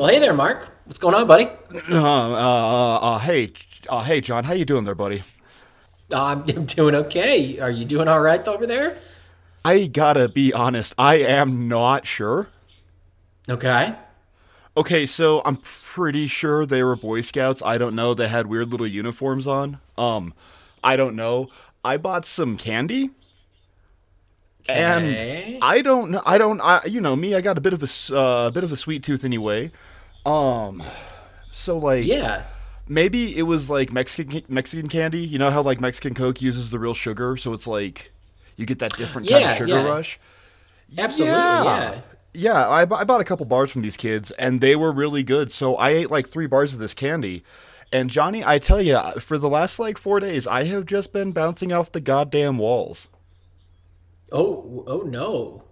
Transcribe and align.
Well, 0.00 0.08
hey 0.08 0.18
there, 0.18 0.32
Mark. 0.32 0.66
What's 0.86 0.98
going 0.98 1.14
on, 1.14 1.26
buddy? 1.26 1.44
Uh, 1.90 2.32
uh, 2.32 2.96
uh, 3.02 3.18
hey, 3.18 3.52
uh, 3.86 4.02
hey, 4.02 4.22
John, 4.22 4.44
how 4.44 4.54
you 4.54 4.64
doing 4.64 4.84
there, 4.84 4.94
buddy? 4.94 5.22
Uh, 6.10 6.24
I'm 6.24 6.64
doing 6.64 6.94
okay. 6.94 7.58
Are 7.58 7.70
you 7.70 7.84
doing 7.84 8.08
all 8.08 8.22
right 8.22 8.48
over 8.48 8.66
there? 8.66 8.96
I 9.62 9.88
gotta 9.88 10.30
be 10.30 10.54
honest, 10.54 10.94
I 10.96 11.16
am 11.16 11.68
not 11.68 12.06
sure. 12.06 12.48
Okay. 13.46 13.94
Okay, 14.74 15.04
so 15.04 15.42
I'm 15.44 15.56
pretty 15.56 16.26
sure 16.28 16.64
they 16.64 16.82
were 16.82 16.96
Boy 16.96 17.20
Scouts. 17.20 17.60
I 17.62 17.76
don't 17.76 17.94
know. 17.94 18.14
They 18.14 18.28
had 18.28 18.46
weird 18.46 18.70
little 18.70 18.86
uniforms 18.86 19.46
on. 19.46 19.80
Um, 19.98 20.32
I 20.82 20.96
don't 20.96 21.14
know. 21.14 21.50
I 21.84 21.98
bought 21.98 22.24
some 22.24 22.56
candy. 22.56 23.10
Okay. 24.62 25.56
And 25.56 25.62
I 25.62 25.82
don't 25.82 26.10
know. 26.10 26.22
I 26.24 26.38
don't. 26.38 26.58
I 26.62 26.86
you 26.86 27.02
know 27.02 27.16
me. 27.16 27.34
I 27.34 27.42
got 27.42 27.58
a 27.58 27.60
bit 27.60 27.74
of 27.74 27.82
a 27.82 28.16
uh, 28.16 28.50
bit 28.50 28.64
of 28.64 28.72
a 28.72 28.76
sweet 28.78 29.02
tooth 29.02 29.24
anyway. 29.24 29.70
Um, 30.26 30.82
so 31.52 31.78
like 31.78 32.04
yeah. 32.04 32.44
maybe 32.88 33.36
it 33.36 33.42
was 33.42 33.70
like 33.70 33.92
Mexican 33.92 34.42
Mexican 34.48 34.88
candy. 34.88 35.20
You 35.20 35.38
know 35.38 35.50
how 35.50 35.62
like 35.62 35.80
Mexican 35.80 36.14
Coke 36.14 36.42
uses 36.42 36.70
the 36.70 36.78
real 36.78 36.94
sugar, 36.94 37.36
so 37.36 37.52
it's 37.52 37.66
like 37.66 38.12
you 38.56 38.66
get 38.66 38.78
that 38.80 38.92
different 38.94 39.28
kind 39.28 39.44
of 39.44 39.56
sugar 39.56 39.72
yeah. 39.72 39.84
rush. 39.84 40.20
Absolutely. 40.96 41.36
Yeah. 41.36 42.00
Yeah, 42.32 42.68
I, 42.68 42.84
bu- 42.84 42.94
I 42.94 43.02
bought 43.02 43.20
a 43.20 43.24
couple 43.24 43.44
bars 43.46 43.72
from 43.72 43.82
these 43.82 43.96
kids, 43.96 44.30
and 44.32 44.60
they 44.60 44.76
were 44.76 44.92
really 44.92 45.24
good. 45.24 45.50
So 45.50 45.74
I 45.74 45.90
ate 45.90 46.12
like 46.12 46.28
three 46.28 46.46
bars 46.46 46.72
of 46.72 46.78
this 46.78 46.94
candy. 46.94 47.42
And 47.92 48.08
Johnny, 48.08 48.44
I 48.44 48.60
tell 48.60 48.80
you, 48.80 49.00
for 49.18 49.36
the 49.36 49.48
last 49.48 49.80
like 49.80 49.98
four 49.98 50.20
days, 50.20 50.46
I 50.46 50.62
have 50.64 50.86
just 50.86 51.12
been 51.12 51.32
bouncing 51.32 51.72
off 51.72 51.90
the 51.90 52.00
goddamn 52.00 52.58
walls. 52.58 53.08
Oh. 54.30 54.84
Oh 54.86 55.00
no. 55.00 55.64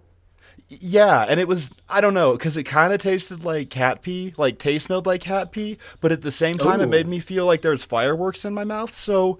Yeah, 0.69 1.25
and 1.27 1.39
it 1.39 1.47
was 1.47 1.71
I 1.89 1.99
don't 1.99 2.13
know 2.13 2.33
because 2.33 2.55
it 2.55 2.63
kind 2.63 2.93
of 2.93 3.01
tasted 3.01 3.43
like 3.43 3.71
cat 3.71 4.03
pee, 4.03 4.35
like 4.37 4.59
taste 4.59 4.85
smelled 4.85 5.07
like 5.07 5.21
cat 5.21 5.51
pee, 5.51 5.79
but 5.99 6.11
at 6.11 6.21
the 6.21 6.31
same 6.31 6.59
time 6.59 6.79
it 6.79 6.85
made 6.85 7.07
oh. 7.07 7.09
me 7.09 7.19
feel 7.19 7.47
like 7.47 7.63
there's 7.63 7.83
fireworks 7.83 8.45
in 8.45 8.53
my 8.53 8.63
mouth. 8.63 8.95
So 8.95 9.39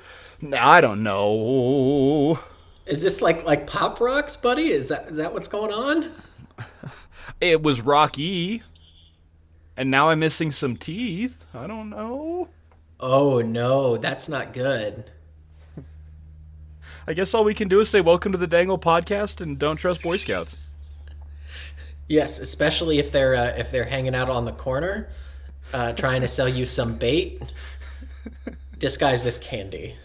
I 0.58 0.81
don't 0.81 1.03
know. 1.03 2.40
Is 2.88 3.03
this 3.03 3.22
like 3.22 3.45
like 3.45 3.68
pop 3.68 4.02
rocks, 4.02 4.36
buddy? 4.36 4.70
Is 4.70 4.88
that 4.88 5.08
is 5.08 5.18
that 5.18 5.31
what's 5.34 5.48
going 5.48 5.72
on? 5.72 6.12
It 7.42 7.62
was 7.62 7.80
rocky, 7.80 8.64
and 9.78 9.90
now 9.90 10.09
I'm 10.09 10.20
missing 10.20 10.52
some 10.52 10.75
teeth. 10.75 11.46
I 11.53 11.68
don't 11.68 11.90
know. 11.90 12.50
Oh 13.00 13.40
no, 13.40 13.96
that's 13.96 14.28
not 14.28 14.52
good. 14.52 15.09
I 17.08 17.14
guess 17.14 17.34
all 17.34 17.46
we 17.46 17.53
can 17.53 17.70
do 17.70 17.80
is 17.80 17.88
say 17.88 18.02
welcome 18.02 18.34
to 18.34 18.38
the 18.38 18.48
Dangle 18.48 18.78
podcast 18.78 19.40
and 19.40 19.58
don't 19.58 19.78
trust 19.78 20.02
Boy 20.03 20.18
Scouts. 20.18 20.58
Yes, 22.10 22.40
especially 22.40 22.98
if 22.98 23.12
they're 23.12 23.36
uh, 23.36 23.54
if 23.56 23.72
they're 23.72 23.86
hanging 23.86 24.16
out 24.16 24.30
on 24.30 24.44
the 24.46 24.52
corner, 24.52 25.10
uh, 25.74 25.94
trying 25.94 26.22
to 26.22 26.28
sell 26.28 26.50
you 26.50 26.66
some 26.66 26.98
bait 26.98 27.40
disguised 28.80 29.28
as 29.28 29.38
candy. 29.38 29.96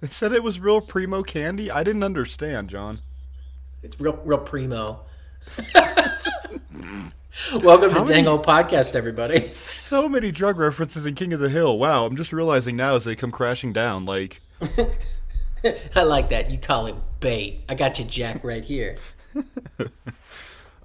They 0.00 0.08
said 0.08 0.32
it 0.32 0.44
was 0.44 0.60
real 0.60 0.80
primo 0.80 1.24
candy. 1.24 1.68
I 1.70 1.82
didn't 1.82 2.04
understand, 2.04 2.70
John. 2.70 3.00
It's 3.82 3.98
real 3.98 4.20
real 4.24 4.38
primo. 4.38 5.00
Welcome 7.52 7.90
to 7.94 8.00
many- 8.00 8.06
Dangle 8.06 8.38
Podcast, 8.38 8.94
everybody. 8.94 9.48
So 9.54 10.08
many 10.08 10.30
drug 10.30 10.56
references 10.56 11.04
in 11.04 11.16
King 11.16 11.32
of 11.32 11.40
the 11.40 11.48
Hill. 11.48 11.78
Wow, 11.78 12.06
I'm 12.06 12.16
just 12.16 12.32
realizing 12.32 12.76
now 12.76 12.94
as 12.94 13.04
they 13.04 13.16
come 13.16 13.32
crashing 13.32 13.72
down. 13.72 14.04
Like, 14.04 14.40
I 15.96 16.04
like 16.04 16.28
that. 16.28 16.50
You 16.52 16.58
call 16.58 16.86
it 16.86 16.94
bait. 17.18 17.64
I 17.68 17.74
got 17.74 17.98
you, 17.98 18.04
Jack, 18.04 18.44
right 18.44 18.64
here. 18.64 18.98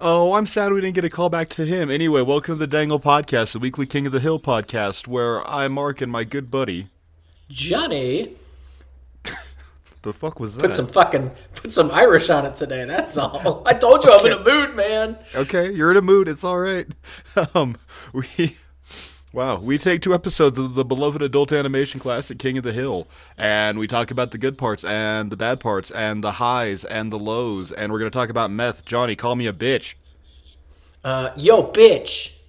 Oh, 0.00 0.34
I'm 0.34 0.46
sad 0.46 0.72
we 0.72 0.80
didn't 0.80 0.94
get 0.94 1.04
a 1.04 1.10
call 1.10 1.28
back 1.28 1.48
to 1.50 1.64
him. 1.66 1.90
Anyway, 1.90 2.22
welcome 2.22 2.54
to 2.54 2.58
the 2.58 2.66
Dangle 2.66 3.00
podcast, 3.00 3.52
the 3.52 3.58
weekly 3.58 3.86
King 3.86 4.06
of 4.06 4.12
the 4.12 4.20
Hill 4.20 4.38
podcast, 4.40 5.06
where 5.06 5.46
I, 5.48 5.68
Mark, 5.68 6.00
and 6.00 6.10
my 6.10 6.24
good 6.24 6.50
buddy. 6.50 6.88
Johnny, 7.48 8.34
The 10.02 10.12
fuck 10.12 10.38
was 10.40 10.56
that? 10.56 10.62
put 10.62 10.74
some 10.74 10.86
fucking 10.86 11.30
put 11.54 11.72
some 11.72 11.90
Irish 11.90 12.30
on 12.30 12.44
it 12.46 12.56
today. 12.56 12.84
That's 12.84 13.16
all. 13.18 13.62
I 13.66 13.74
told 13.74 14.04
you 14.04 14.12
I'm 14.12 14.26
in 14.26 14.32
a 14.32 14.44
mood, 14.44 14.74
man. 14.76 15.18
Okay, 15.34 15.70
you're 15.72 15.90
in 15.90 15.96
a 15.96 16.02
mood. 16.02 16.28
It's 16.28 16.44
all 16.44 16.58
right. 16.58 16.86
Um, 17.54 17.76
we, 18.14 18.56
wow, 19.36 19.58
we 19.58 19.76
take 19.76 20.00
two 20.00 20.14
episodes 20.14 20.56
of 20.56 20.74
the 20.74 20.84
beloved 20.84 21.20
adult 21.20 21.52
animation 21.52 22.00
classic 22.00 22.38
King 22.38 22.56
of 22.56 22.64
the 22.64 22.72
Hill, 22.72 23.06
and 23.36 23.78
we 23.78 23.86
talk 23.86 24.10
about 24.10 24.30
the 24.30 24.38
good 24.38 24.56
parts 24.56 24.82
and 24.82 25.30
the 25.30 25.36
bad 25.36 25.60
parts 25.60 25.90
and 25.90 26.24
the 26.24 26.32
highs 26.32 26.86
and 26.86 27.12
the 27.12 27.18
lows, 27.18 27.70
and 27.70 27.92
we're 27.92 27.98
gonna 27.98 28.10
talk 28.10 28.30
about 28.30 28.50
meth. 28.50 28.86
Johnny, 28.86 29.14
call 29.14 29.36
me 29.36 29.46
a 29.46 29.52
bitch. 29.52 29.94
Uh, 31.04 31.30
yo, 31.36 31.70
bitch. 31.70 32.32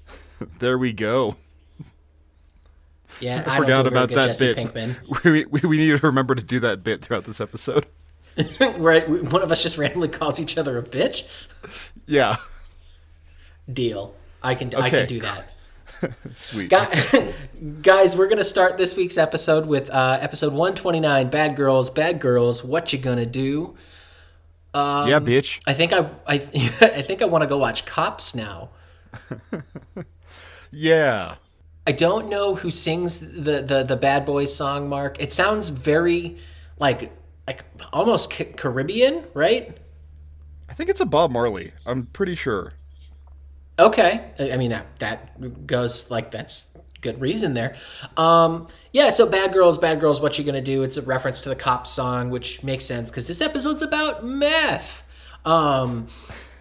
There 0.59 0.77
we 0.77 0.93
go. 0.93 1.35
Yeah, 3.19 3.43
I, 3.47 3.55
I, 3.55 3.57
forgot 3.57 3.87
about 3.87 4.09
that 4.09 4.27
Jesse 4.27 4.53
bit. 4.53 4.57
Pinkman. 4.57 4.95
We, 5.23 5.45
we 5.45 5.61
we 5.67 5.77
need 5.77 5.99
to 5.99 6.05
remember 6.05 6.35
to 6.35 6.43
do 6.43 6.59
that 6.59 6.83
bit 6.83 7.03
throughout 7.03 7.23
this 7.23 7.41
episode. 7.41 7.87
right? 8.77 9.09
One 9.09 9.41
of 9.41 9.51
us 9.51 9.63
just 9.63 9.79
randomly 9.79 10.09
calls 10.09 10.39
each 10.39 10.55
other 10.57 10.77
a 10.77 10.83
bitch. 10.83 11.47
Yeah, 12.05 12.37
Deal. 13.71 14.13
I 14.43 14.53
can 14.53 14.73
I 14.75 14.91
can 14.91 15.07
do 15.07 15.19
that. 15.21 15.56
sweet. 16.35 16.69
Guy- 16.69 17.33
Guys, 17.81 18.15
we're 18.15 18.27
gonna 18.29 18.43
start 18.43 18.77
this 18.77 18.95
week's 18.95 19.17
episode 19.17 19.65
with 19.65 19.89
uh, 19.89 20.17
episode 20.21 20.53
129. 20.53 21.29
Bad 21.29 21.55
girls, 21.55 21.89
bad 21.89 22.19
girls. 22.19 22.63
What 22.63 22.91
you 22.93 22.99
gonna 22.99 23.25
do? 23.25 23.75
yeah, 24.75 25.19
bitch. 25.19 25.59
I 25.65 25.73
think 25.73 25.91
I 25.93 26.09
I, 26.27 26.33
I 26.35 27.01
think 27.01 27.21
I 27.21 27.25
want 27.25 27.41
to 27.41 27.47
go 27.47 27.57
watch 27.57 27.85
Cops 27.85 28.35
now. 28.35 28.69
Yeah. 30.71 31.35
I 31.85 31.91
don't 31.93 32.29
know 32.29 32.55
who 32.55 32.69
sings 32.69 33.41
the 33.41 33.61
the 33.61 33.83
the 33.83 33.95
Bad 33.95 34.25
Boys 34.25 34.53
song. 34.53 34.89
Mark. 34.89 35.21
It 35.21 35.31
sounds 35.31 35.69
very 35.69 36.37
like 36.79 37.11
like 37.47 37.63
almost 37.93 38.31
Ca- 38.31 38.51
Caribbean, 38.55 39.23
right? 39.33 39.77
I 40.69 40.73
think 40.73 40.89
it's 40.89 40.99
a 40.99 41.05
Bob 41.05 41.31
Marley. 41.31 41.71
I'm 41.85 42.07
pretty 42.07 42.35
sure. 42.35 42.73
Okay, 43.79 44.31
I 44.39 44.57
mean 44.57 44.71
that 44.71 44.99
that 44.99 45.67
goes 45.67 46.09
like 46.09 46.31
that's 46.31 46.77
good 47.01 47.21
reason 47.21 47.53
there. 47.53 47.75
Um, 48.17 48.67
yeah, 48.91 49.09
so 49.09 49.29
Bad 49.29 49.53
Girls, 49.53 49.77
Bad 49.77 49.99
Girls, 49.99 50.19
what 50.19 50.39
you 50.39 50.43
gonna 50.43 50.61
do? 50.61 50.81
It's 50.83 50.97
a 50.97 51.01
reference 51.03 51.41
to 51.41 51.49
the 51.49 51.55
cop 51.55 51.85
song, 51.85 52.29
which 52.31 52.63
makes 52.63 52.85
sense 52.85 53.11
because 53.11 53.27
this 53.27 53.39
episode's 53.41 53.81
about 53.83 54.25
meth. 54.25 55.03
Um, 55.45 56.07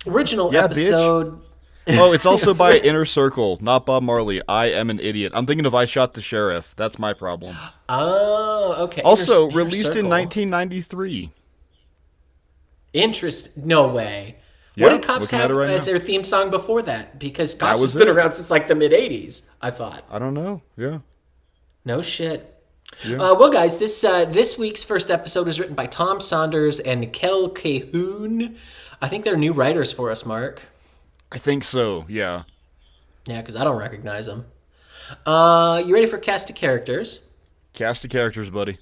original 0.06 0.52
Yeah, 0.52 0.60
bitch. 0.68 0.90
episode. 0.90 1.40
Oh, 1.88 2.12
it's 2.12 2.26
also 2.26 2.52
by 2.52 2.76
Inner 2.84 3.04
Circle, 3.04 3.58
not 3.62 3.86
Bob 3.86 4.02
Marley. 4.02 4.42
I 4.48 4.66
am 4.72 4.90
an 4.90 4.98
idiot. 5.00 5.32
I'm 5.34 5.46
thinking 5.46 5.66
of 5.66 5.74
I 5.74 5.84
Shot 5.86 6.14
the 6.14 6.20
Sheriff. 6.20 6.74
That's 6.76 6.98
my 6.98 7.14
problem. 7.14 7.56
Oh, 7.88 8.74
okay. 8.84 9.02
Also, 9.02 9.48
Inner 9.48 9.56
released 9.56 9.96
in 9.96 10.08
1993. 10.08 11.32
Interest? 12.92 13.56
No 13.58 13.88
way. 13.88 14.36
Yeah, 14.76 14.84
what 14.84 14.90
did 14.92 15.02
Cops 15.02 15.30
have 15.30 15.50
right 15.50 15.70
as 15.70 15.86
now. 15.86 15.92
their 15.92 16.00
theme 16.00 16.22
song 16.22 16.50
before 16.50 16.82
that? 16.82 17.18
Because 17.18 17.54
Cops 17.54 17.80
has 17.80 17.92
been 17.92 18.08
it. 18.08 18.10
around 18.10 18.32
since 18.34 18.50
like 18.50 18.68
the 18.68 18.74
mid 18.74 18.92
'80s. 18.92 19.50
I 19.60 19.70
thought. 19.70 20.04
I 20.10 20.18
don't 20.18 20.34
know. 20.34 20.62
Yeah. 20.76 20.98
No 21.84 22.02
shit. 22.02 22.52
Yeah. 23.04 23.16
Uh, 23.16 23.34
well, 23.34 23.50
guys, 23.50 23.78
this 23.78 24.04
uh, 24.04 24.26
this 24.26 24.58
week's 24.58 24.84
first 24.84 25.10
episode 25.10 25.46
was 25.46 25.58
written 25.58 25.74
by 25.74 25.86
Tom 25.86 26.20
Saunders 26.20 26.78
and 26.78 27.12
Kell 27.12 27.48
Cahoon. 27.48 28.56
I 29.02 29.08
think 29.08 29.24
they're 29.24 29.36
new 29.36 29.52
writers 29.52 29.92
for 29.92 30.10
us, 30.10 30.24
Mark. 30.26 30.62
I 31.32 31.38
think 31.38 31.64
so. 31.64 32.04
Yeah. 32.08 32.42
Yeah, 33.26 33.40
because 33.40 33.56
I 33.56 33.64
don't 33.64 33.78
recognize 33.78 34.26
them. 34.26 34.46
Uh, 35.24 35.82
you 35.84 35.94
ready 35.94 36.06
for 36.06 36.18
cast 36.18 36.48
of 36.50 36.56
characters? 36.56 37.28
Cast 37.72 38.04
of 38.04 38.10
characters, 38.10 38.50
buddy. 38.50 38.78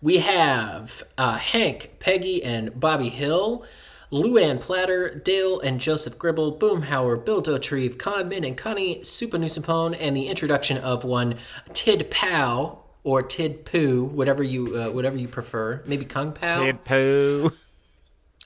We 0.00 0.18
have 0.18 1.02
uh, 1.16 1.38
Hank, 1.38 1.96
Peggy, 1.98 2.42
and 2.44 2.78
Bobby 2.78 3.08
Hill, 3.08 3.64
Luann 4.10 4.60
Platter, 4.60 5.14
Dale 5.14 5.60
and 5.60 5.80
Joseph 5.80 6.18
Gribble, 6.18 6.58
Boomhauer, 6.58 7.22
Bill 7.22 7.42
Dauterive, 7.42 7.98
Conman 7.98 8.44
and 8.44 8.56
Connie 8.56 9.00
Souphanousinphone, 9.00 9.96
and 10.00 10.16
the 10.16 10.28
introduction 10.28 10.78
of 10.78 11.04
one 11.04 11.36
Tid 11.72 12.10
Pao 12.10 12.78
or 13.04 13.22
Tid 13.22 13.64
Poo, 13.64 14.04
whatever 14.04 14.42
you 14.42 14.76
uh, 14.76 14.90
whatever 14.90 15.18
you 15.18 15.28
prefer. 15.28 15.82
Maybe 15.86 16.04
Kung 16.04 16.32
Pao. 16.32 16.64
Head 16.64 16.84
poo. 16.84 17.52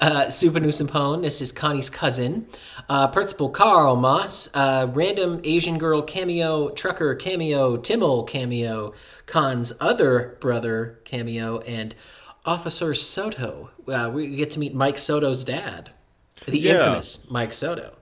Uh, 0.01 0.25
Souphanousinphone, 0.25 1.23
this 1.23 1.41
is 1.41 1.53
Connie's 1.53 1.89
cousin. 1.89 2.49
Uh, 2.89 3.07
Principal 3.07 3.49
Carl 3.49 3.95
Moss, 3.95 4.53
uh, 4.57 4.89
random 4.93 5.41
Asian 5.45 5.79
girl 5.79 6.03
cameo, 6.03 6.71
trucker 6.71 7.15
cameo, 7.15 7.77
Timmel 7.77 8.25
cameo, 8.25 8.95
Khan's 9.27 9.73
other 9.81 10.37
brother 10.41 10.99
cameo, 11.05 11.59
and 11.61 11.95
Officer 12.45 12.95
Soto. 12.95 13.71
Uh, 13.87 14.11
we 14.13 14.35
get 14.37 14.51
to 14.53 14.59
meet 14.59 14.75
Mike 14.75 14.99
Soto's 14.99 15.45
dad, 15.45 15.91
the 16.47 16.59
Yeah. 16.59 16.73
infamous 16.75 17.31
Mike 17.31 17.53
Soto. 17.53 17.95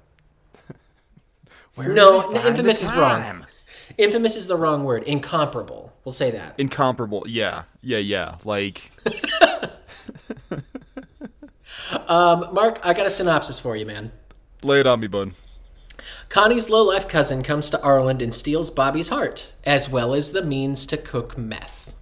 Where 1.75 1.93
No, 1.93 2.33
infamous 2.35 2.83
is 2.83 2.93
wrong. 2.93 3.47
Infamous 3.99 4.37
is 4.37 4.47
the 4.47 4.57
wrong 4.57 4.85
word. 4.85 5.03
Incomparable. 5.03 5.93
We'll 6.05 6.13
say 6.13 6.31
that. 6.31 6.55
Incomparable. 6.59 7.25
Yeah. 7.27 7.65
Yeah. 7.83 7.99
Yeah. 7.99 8.37
Like. 8.45 8.91
Um, 12.07 12.53
Mark, 12.55 12.79
I 12.85 12.93
got 12.93 13.07
a 13.07 13.11
synopsis 13.11 13.59
for 13.59 13.77
you, 13.77 13.85
man. 13.87 14.13
Lay 14.63 14.81
it 14.81 14.87
on 14.87 15.01
me, 15.01 15.07
bud. 15.07 15.33
Connie's 16.29 16.71
low 16.71 16.85
life 16.85 17.09
cousin 17.09 17.43
comes 17.43 17.69
to 17.71 17.83
Arlen 17.83 18.21
and 18.21 18.33
steals 18.33 18.71
Bobby's 18.71 19.09
heart, 19.09 19.53
as 19.65 19.89
well 19.89 20.15
as 20.15 20.31
the 20.33 20.43
means 20.45 20.87
to 20.87 20.97
cook 20.97 21.37
meth. 21.37 21.95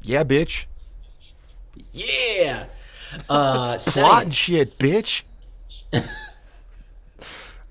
Yeah, 0.00 0.24
bitch. 0.24 0.64
Yeah! 1.96 2.66
Uh, 3.28 3.78
Plot 3.78 4.24
and 4.24 4.34
shit, 4.34 4.78
bitch. 4.78 5.22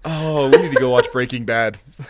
oh, 0.05 0.49
we 0.49 0.57
need 0.57 0.73
to 0.73 0.79
go 0.79 0.89
watch 0.89 1.11
Breaking 1.11 1.45
Bad. 1.45 1.77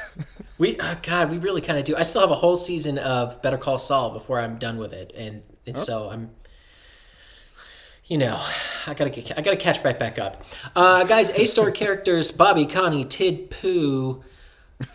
We, 0.57 0.77
oh 0.79 0.97
God, 1.03 1.31
we 1.31 1.37
really 1.37 1.59
kind 1.59 1.77
of 1.77 1.83
do. 1.83 1.97
I 1.97 2.03
still 2.03 2.21
have 2.21 2.31
a 2.31 2.35
whole 2.35 2.55
season 2.55 2.97
of 2.97 3.41
Better 3.41 3.57
Call 3.57 3.77
Saul 3.77 4.11
before 4.11 4.39
I'm 4.39 4.57
done 4.57 4.77
with 4.77 4.93
it, 4.93 5.11
and 5.13 5.43
and 5.67 5.77
so 5.77 6.09
I'm, 6.09 6.29
you 8.05 8.17
know, 8.17 8.41
I 8.87 8.93
gotta 8.93 9.09
get, 9.09 9.37
I 9.37 9.41
gotta 9.41 9.57
catch 9.57 9.83
right 9.83 9.99
back 9.99 10.17
up. 10.17 10.43
Uh, 10.73 11.03
guys, 11.03 11.29
A 11.31 11.45
story 11.45 11.71
characters: 11.73 12.31
Bobby, 12.31 12.65
Connie, 12.65 13.03
Tid, 13.03 13.49
Pooh. 13.49 14.23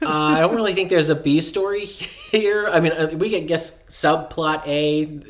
Uh, 0.00 0.08
I 0.08 0.40
don't 0.40 0.54
really 0.56 0.72
think 0.72 0.88
there's 0.88 1.10
a 1.10 1.14
B 1.14 1.42
story 1.42 1.84
here. 1.84 2.66
I 2.66 2.80
mean, 2.80 2.92
uh, 2.92 3.10
we 3.18 3.28
could 3.28 3.46
guess 3.46 3.86
subplot 3.88 4.66
A. 4.66 5.20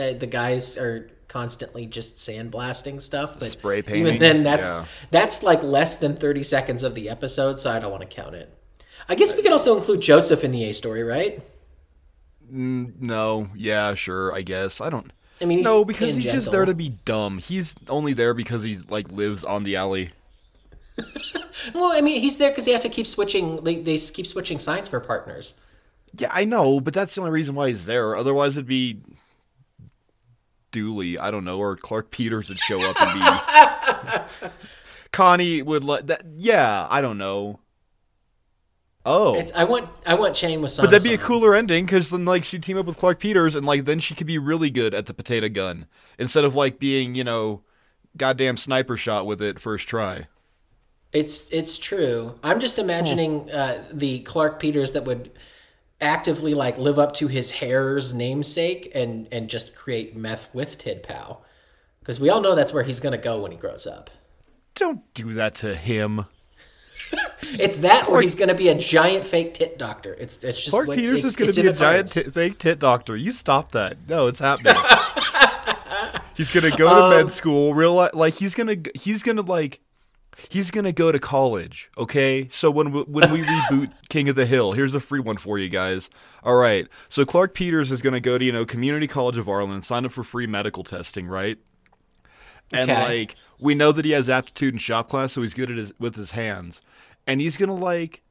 Uh, 0.00 0.16
the 0.16 0.28
guys 0.28 0.78
are 0.78 1.10
constantly 1.34 1.84
just 1.84 2.16
sandblasting 2.16 3.02
stuff, 3.02 3.36
but 3.40 3.50
Spray 3.50 3.82
even 3.88 4.20
then, 4.20 4.44
that's 4.44 4.68
yeah. 4.68 4.84
that's 5.10 5.42
like 5.42 5.64
less 5.64 5.98
than 5.98 6.14
thirty 6.14 6.44
seconds 6.44 6.84
of 6.84 6.94
the 6.94 7.10
episode, 7.10 7.58
so 7.58 7.72
I 7.72 7.80
don't 7.80 7.90
want 7.90 8.08
to 8.08 8.16
count 8.22 8.36
it. 8.36 8.56
I 9.08 9.16
guess 9.16 9.34
we 9.34 9.42
could 9.42 9.50
also 9.50 9.76
include 9.76 10.00
Joseph 10.00 10.44
in 10.44 10.52
the 10.52 10.62
A 10.62 10.72
story, 10.72 11.02
right? 11.02 11.42
Mm, 12.50 13.00
no, 13.00 13.48
yeah, 13.56 13.94
sure, 13.94 14.32
I 14.32 14.42
guess. 14.42 14.80
I 14.80 14.90
don't. 14.90 15.12
I 15.40 15.46
mean, 15.46 15.62
no, 15.62 15.84
because 15.84 16.14
he's 16.14 16.24
just 16.24 16.52
there 16.52 16.64
to 16.64 16.74
be 16.74 16.90
dumb. 17.04 17.38
He's 17.38 17.74
only 17.88 18.12
there 18.12 18.32
because 18.32 18.62
he 18.62 18.78
like 18.88 19.10
lives 19.10 19.42
on 19.42 19.64
the 19.64 19.74
alley. 19.74 20.12
Well, 21.72 21.92
I 21.94 22.02
mean, 22.02 22.20
he's 22.20 22.36
there 22.36 22.50
because 22.50 22.66
they 22.66 22.72
have 22.72 22.82
to 22.82 22.90
keep 22.90 23.06
switching. 23.06 23.64
They, 23.64 23.76
they 23.76 23.96
keep 23.96 24.26
switching 24.26 24.58
signs 24.58 24.86
for 24.86 25.00
partners. 25.00 25.60
Yeah, 26.18 26.28
I 26.30 26.44
know, 26.44 26.78
but 26.78 26.92
that's 26.92 27.14
the 27.14 27.22
only 27.22 27.30
reason 27.30 27.54
why 27.54 27.68
he's 27.68 27.86
there. 27.86 28.16
Otherwise, 28.16 28.52
it'd 28.52 28.66
be 28.66 28.98
Dooley. 30.74 31.18
I 31.18 31.30
don't 31.30 31.44
know, 31.44 31.58
or 31.58 31.76
Clark 31.76 32.10
Peters 32.10 32.50
would 32.50 32.58
show 32.58 32.78
up 32.80 32.96
and 33.00 34.28
be. 34.40 34.48
Connie 35.12 35.62
would 35.62 35.84
let 35.84 36.08
that. 36.08 36.24
Yeah, 36.36 36.86
I 36.90 37.00
don't 37.00 37.16
know. 37.16 37.60
Oh, 39.06 39.34
It's 39.34 39.52
I 39.52 39.64
want 39.64 39.88
I 40.06 40.14
want 40.14 40.34
Chain 40.34 40.62
with 40.62 40.76
but 40.78 40.90
that'd 40.90 41.04
be 41.04 41.12
a 41.14 41.18
cooler 41.18 41.54
ending 41.54 41.84
because 41.84 42.08
then 42.10 42.24
like 42.24 42.44
she'd 42.44 42.62
team 42.62 42.78
up 42.78 42.86
with 42.86 42.96
Clark 42.96 43.20
Peters 43.20 43.54
and 43.54 43.66
like 43.66 43.84
then 43.84 44.00
she 44.00 44.14
could 44.14 44.26
be 44.26 44.38
really 44.38 44.70
good 44.70 44.94
at 44.94 45.06
the 45.06 45.12
potato 45.14 45.48
gun 45.50 45.86
instead 46.18 46.42
of 46.42 46.54
like 46.56 46.78
being 46.78 47.14
you 47.14 47.22
know, 47.22 47.62
goddamn 48.16 48.56
sniper 48.56 48.96
shot 48.96 49.26
with 49.26 49.42
it 49.42 49.60
first 49.60 49.88
try. 49.88 50.26
It's 51.12 51.52
it's 51.52 51.76
true. 51.76 52.38
I'm 52.42 52.58
just 52.60 52.78
imagining 52.78 53.50
uh, 53.50 53.84
the 53.92 54.20
Clark 54.20 54.58
Peters 54.58 54.92
that 54.92 55.04
would 55.04 55.30
actively 56.04 56.54
like 56.54 56.78
live 56.78 56.98
up 56.98 57.12
to 57.14 57.26
his 57.28 57.50
hair's 57.52 58.14
namesake 58.14 58.92
and 58.94 59.26
and 59.32 59.48
just 59.50 59.74
create 59.74 60.14
meth 60.16 60.48
with 60.54 60.78
Tid 60.78 61.02
Pao, 61.02 61.38
because 62.00 62.20
we 62.20 62.28
all 62.30 62.40
know 62.40 62.54
that's 62.54 62.72
where 62.72 62.84
he's 62.84 63.00
gonna 63.00 63.18
go 63.18 63.40
when 63.40 63.50
he 63.50 63.56
grows 63.58 63.86
up. 63.86 64.10
Don't 64.74 65.02
do 65.14 65.32
that 65.34 65.54
to 65.56 65.74
him. 65.74 66.26
It's 67.56 67.78
that 67.78 68.08
or 68.08 68.22
he's 68.22 68.34
gonna 68.34 68.54
be 68.54 68.68
a 68.68 68.74
giant 68.74 69.24
fake 69.24 69.54
tit 69.54 69.78
doctor. 69.78 70.14
It's 70.14 70.42
it's 70.42 70.58
just 70.58 70.70
Clark 70.70 70.88
what, 70.88 70.96
Peters 70.96 71.18
it's, 71.18 71.28
is 71.28 71.36
going 71.36 71.52
to 71.52 71.62
be 71.62 71.68
a 71.68 71.72
giant 71.72 72.08
tit 72.08 72.32
fake 72.32 72.58
tit 72.58 72.78
doctor. 72.78 73.14
You 73.16 73.30
stop 73.32 73.70
that. 73.72 73.96
No, 74.08 74.26
it's 74.26 74.38
happening. 74.38 74.74
he's 76.34 76.50
going 76.50 76.68
to 76.68 76.76
go 76.76 76.88
Um, 76.88 77.12
to 77.12 77.16
med 77.24 77.32
school. 77.32 77.74
Real 77.74 78.10
like 78.14 78.34
he's 78.34 78.54
going 78.54 78.82
to 78.82 78.90
he's 78.98 79.22
going 79.22 79.36
to 79.36 79.42
like 79.42 79.80
he's 80.48 80.70
going 80.70 80.84
to 80.84 80.92
go 80.92 81.12
to 81.12 81.18
college. 81.18 81.90
Okay, 81.98 82.48
so 82.50 82.70
when 82.70 82.92
we, 82.92 83.02
when 83.02 83.30
we 83.30 83.42
reboot 83.44 83.92
King 84.08 84.28
of 84.28 84.36
the 84.36 84.46
Hill, 84.46 84.72
here's 84.72 84.94
a 84.94 85.00
free 85.00 85.20
one 85.20 85.36
for 85.36 85.58
you 85.58 85.68
guys. 85.68 86.08
All 86.42 86.56
right, 86.56 86.88
so 87.08 87.24
Clark 87.24 87.54
Peters 87.54 87.90
is 87.90 88.02
going 88.02 88.14
to 88.14 88.20
go 88.20 88.38
to 88.38 88.44
you 88.44 88.52
know 88.52 88.64
Community 88.64 89.06
College 89.06 89.38
of 89.38 89.48
Ireland, 89.48 89.84
sign 89.84 90.04
up 90.04 90.12
for 90.12 90.24
free 90.24 90.46
medical 90.46 90.84
testing, 90.84 91.26
right? 91.26 91.58
And 92.72 92.90
Okay. 92.90 93.02
like 93.02 93.36
we 93.60 93.74
know 93.74 93.92
that 93.92 94.04
he 94.04 94.10
has 94.12 94.28
aptitude 94.28 94.74
in 94.74 94.78
shop 94.78 95.08
class, 95.08 95.32
so 95.32 95.42
he's 95.42 95.54
good 95.54 95.70
at 95.70 95.76
his 95.76 95.92
with 95.98 96.16
his 96.16 96.32
hands, 96.32 96.80
and 97.26 97.40
he's 97.40 97.56
gonna 97.56 97.74
like 97.74 98.22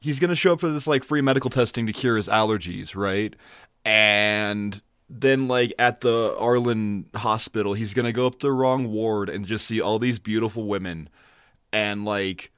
he's 0.00 0.20
gonna 0.20 0.34
show 0.36 0.52
up 0.52 0.60
for 0.60 0.70
this 0.70 0.86
like 0.86 1.02
free 1.02 1.20
medical 1.20 1.50
testing 1.50 1.86
to 1.86 1.92
cure 1.92 2.16
his 2.16 2.28
allergies, 2.28 2.94
right? 2.94 3.34
And 3.84 4.80
then 5.10 5.48
like 5.48 5.72
at 5.78 6.02
the 6.02 6.36
Arlen 6.38 7.06
hospital, 7.16 7.72
he's 7.74 7.94
gonna 7.94 8.12
go 8.12 8.26
up 8.26 8.38
the 8.38 8.52
wrong 8.52 8.92
ward 8.92 9.28
and 9.28 9.46
just 9.46 9.66
see 9.66 9.80
all 9.80 9.98
these 9.98 10.18
beautiful 10.18 10.64
women, 10.64 11.08
and 11.72 12.04
like 12.04 12.52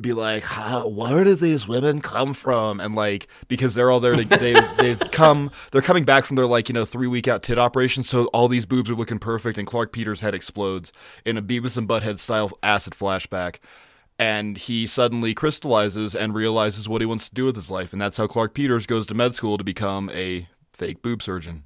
be 0.00 0.12
like, 0.12 0.44
where 0.44 1.24
do 1.24 1.34
these 1.34 1.68
women 1.68 2.00
come 2.00 2.34
from? 2.34 2.80
And 2.80 2.94
like, 2.94 3.28
because 3.48 3.74
they're 3.74 3.90
all 3.90 4.00
there, 4.00 4.14
to, 4.14 4.24
they 4.24 4.54
they've 4.78 5.10
come, 5.12 5.50
they're 5.72 5.82
coming 5.82 6.04
back 6.04 6.24
from 6.24 6.36
their 6.36 6.46
like 6.46 6.68
you 6.68 6.72
know 6.72 6.84
three 6.84 7.06
week 7.06 7.28
out 7.28 7.42
tit 7.42 7.58
operation, 7.58 8.02
so 8.02 8.26
all 8.26 8.48
these 8.48 8.66
boobs 8.66 8.90
are 8.90 8.94
looking 8.94 9.18
perfect, 9.18 9.58
and 9.58 9.66
Clark 9.66 9.92
Peters' 9.92 10.20
head 10.20 10.34
explodes 10.34 10.92
in 11.24 11.36
a 11.36 11.42
Beavis 11.42 11.76
and 11.76 11.88
Butthead 11.88 12.18
style 12.18 12.50
acid 12.62 12.94
flashback, 12.94 13.56
and 14.18 14.56
he 14.56 14.86
suddenly 14.86 15.34
crystallizes 15.34 16.14
and 16.14 16.34
realizes 16.34 16.88
what 16.88 17.02
he 17.02 17.06
wants 17.06 17.28
to 17.28 17.34
do 17.34 17.44
with 17.44 17.56
his 17.56 17.70
life, 17.70 17.92
and 17.92 18.00
that's 18.00 18.16
how 18.16 18.26
Clark 18.26 18.54
Peters 18.54 18.86
goes 18.86 19.06
to 19.06 19.14
med 19.14 19.34
school 19.34 19.58
to 19.58 19.64
become 19.64 20.10
a 20.10 20.48
fake 20.72 21.02
boob 21.02 21.22
surgeon. 21.22 21.64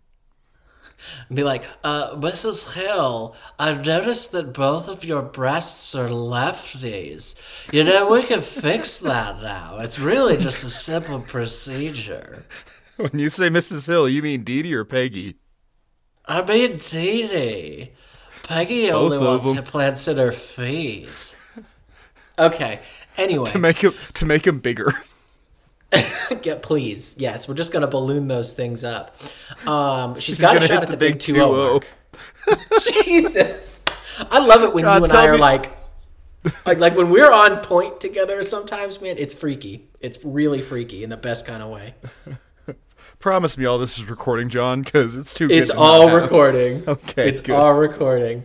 And 1.28 1.36
be 1.36 1.42
like, 1.44 1.64
uh, 1.82 2.14
Mrs. 2.16 2.74
Hill, 2.74 3.34
I've 3.58 3.84
noticed 3.86 4.32
that 4.32 4.52
both 4.52 4.88
of 4.88 5.04
your 5.04 5.22
breasts 5.22 5.94
are 5.94 6.08
lefties. 6.08 7.40
You 7.72 7.84
know, 7.84 8.10
we 8.10 8.22
can 8.22 8.40
fix 8.40 8.98
that 8.98 9.42
now. 9.42 9.78
It's 9.78 9.98
really 9.98 10.36
just 10.36 10.64
a 10.64 10.70
simple 10.70 11.20
procedure. 11.20 12.44
When 12.96 13.18
you 13.18 13.28
say 13.28 13.48
Mrs. 13.48 13.86
Hill, 13.88 14.08
you 14.08 14.22
mean 14.22 14.44
Dee 14.44 14.62
Dee 14.62 14.72
or 14.72 14.84
Peggy? 14.84 15.34
I 16.26 16.42
mean, 16.42 16.78
Dee 16.78 17.26
Dee. 17.26 17.90
Peggy 18.44 18.88
only 18.92 19.18
wants 19.18 19.48
them. 19.48 19.58
implants 19.58 20.06
in 20.06 20.16
her 20.16 20.30
feet. 20.32 21.36
Okay. 22.38 22.78
Anyway, 23.16 23.48
To 23.52 23.58
make 23.60 23.78
him 23.78 23.94
to 24.14 24.26
make 24.26 24.44
him 24.44 24.58
bigger. 24.58 24.92
yeah, 26.42 26.58
please. 26.60 27.16
Yes, 27.18 27.48
we're 27.48 27.54
just 27.54 27.72
gonna 27.72 27.86
balloon 27.86 28.28
those 28.28 28.52
things 28.52 28.84
up. 28.84 29.16
Um, 29.66 30.14
she's 30.16 30.26
He's 30.26 30.38
got 30.38 30.56
a 30.56 30.60
shot 30.60 30.82
at 30.82 30.86
the, 30.88 30.92
the 30.92 30.96
big 30.96 31.18
two 31.18 31.34
zero 31.34 31.48
2-0. 31.48 31.72
mark. 31.72 31.86
Jesus, 33.04 33.82
I 34.30 34.38
love 34.38 34.62
it 34.62 34.72
when 34.72 34.84
God, 34.84 34.98
you 34.98 35.04
and 35.04 35.12
I 35.12 35.26
are 35.26 35.32
me- 35.32 35.38
like, 35.38 35.76
like, 36.66 36.78
like 36.78 36.96
when 36.96 37.10
we're 37.10 37.30
on 37.32 37.60
point 37.60 38.00
together. 38.00 38.42
Sometimes, 38.42 39.00
man, 39.00 39.16
it's 39.18 39.34
freaky. 39.34 39.86
It's 40.00 40.24
really 40.24 40.60
freaky 40.60 41.02
in 41.02 41.10
the 41.10 41.16
best 41.16 41.46
kind 41.46 41.62
of 41.62 41.70
way. 41.70 41.94
Promise 43.18 43.56
me 43.56 43.64
all 43.64 43.78
this 43.78 43.98
is 43.98 44.04
recording, 44.04 44.48
John, 44.50 44.82
because 44.82 45.14
it's 45.16 45.32
too. 45.32 45.48
It's 45.50 45.70
to 45.70 45.78
all 45.78 46.14
recording. 46.14 46.84
Okay, 46.86 47.28
it's 47.28 47.40
good. 47.40 47.54
all 47.54 47.72
recording. 47.72 48.44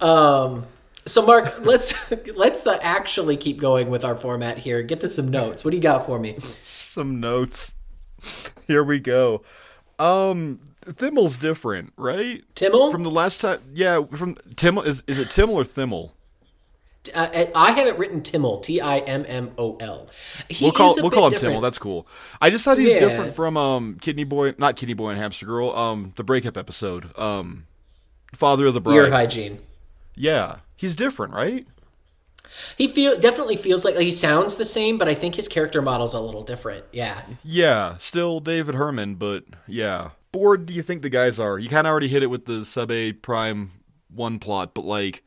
Um, 0.00 0.66
so 1.06 1.24
Mark, 1.26 1.60
let's 1.64 2.10
let's 2.36 2.66
uh, 2.66 2.78
actually 2.82 3.36
keep 3.36 3.58
going 3.58 3.90
with 3.90 4.04
our 4.04 4.16
format 4.16 4.58
here. 4.58 4.82
Get 4.82 5.00
to 5.00 5.08
some 5.08 5.28
notes. 5.28 5.64
What 5.64 5.70
do 5.72 5.76
you 5.76 5.82
got 5.82 6.06
for 6.06 6.18
me? 6.18 6.36
Some 6.90 7.20
notes. 7.20 7.72
Here 8.66 8.82
we 8.82 8.98
go. 8.98 9.42
Um, 10.00 10.60
Thimmel's 10.84 11.38
different, 11.38 11.92
right? 11.96 12.42
Timmel? 12.56 12.90
From 12.90 13.04
the 13.04 13.10
last 13.12 13.40
time, 13.40 13.60
yeah. 13.72 14.02
From 14.04 14.36
Timmel 14.56 14.82
is 14.82 15.02
is 15.06 15.18
it 15.18 15.30
Timmel 15.30 15.54
or 15.56 15.64
Thimmel? 15.64 16.14
Uh, 17.14 17.46
I 17.54 17.70
have 17.72 17.86
it 17.86 17.96
written 17.96 18.22
Timmel, 18.22 18.58
T 18.58 18.80
I 18.80 18.98
M 18.98 19.24
M 19.28 19.52
O 19.56 19.76
L. 19.76 20.08
We'll 20.60 20.72
call 20.72 20.94
we'll 20.96 21.10
call 21.10 21.26
him 21.26 21.30
different. 21.30 21.52
Timmel. 21.52 21.60
That's 21.60 21.78
cool. 21.78 22.06
I 22.42 22.50
just 22.50 22.64
thought 22.64 22.76
he's 22.76 22.92
Yeah. 22.92 22.98
different 23.00 23.34
from 23.34 23.56
um 23.56 23.96
Kidney 24.00 24.24
Boy, 24.24 24.54
not 24.58 24.76
Kidney 24.76 24.94
Boy 24.94 25.10
and 25.10 25.18
Hamster 25.18 25.46
Girl. 25.46 25.70
Um, 25.70 26.12
the 26.16 26.24
breakup 26.24 26.56
episode. 26.56 27.16
Um, 27.18 27.66
Father 28.34 28.66
of 28.66 28.74
the 28.74 28.80
Bride. 28.80 28.96
ear 28.96 29.10
hygiene. 29.10 29.60
Yeah, 30.14 30.56
he's 30.80 30.96
different, 30.96 31.34
right? 31.34 31.66
He 32.78 32.88
feel 32.88 33.20
definitely 33.20 33.56
feels 33.56 33.84
like 33.84 33.96
he 33.96 34.10
sounds 34.10 34.56
the 34.56 34.64
same, 34.64 34.96
but 34.96 35.08
I 35.08 35.14
think 35.14 35.34
his 35.34 35.46
character 35.46 35.82
model's 35.82 36.14
a 36.14 36.20
little 36.20 36.42
different. 36.42 36.86
Yeah. 36.90 37.20
Yeah, 37.44 37.98
still 37.98 38.40
David 38.40 38.74
Herman, 38.74 39.16
but 39.16 39.44
yeah. 39.66 40.10
Bored 40.32 40.66
do 40.66 40.72
you 40.72 40.82
think 40.82 41.02
the 41.02 41.10
guys 41.10 41.38
are? 41.38 41.58
You 41.58 41.68
kind 41.68 41.86
of 41.86 41.90
already 41.90 42.08
hit 42.08 42.22
it 42.22 42.28
with 42.28 42.46
the 42.46 42.64
Sub 42.64 42.90
A 42.90 43.12
Prime 43.12 43.72
1 44.12 44.38
plot, 44.38 44.72
but 44.74 44.84
like, 44.84 45.22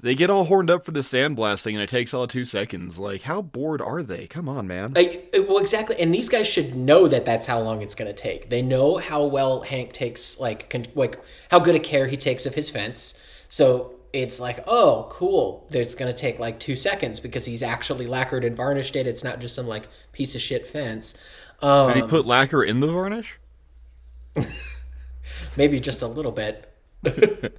they 0.00 0.14
get 0.14 0.30
all 0.30 0.44
horned 0.44 0.70
up 0.70 0.84
for 0.84 0.92
the 0.92 1.00
sandblasting 1.00 1.72
and 1.72 1.82
it 1.82 1.88
takes 1.88 2.14
all 2.14 2.28
two 2.28 2.44
seconds. 2.44 2.98
Like, 2.98 3.22
how 3.22 3.42
bored 3.42 3.82
are 3.82 4.02
they? 4.02 4.28
Come 4.28 4.48
on, 4.48 4.68
man. 4.68 4.92
I, 4.96 5.24
uh, 5.36 5.42
well, 5.48 5.58
exactly. 5.58 5.96
And 5.98 6.14
these 6.14 6.28
guys 6.28 6.46
should 6.46 6.76
know 6.76 7.08
that 7.08 7.24
that's 7.24 7.48
how 7.48 7.58
long 7.58 7.82
it's 7.82 7.96
going 7.96 8.14
to 8.14 8.22
take. 8.22 8.48
They 8.48 8.62
know 8.62 8.98
how 8.98 9.24
well 9.24 9.62
Hank 9.62 9.92
takes, 9.92 10.38
like, 10.38 10.70
con- 10.70 10.86
like 10.94 11.20
how 11.50 11.58
good 11.58 11.74
a 11.74 11.80
care 11.80 12.06
he 12.06 12.16
takes 12.16 12.46
of 12.46 12.54
his 12.54 12.70
fence. 12.70 13.20
So 13.48 13.97
it's 14.12 14.40
like, 14.40 14.60
oh, 14.66 15.06
cool. 15.10 15.66
It's 15.70 15.94
going 15.94 16.12
to 16.12 16.18
take 16.18 16.38
like 16.38 16.58
two 16.58 16.76
seconds 16.76 17.20
because 17.20 17.44
he's 17.44 17.62
actually 17.62 18.06
lacquered 18.06 18.44
and 18.44 18.56
varnished 18.56 18.96
it. 18.96 19.06
It's 19.06 19.22
not 19.24 19.40
just 19.40 19.54
some 19.54 19.66
like 19.66 19.88
piece 20.12 20.34
of 20.34 20.40
shit 20.40 20.66
fence. 20.66 21.22
Um, 21.60 21.92
Did 21.92 22.04
he 22.04 22.08
put 22.08 22.26
lacquer 22.26 22.62
in 22.64 22.80
the 22.80 22.86
varnish? 22.86 23.38
maybe 25.56 25.80
just 25.80 26.02
a 26.02 26.06
little 26.06 26.32
bit. 26.32 26.72
God 27.04 27.52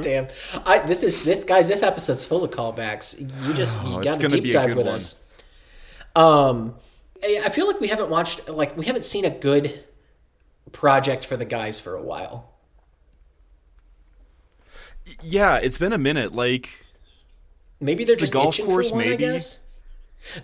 damn. 0.00 0.28
I 0.64 0.78
this 0.80 1.02
is 1.02 1.24
this 1.24 1.44
guys, 1.44 1.68
this 1.68 1.82
episode's 1.82 2.24
full 2.24 2.44
of 2.44 2.50
callbacks. 2.50 3.20
You 3.46 3.52
just 3.54 3.84
you 3.86 3.96
Oh, 3.98 4.02
got 4.02 4.20
to 4.20 4.28
deep 4.28 4.52
dive 4.52 4.74
with 4.76 4.86
one. 4.86 4.94
us. 4.94 5.28
Um 6.16 6.74
I 7.22 7.48
feel 7.50 7.66
like 7.66 7.80
we 7.80 7.88
haven't 7.88 8.10
watched 8.10 8.48
like 8.48 8.76
we 8.76 8.86
haven't 8.86 9.04
seen 9.04 9.24
a 9.24 9.30
good 9.30 9.84
project 10.72 11.24
for 11.26 11.36
the 11.36 11.44
guys 11.44 11.78
for 11.80 11.94
a 11.96 12.02
while. 12.02 12.52
Yeah, 15.22 15.56
it's 15.58 15.78
been 15.78 15.92
a 15.92 15.98
minute. 15.98 16.32
Like, 16.34 16.70
Maybe 17.80 18.04
they're 18.04 18.16
just 18.16 18.32
golf 18.32 18.54
itching 18.54 18.66
course, 18.66 18.90
for 18.90 18.96
one, 18.96 19.04
maybe? 19.04 19.24
I 19.26 19.32
guess. 19.32 19.70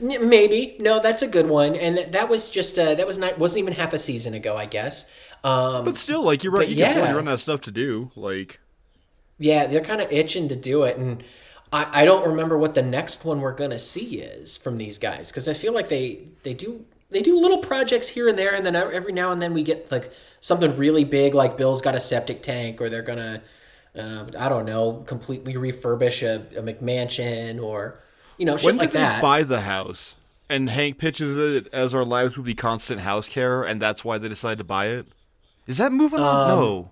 N- 0.00 0.28
Maybe 0.28 0.76
no, 0.78 1.00
that's 1.00 1.22
a 1.22 1.26
good 1.28 1.48
one, 1.48 1.74
and 1.74 1.96
th- 1.96 2.08
that 2.12 2.28
was 2.28 2.48
just 2.48 2.78
uh, 2.78 2.94
that 2.94 3.06
was 3.06 3.18
not 3.18 3.38
wasn't 3.38 3.58
even 3.60 3.72
half 3.74 3.92
a 3.92 3.98
season 3.98 4.32
ago, 4.34 4.56
I 4.56 4.66
guess. 4.66 5.12
Um, 5.42 5.84
but 5.84 5.96
still, 5.96 6.22
like 6.22 6.44
you're 6.44 6.52
right. 6.52 6.68
You 6.68 6.76
yeah. 6.76 7.12
run 7.12 7.26
out 7.28 7.34
of 7.34 7.40
stuff 7.40 7.60
to 7.62 7.70
do. 7.72 8.10
Like, 8.14 8.60
Yeah, 9.38 9.66
they're 9.66 9.82
kind 9.84 10.00
of 10.00 10.10
itching 10.12 10.48
to 10.48 10.56
do 10.56 10.84
it, 10.84 10.96
and 10.96 11.24
I, 11.72 12.02
I 12.02 12.04
don't 12.04 12.26
remember 12.26 12.56
what 12.56 12.74
the 12.74 12.82
next 12.82 13.24
one 13.24 13.40
we're 13.40 13.52
gonna 13.54 13.80
see 13.80 14.20
is 14.20 14.56
from 14.56 14.78
these 14.78 14.98
guys 14.98 15.30
because 15.30 15.48
I 15.48 15.54
feel 15.54 15.72
like 15.74 15.88
they 15.88 16.28
they 16.44 16.54
do 16.54 16.86
they 17.10 17.20
do 17.22 17.38
little 17.38 17.58
projects 17.58 18.08
here 18.08 18.28
and 18.28 18.38
there, 18.38 18.54
and 18.54 18.64
then 18.64 18.76
every 18.76 19.12
now 19.12 19.32
and 19.32 19.42
then 19.42 19.52
we 19.54 19.64
get 19.64 19.90
like 19.90 20.12
something 20.40 20.76
really 20.76 21.04
big, 21.04 21.34
like 21.34 21.56
Bill's 21.58 21.82
got 21.82 21.96
a 21.96 22.00
septic 22.00 22.42
tank, 22.42 22.80
or 22.80 22.88
they're 22.88 23.02
gonna 23.02 23.42
uh, 23.98 24.26
I 24.38 24.48
don't 24.48 24.66
know 24.66 25.04
completely 25.06 25.54
refurbish 25.54 26.22
a, 26.22 26.58
a 26.58 26.62
McMansion, 26.62 27.62
or 27.62 28.00
you 28.38 28.46
know 28.46 28.56
shit 28.56 28.66
when 28.66 28.76
like 28.76 28.90
did 28.90 28.96
they 28.98 29.02
that. 29.02 29.22
buy 29.22 29.42
the 29.42 29.62
house? 29.62 30.16
And 30.48 30.68
Hank 30.68 30.98
pitches 30.98 31.36
it 31.36 31.72
as 31.72 31.94
our 31.94 32.04
lives 32.04 32.36
would 32.36 32.44
be 32.44 32.54
constant 32.54 33.00
house 33.00 33.28
care, 33.28 33.62
and 33.62 33.80
that's 33.80 34.04
why 34.04 34.18
they 34.18 34.28
decided 34.28 34.58
to 34.58 34.64
buy 34.64 34.88
it. 34.88 35.06
Is 35.66 35.78
that 35.78 35.90
moving 35.90 36.20
on? 36.20 36.50
Um, 36.50 36.58
no. 36.58 36.90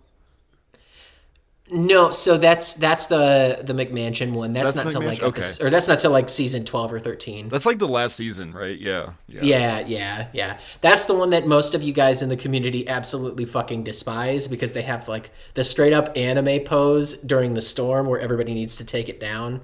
No, 1.73 2.12
so 2.12 2.37
that's 2.37 2.75
that's 2.75 3.07
the 3.07 3.61
the 3.64 3.73
McMansion 3.73 4.33
one. 4.33 4.52
That's, 4.52 4.75
That's 4.75 4.85
not 4.85 4.93
till 4.93 5.02
like 5.09 5.23
Okay. 5.23 5.43
or 5.61 5.71
that's 5.71 5.88
not 5.88 6.00
till 6.00 6.11
like 6.11 6.29
season 6.29 6.64
twelve 6.67 6.93
or 6.93 7.00
thirteen. 7.00 7.49
That's 7.49 7.64
like 7.64 7.79
the 7.79 7.88
last 7.88 8.14
season, 8.17 8.52
right? 8.52 8.79
Yeah. 8.79 9.12
Yeah. 9.26 9.41
Yeah, 9.43 9.81
yeah, 9.87 10.29
yeah. 10.35 10.59
That's 10.83 11.07
the 11.07 11.14
one 11.14 11.31
that 11.31 11.47
most 11.47 11.75
of 11.75 11.83
you 11.83 11.93
guys 11.95 12.21
in 12.21 12.29
the 12.29 12.37
community 12.37 12.87
absolutely 12.87 13.47
fucking 13.47 13.85
despise 13.85 14.49
because 14.49 14.75
they 14.75 14.83
have 14.83 15.09
like 15.09 15.31
the 15.55 15.64
straight 15.64 15.95
up 15.95 16.14
anime 16.17 16.62
pose 16.64 17.14
during 17.23 17.55
the 17.55 17.62
storm 17.62 18.07
where 18.07 18.21
everybody 18.21 18.52
needs 18.52 18.76
to 18.76 18.85
take 18.85 19.09
it 19.09 19.19
down. 19.19 19.62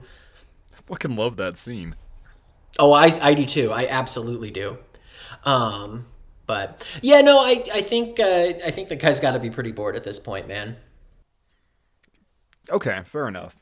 Fucking 0.87 1.15
love 1.15 1.37
that 1.37 1.59
scene. 1.59 1.95
Oh, 2.79 2.93
I, 2.93 3.11
I 3.21 3.35
do 3.35 3.45
too. 3.45 3.71
I 3.71 3.87
absolutely 3.87 4.51
do. 4.51 4.79
Um, 5.45 6.07
but 6.47 6.87
yeah, 7.03 7.21
no, 7.21 7.39
I 7.41 7.63
I 7.75 7.83
think 7.83 8.19
uh, 8.19 8.53
I 8.65 8.71
think 8.71 8.89
the 8.89 8.97
guy's 8.97 9.21
got 9.21 9.33
to 9.33 9.39
be 9.39 9.51
pretty 9.51 9.73
bored 9.73 9.95
at 9.97 10.05
this 10.05 10.19
point, 10.19 10.49
man. 10.49 10.77
Okay, 12.71 13.01
fair 13.07 13.29
enough. 13.29 13.57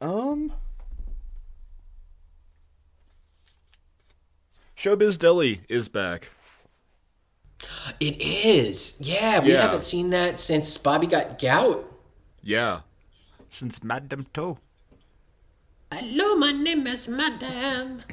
Um. 0.00 0.52
Showbiz 4.76 5.18
Deli 5.18 5.60
is 5.68 5.88
back. 5.88 6.30
It 8.00 8.20
is. 8.20 8.96
Yeah, 9.00 9.38
we 9.40 9.52
Yeah. 9.52 9.62
haven't 9.62 9.84
seen 9.84 10.10
that 10.10 10.40
since 10.40 10.76
Bobby 10.78 11.06
got 11.06 11.38
gout. 11.40 11.88
Yeah. 12.42 12.80
Since 13.48 13.84
Madame 13.84 14.26
Toe. 14.34 14.58
Hello, 15.92 16.34
my 16.36 16.50
name 16.52 16.86
is 16.86 17.08
Madame. 17.08 18.02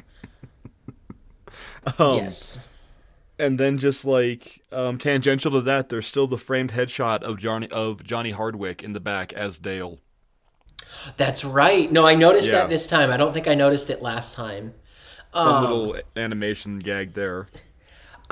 Um, 1.98 2.16
yes. 2.18 2.69
And 3.40 3.58
then 3.58 3.78
just 3.78 4.04
like 4.04 4.62
um, 4.70 4.98
tangential 4.98 5.50
to 5.52 5.60
that, 5.62 5.88
there's 5.88 6.06
still 6.06 6.26
the 6.26 6.36
framed 6.38 6.72
headshot 6.72 7.22
of 7.22 7.38
Johnny 7.38 7.68
of 7.70 8.04
Johnny 8.04 8.30
Hardwick 8.32 8.82
in 8.84 8.92
the 8.92 9.00
back 9.00 9.32
as 9.32 9.58
Dale. 9.58 9.98
That's 11.16 11.44
right. 11.44 11.90
No, 11.90 12.06
I 12.06 12.14
noticed 12.14 12.48
Yeah. 12.48 12.60
that 12.60 12.68
this 12.68 12.86
time. 12.86 13.10
I 13.10 13.16
don't 13.16 13.32
think 13.32 13.48
I 13.48 13.54
noticed 13.54 13.90
it 13.90 14.02
last 14.02 14.34
time. 14.34 14.74
A 15.32 15.38
Um, 15.38 15.62
little 15.62 15.96
animation 16.16 16.80
gag 16.80 17.14
there. 17.14 17.46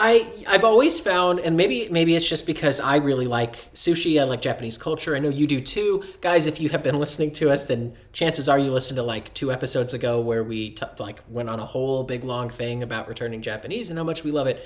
I 0.00 0.24
I've 0.46 0.62
always 0.62 1.00
found, 1.00 1.40
and 1.40 1.56
maybe 1.56 1.88
maybe 1.90 2.14
it's 2.14 2.28
just 2.28 2.46
because 2.46 2.78
I 2.80 2.96
really 2.96 3.26
like 3.26 3.72
sushi. 3.72 4.20
I 4.20 4.24
like 4.24 4.40
Japanese 4.40 4.78
culture. 4.78 5.16
I 5.16 5.18
know 5.18 5.28
you 5.28 5.46
do 5.48 5.60
too, 5.60 6.04
guys. 6.20 6.46
If 6.46 6.60
you 6.60 6.68
have 6.68 6.84
been 6.84 6.98
listening 7.04 7.32
to 7.34 7.50
us, 7.50 7.66
then 7.66 7.94
chances 8.12 8.48
are 8.48 8.58
you 8.60 8.70
listened 8.70 8.96
to 8.98 9.02
like 9.02 9.34
two 9.34 9.50
episodes 9.50 9.94
ago 9.94 10.20
where 10.20 10.44
we 10.44 10.70
t- 10.70 10.86
like 11.00 11.22
went 11.28 11.48
on 11.48 11.58
a 11.58 11.64
whole 11.64 12.04
big 12.04 12.22
long 12.22 12.48
thing 12.48 12.82
about 12.82 13.08
returning 13.08 13.42
Japanese 13.42 13.90
and 13.90 13.98
how 13.98 14.04
much 14.04 14.22
we 14.22 14.30
love 14.30 14.46
it. 14.46 14.64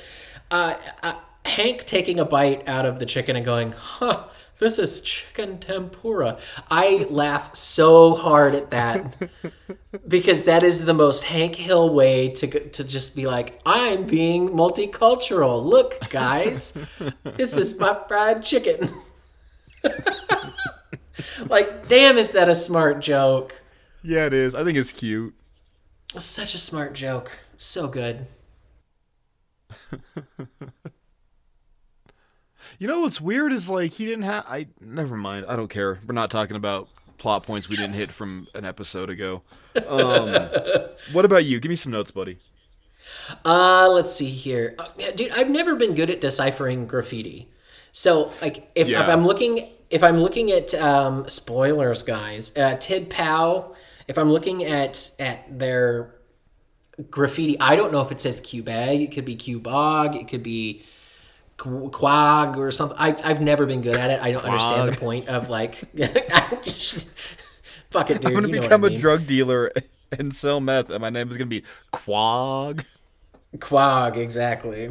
Uh, 0.53 0.77
uh, 1.03 1.15
Hank 1.45 1.87
taking 1.87 2.21
a 2.21 2.25
bite 2.25 2.69
out 2.69 2.87
of 2.87 2.99
the 2.99 3.07
chicken 3.07 3.35
and 3.35 3.45
going, 3.45 3.73
"Huh." 3.73 4.25
This 4.59 4.79
is 4.79 5.03
chicken 5.03 5.59
tempura. 5.59 6.39
I 6.71 7.07
laugh 7.11 7.57
so 7.57 8.15
hard 8.15 8.55
at 8.55 8.71
that 8.71 9.29
because 10.07 10.45
that 10.45 10.63
is 10.63 10.85
the 10.85 10.95
most 10.95 11.25
Hank 11.25 11.57
Hill 11.57 11.93
way 11.93 12.29
to 12.29 12.69
to 12.69 12.85
just 12.85 13.17
be 13.17 13.27
like, 13.27 13.61
I'm 13.67 14.07
being 14.07 14.51
multicultural. 14.51 15.65
Look, 15.65 16.09
guys, 16.11 16.79
this 17.25 17.57
is 17.57 17.81
my 17.81 17.99
fried 18.07 18.45
chicken. 18.45 18.89
like, 21.49 21.89
damn, 21.89 22.17
is 22.17 22.31
that 22.31 22.49
a 22.49 22.55
smart 22.55 23.01
joke? 23.01 23.61
Yeah, 24.05 24.27
it 24.27 24.33
is. 24.33 24.55
I 24.55 24.63
think 24.63 24.79
it's 24.79 24.93
cute. 24.93 25.35
Such 26.19 26.55
a 26.55 26.59
smart 26.59 26.93
joke. 26.93 27.37
So 27.57 27.89
good. 27.89 28.29
You 32.79 32.87
know 32.89 33.01
what's 33.01 33.21
weird 33.21 33.53
is 33.53 33.69
like 33.69 33.93
he 33.93 34.07
didn't 34.07 34.23
have. 34.25 34.45
I 34.47 34.67
never 34.81 35.17
mind. 35.17 35.47
I 35.49 35.57
don't 35.57 35.69
care. 35.69 35.99
We're 36.07 36.15
not 36.15 36.31
talking 36.31 36.57
about 36.57 36.89
plot 37.19 37.45
points 37.45 37.69
we 37.69 37.77
didn't 37.77 37.95
hit 37.95 38.11
from 38.13 38.47
an 38.55 38.65
episode 38.65 39.11
ago. 39.11 39.43
Um, 39.87 40.29
what 41.13 41.25
about 41.25 41.45
you? 41.45 41.61
Give 41.61 41.71
me 41.71 41.77
some 41.77 41.93
notes, 41.93 42.11
buddy. 42.11 42.39
Uh, 43.45 43.89
let's 43.91 44.13
see 44.15 44.31
here. 44.31 44.75
Uh, 44.79 45.11
dude, 45.15 45.33
I've 45.33 45.51
never 45.51 45.75
been 45.75 45.95
good 45.95 46.09
at 46.11 46.21
deciphering 46.21 46.87
graffiti. 46.87 47.49
So, 47.91 48.33
like, 48.41 48.71
if, 48.75 48.89
Yeah. 48.89 49.03
if 49.03 49.09
I'm 49.09 49.27
looking, 49.27 49.69
if 49.91 50.03
I'm 50.03 50.19
looking 50.19 50.51
at 50.51 50.75
um, 50.75 51.29
spoilers, 51.29 52.03
guys, 52.03 52.57
uh, 52.57 52.77
Tid 52.77 53.11
Pao. 53.11 53.75
If 54.09 54.19
I'm 54.19 54.31
looking 54.33 54.65
at 54.65 55.11
at 55.21 55.59
their 55.59 56.15
graffiti, 57.11 57.59
I 57.61 57.77
don't 57.77 57.93
know 57.93 58.01
if 58.03 58.13
it 58.13 58.21
says 58.21 58.41
Cubag. 58.41 59.03
It 59.03 59.13
could 59.13 59.25
be 59.25 59.37
Cubog. 59.37 60.15
It 60.17 60.29
could 60.29 60.43
be 60.43 60.83
Quag 61.57 62.57
or 62.57 62.71
something. 62.71 62.97
I, 62.99 63.17
I've 63.25 63.41
never 63.41 63.67
been 63.67 63.83
good 63.83 63.97
at 63.97 64.11
it. 64.11 64.21
I 64.21 64.33
don't 64.33 64.45
understand 64.45 64.93
the 64.93 64.97
point 64.97 65.29
of 65.29 65.49
like. 65.49 65.77
Fuck 67.91 68.11
it, 68.11 68.21
dude. 68.23 68.27
I'm 68.27 68.35
gonna 68.35 68.49
you 68.49 68.55
know 68.55 68.63
become 68.63 68.85
I 68.85 68.89
mean. 68.89 68.99
a 68.99 69.01
drug 69.01 69.27
dealer 69.27 69.71
and 70.19 70.35
sell 70.35 70.61
meth, 70.61 70.91
and 70.91 71.01
my 71.01 71.11
name 71.11 71.31
is 71.31 71.37
gonna 71.37 71.47
be 71.47 71.63
Quag. 71.93 72.85
Quag, 73.61 74.17
exactly. 74.17 74.91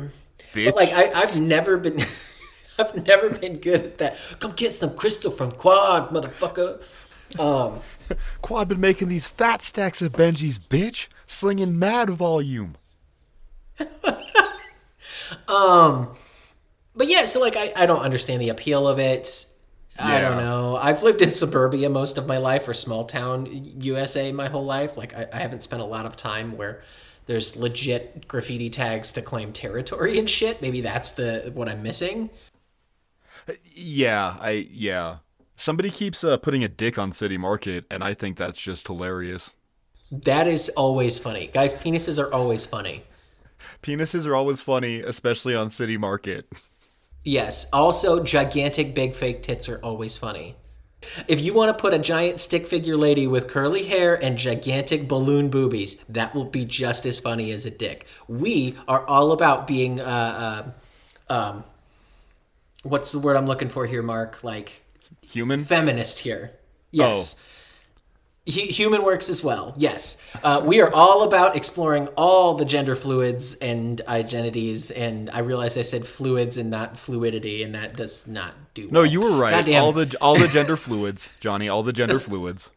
Bitch. 0.53 0.65
But 0.65 0.75
like 0.75 0.91
I, 0.93 1.11
I've 1.13 1.39
never 1.39 1.77
been 1.77 1.99
I've 2.79 3.05
never 3.05 3.29
been 3.29 3.57
good 3.57 3.81
at 3.81 3.97
that. 3.97 4.17
Come 4.39 4.53
get 4.53 4.71
some 4.71 4.95
crystal 4.95 5.31
from 5.31 5.51
Quag, 5.51 6.09
motherfucker. 6.09 7.39
Um 7.39 7.79
Quad 8.41 8.67
been 8.67 8.81
making 8.81 9.07
these 9.07 9.25
fat 9.25 9.63
stacks 9.63 10.01
of 10.01 10.11
Benjis, 10.11 10.59
bitch, 10.59 11.07
slinging 11.31 11.79
mad 11.79 12.09
volume. 12.09 12.75
but 13.77 14.23
yeah, 17.07 17.25
so 17.25 17.39
like 17.39 17.55
I, 17.55 17.73
I 17.75 17.85
don't 17.85 18.01
understand 18.01 18.41
the 18.41 18.49
appeal 18.49 18.87
of 18.87 18.99
it. 18.99 19.47
I 19.99 20.19
don't 20.19 20.37
know. 20.37 20.77
I've 20.77 21.03
lived 21.03 21.21
in 21.21 21.31
suburbia 21.31 21.89
most 21.89 22.17
of 22.17 22.25
my 22.25 22.37
life 22.37 22.67
or 22.67 22.73
small 22.73 23.05
town 23.05 23.47
USA 23.79 24.31
my 24.31 24.47
whole 24.47 24.65
life. 24.65 24.97
Like 24.97 25.15
I, 25.15 25.27
I 25.31 25.39
haven't 25.39 25.61
spent 25.61 25.81
a 25.81 25.85
lot 25.85 26.05
of 26.05 26.15
time 26.15 26.57
where 26.57 26.81
there's 27.27 27.55
legit 27.55 28.27
graffiti 28.27 28.69
tags 28.69 29.11
to 29.13 29.21
claim 29.21 29.53
territory 29.53 30.17
and 30.17 30.29
shit. 30.29 30.61
Maybe 30.61 30.81
that's 30.81 31.11
the 31.11 31.51
what 31.53 31.69
I'm 31.69 31.83
missing. 31.83 32.29
Yeah, 33.73 34.37
I 34.39 34.67
yeah. 34.71 35.17
Somebody 35.55 35.91
keeps 35.91 36.23
uh, 36.23 36.37
putting 36.37 36.63
a 36.63 36.67
dick 36.67 36.97
on 36.97 37.11
City 37.11 37.37
Market, 37.37 37.85
and 37.91 38.03
I 38.03 38.15
think 38.15 38.37
that's 38.37 38.57
just 38.57 38.87
hilarious. 38.87 39.53
That 40.11 40.47
is 40.47 40.69
always 40.69 41.17
funny. 41.17 41.47
Guys, 41.47 41.73
penises 41.73 42.21
are 42.21 42.31
always 42.33 42.65
funny. 42.65 43.03
Penises 43.81 44.27
are 44.27 44.35
always 44.35 44.59
funny, 44.59 44.99
especially 44.99 45.55
on 45.55 45.69
City 45.69 45.97
Market. 45.97 46.51
Yes. 47.23 47.69
Also, 47.71 48.23
gigantic 48.23 48.93
big 48.93 49.15
fake 49.15 49.41
tits 49.43 49.69
are 49.69 49.79
always 49.83 50.17
funny. 50.17 50.55
If 51.27 51.41
you 51.41 51.53
want 51.53 51.75
to 51.75 51.81
put 51.81 51.93
a 51.93 51.99
giant 51.99 52.39
stick 52.39 52.67
figure 52.67 52.95
lady 52.95 53.25
with 53.25 53.47
curly 53.47 53.83
hair 53.83 54.21
and 54.21 54.37
gigantic 54.37 55.07
balloon 55.07 55.49
boobies, 55.49 56.03
that 56.05 56.35
will 56.35 56.45
be 56.45 56.65
just 56.65 57.05
as 57.05 57.19
funny 57.19 57.51
as 57.51 57.65
a 57.65 57.71
dick. 57.71 58.05
We 58.27 58.77
are 58.87 59.05
all 59.07 59.31
about 59.31 59.65
being, 59.65 59.99
uh, 59.99 60.73
uh, 61.29 61.33
um, 61.33 61.63
what's 62.83 63.11
the 63.11 63.19
word 63.19 63.35
I'm 63.35 63.47
looking 63.47 63.69
for 63.69 63.87
here, 63.87 64.03
Mark? 64.03 64.43
Like 64.43 64.83
Human? 65.31 65.63
feminist 65.63 66.19
here. 66.19 66.51
Yes. 66.91 67.47
Hu- 68.47 68.53
Human 68.61 69.03
works 69.03 69.29
as 69.29 69.43
well. 69.43 69.73
Yes. 69.77 70.25
Uh, 70.43 70.61
we 70.65 70.81
are 70.81 70.91
all 70.93 71.23
about 71.23 71.55
exploring 71.55 72.07
all 72.17 72.55
the 72.55 72.65
gender 72.65 72.95
fluids 72.95 73.55
and 73.55 74.01
identities. 74.07 74.89
And 74.89 75.29
I 75.29 75.39
realize 75.39 75.77
I 75.77 75.83
said 75.83 76.05
fluids 76.05 76.57
and 76.57 76.69
not 76.69 76.97
fluidity, 76.97 77.61
and 77.61 77.75
that 77.75 77.95
does 77.95 78.27
not 78.27 78.53
do. 78.73 78.87
No, 78.89 79.01
well. 79.01 79.05
you 79.05 79.21
were 79.21 79.31
right. 79.31 79.51
Goddamn. 79.51 79.83
All 79.83 79.91
the 79.91 80.15
all 80.19 80.37
the 80.37 80.47
gender 80.57 80.75
fluids, 80.75 81.29
Johnny. 81.39 81.69
All 81.69 81.83
the 81.83 81.93
gender 81.93 82.19
fluids. 82.19 82.69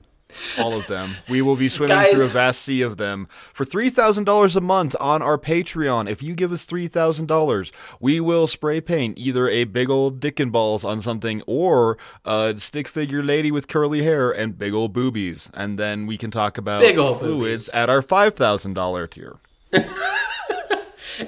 All 0.59 0.75
of 0.75 0.87
them. 0.87 1.17
We 1.29 1.43
will 1.43 1.57
be 1.57 1.69
swimming 1.69 1.97
Guys- 1.97 2.13
through 2.13 2.25
a 2.27 2.29
vast 2.29 2.63
sea 2.63 2.83
of 2.83 2.97
them 2.97 3.29
for 3.53 3.65
three 3.65 3.91
thousand 3.91 4.25
dollars 4.25 4.57
a 4.57 4.61
month 4.61 4.95
on 5.01 5.23
our 5.23 5.39
Patreon. 5.39 6.11
If 6.11 6.23
you 6.23 6.35
give 6.35 6.53
us 6.53 6.65
three 6.65 6.89
thousand 6.89 7.27
dollars, 7.27 7.73
we 8.01 8.21
will 8.21 8.47
spray 8.47 8.81
paint 8.81 9.19
either 9.19 9.49
a 9.49 9.65
big 9.65 9.91
old 9.91 10.21
dick 10.21 10.41
and 10.41 10.51
balls 10.53 10.85
on 10.85 11.01
something 11.01 11.43
or 11.47 11.97
a 12.25 12.55
stick 12.59 12.89
figure 12.89 13.23
lady 13.23 13.51
with 13.51 13.69
curly 13.69 14.03
hair 14.03 14.31
and 14.31 14.59
big 14.59 14.73
old 14.75 14.93
boobies, 14.93 15.49
and 15.55 15.79
then 15.79 16.07
we 16.07 16.17
can 16.17 16.31
talk 16.31 16.59
about 16.59 16.81
Big 16.81 16.99
old 16.99 17.21
fluids 17.21 17.67
boobies. 17.67 17.69
at 17.71 17.89
our 17.89 18.03
five 18.03 18.35
thousand 18.35 18.75
dollar 18.75 19.07
tier. 19.07 19.37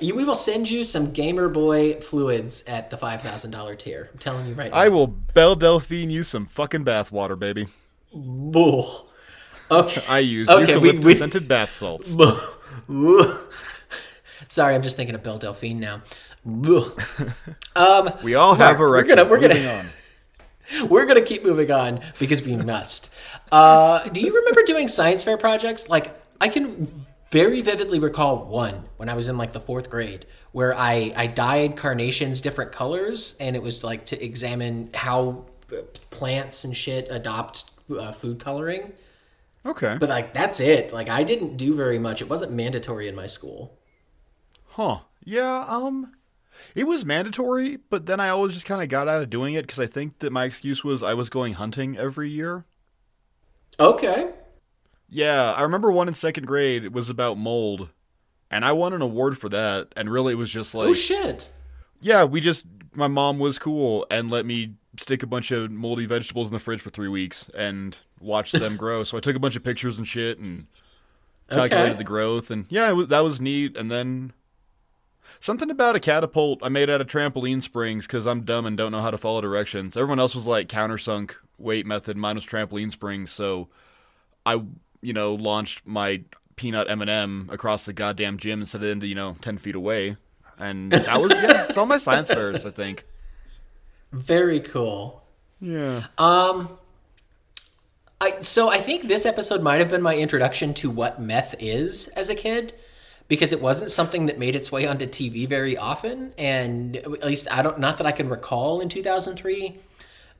We 0.02 0.25
will 0.25 0.34
send 0.34 0.68
you 0.68 0.82
some 0.82 1.12
Gamer 1.12 1.48
Boy 1.48 1.94
fluids 2.00 2.64
at 2.66 2.90
the 2.90 2.96
five 2.98 3.22
thousand 3.22 3.52
dollar 3.52 3.76
tier. 3.76 4.08
I'm 4.12 4.18
telling 4.18 4.48
you 4.48 4.54
right 4.54 4.70
now. 4.72 4.76
I 4.76 4.88
will 4.88 5.06
Belle 5.06 5.54
Delphine 5.54 6.10
you 6.10 6.25
some 6.25 6.44
fucking 6.44 6.84
bathwater, 6.84 7.38
baby. 7.38 7.68
Bull. 8.16 9.08
Okay. 9.70 10.02
I 10.08 10.18
use 10.20 10.49
Okay, 10.49 10.76
we- 10.78 10.88
eucalyptus 10.88 11.04
we- 11.04 11.14
scented 11.16 11.49
bath 11.49 11.75
salts. 11.76 12.11
Sorry, 14.49 14.75
I'm 14.75 14.82
just 14.82 14.96
thinking 14.96 15.14
of 15.14 15.23
Belle 15.23 15.38
Delphine 15.38 15.80
now. 15.80 16.02
Um, 17.76 18.11
we 18.23 18.35
all 18.37 18.54
have 18.54 18.78
Mark, 18.78 18.78
we're 18.78 18.88
erections. 18.99 19.16
gonna- 19.16 19.28
we're 19.30 19.40
gonna- 19.40 19.68
on. 20.80 20.88
We're 20.88 21.04
gonna 21.06 21.20
keep 21.23 21.44
moving 21.44 21.70
on 21.70 22.00
because 22.18 22.42
we 22.42 22.56
must. 22.56 23.12
Uh, 23.52 24.02
do 24.08 24.20
you 24.20 24.35
remember 24.35 24.62
doing 24.64 24.88
science 24.88 25.23
fair 25.23 25.37
projects? 25.37 25.88
Like 25.88 26.18
I 26.40 26.49
can 26.49 27.04
very 27.30 27.61
vividly 27.61 27.99
recall 27.99 28.44
one 28.46 28.85
when 28.96 29.08
I 29.08 29.14
was 29.14 29.28
in 29.28 29.37
like 29.37 29.52
the 29.52 29.61
fourth 29.61 29.90
grade 29.90 30.25
where 30.52 30.75
I 30.75 31.12
I 31.16 31.26
dyed 31.26 31.76
carnations 31.76 32.40
different 32.40 32.73
colors 32.73 33.37
and 33.38 33.54
it 33.54 33.62
was 33.62 33.85
like 33.85 34.06
to 34.06 34.25
examine 34.25 34.90
how 34.94 35.44
uh, 35.73 35.76
plants 36.11 36.64
and 36.64 36.75
shit 36.76 37.08
adopt 37.11 37.70
uh, 37.90 38.12
food 38.12 38.38
coloring. 38.38 38.93
Okay. 39.64 39.97
But 39.99 40.09
like 40.09 40.33
that's 40.33 40.61
it. 40.61 40.93
Like 40.93 41.09
I 41.09 41.25
didn't 41.25 41.57
do 41.57 41.75
very 41.75 41.99
much. 41.99 42.23
It 42.23 42.28
wasn't 42.28 42.52
mandatory 42.52 43.09
in 43.09 43.14
my 43.16 43.26
school. 43.26 43.78
Huh. 44.69 45.00
Yeah, 45.25 45.64
um 45.66 46.12
it 46.75 46.85
was 46.85 47.05
mandatory, 47.05 47.78
but 47.90 48.07
then 48.07 48.21
I 48.21 48.28
always 48.28 48.55
just 48.55 48.66
kind 48.66 48.83
of 48.83 48.88
got 48.88 49.09
out 49.09 49.23
of 49.23 49.31
doing 49.31 49.55
it 49.55 49.62
because 49.62 49.81
I 49.81 49.87
think 49.87 50.21
that 50.21 50.33
my 50.33 50.45
excuse 50.45 50.85
was 50.85 51.02
I 51.02 51.14
was 51.14 51.28
going 51.28 51.55
hunting 51.55 51.97
every 51.97 52.31
year. 52.31 52.64
Okay. 53.78 54.31
Yeah, 55.09 55.52
I 55.52 55.62
remember 55.62 55.90
one 55.90 56.09
in 56.09 56.14
second 56.14 56.47
grade. 56.47 56.85
It 56.85 56.93
was 56.93 57.11
about 57.11 57.38
mold, 57.38 57.90
and 58.50 58.64
I 58.64 58.73
won 58.73 58.93
an 58.93 59.02
award 59.02 59.38
for 59.38 59.49
that. 59.50 59.88
And 59.97 60.11
really, 60.11 60.33
it 60.33 60.37
was 60.37 60.50
just 60.50 60.75
like, 60.75 60.88
oh 60.88 60.93
shit. 60.93 61.50
yeah, 62.00 62.25
we 62.25 62.40
just 62.40 62.64
my 62.95 63.09
mom 63.09 63.38
was 63.38 63.59
cool 63.59 64.07
and 64.11 64.31
let 64.31 64.47
me 64.47 64.75
stick 64.99 65.23
a 65.23 65.26
bunch 65.26 65.50
of 65.50 65.71
moldy 65.71 66.07
vegetables 66.07 66.49
in 66.49 66.53
the 66.55 66.59
fridge 66.59 66.81
for 66.81 66.91
three 66.91 67.09
weeks 67.09 67.49
and 67.57 67.99
watch 68.21 68.53
them 68.53 68.76
grow. 68.79 69.05
So 69.05 69.17
I 69.17 69.21
took 69.21 69.37
a 69.37 69.41
bunch 69.41 69.57
of 69.57 69.65
pictures 69.65 69.99
and 69.99 70.07
shit 70.07 70.38
and 70.38 70.67
calculated 71.50 71.91
Okay. 71.91 71.99
the 71.99 72.05
growth, 72.05 72.50
and 72.50 72.67
yeah, 72.69 72.88
it 72.91 72.95
was, 72.95 73.09
that 73.09 73.21
was 73.21 73.41
neat. 73.41 73.76
And 73.76 73.91
then 73.91 74.33
something 75.41 75.71
about 75.71 75.97
a 75.97 76.00
catapult 76.00 76.61
I 76.62 76.69
made 76.69 76.91
out 76.91 77.00
of 77.00 77.07
trampoline 77.07 77.62
springs 77.62 78.07
because 78.07 78.26
I'm 78.26 78.43
dumb 78.43 78.67
and 78.67 78.76
don't 78.76 78.93
know 78.93 79.00
how 79.00 79.11
to 79.11 79.19
follow 79.19 79.41
directions. 79.41 79.97
Everyone 79.97 80.19
else 80.21 80.35
was 80.35 80.47
like 80.47 80.69
countersunk 80.69 81.35
weight 81.59 81.87
method, 81.87 82.17
mine 82.17 82.35
was 82.37 82.45
trampoline 82.47 82.91
springs. 82.91 83.31
So 83.31 83.69
I, 84.45 84.62
you 85.03 85.12
know, 85.12 85.35
launched 85.35 85.87
my 85.87 86.23
peanut 86.57 86.88
M&M 86.91 87.49
across 87.53 87.85
the 87.85 87.93
goddamn 87.93 88.38
gym 88.38 88.61
and 88.61 88.69
set 88.69 88.83
it 88.83 88.88
into 88.91 89.07
you 89.07 89.15
know 89.15 89.37
ten 89.43 89.59
feet 89.59 89.75
away, 89.75 90.17
and 90.59 90.91
that 90.93 91.21
was 91.21 91.31
yeah, 91.33 91.67
it's 91.69 91.76
all 91.76 91.87
my 91.87 91.99
science 91.99 92.29
fairs, 92.29 92.65
I 92.65 92.71
think. 92.71 93.05
Very 94.12 94.60
cool. 94.60 95.22
Yeah. 95.60 96.04
Um, 96.18 96.78
I 98.20 98.40
so 98.42 98.70
I 98.70 98.78
think 98.78 99.08
this 99.08 99.26
episode 99.26 99.62
might 99.62 99.80
have 99.80 99.90
been 99.90 100.02
my 100.02 100.16
introduction 100.16 100.75
to 100.75 100.90
what 100.90 101.20
meth 101.20 101.54
is 101.58 102.08
as 102.08 102.28
a 102.30 102.34
kid, 102.34 102.75
because 103.28 103.52
it 103.52 103.60
wasn't 103.60 103.90
something 103.90 104.26
that 104.26 104.38
made 104.38 104.54
its 104.54 104.70
way 104.72 104.86
onto 104.86 105.06
TV 105.06 105.49
very 105.49 105.76
often, 105.76 106.32
and 106.38 106.97
at 106.97 107.25
least 107.25 107.50
I 107.52 107.62
don't. 107.62 107.78
Not 107.78 107.99
that 107.99 108.06
I 108.06 108.12
can 108.12 108.28
recall 108.28 108.80
in 108.80 108.88
two 108.88 109.02
thousand 109.02 109.36
three. 109.36 109.78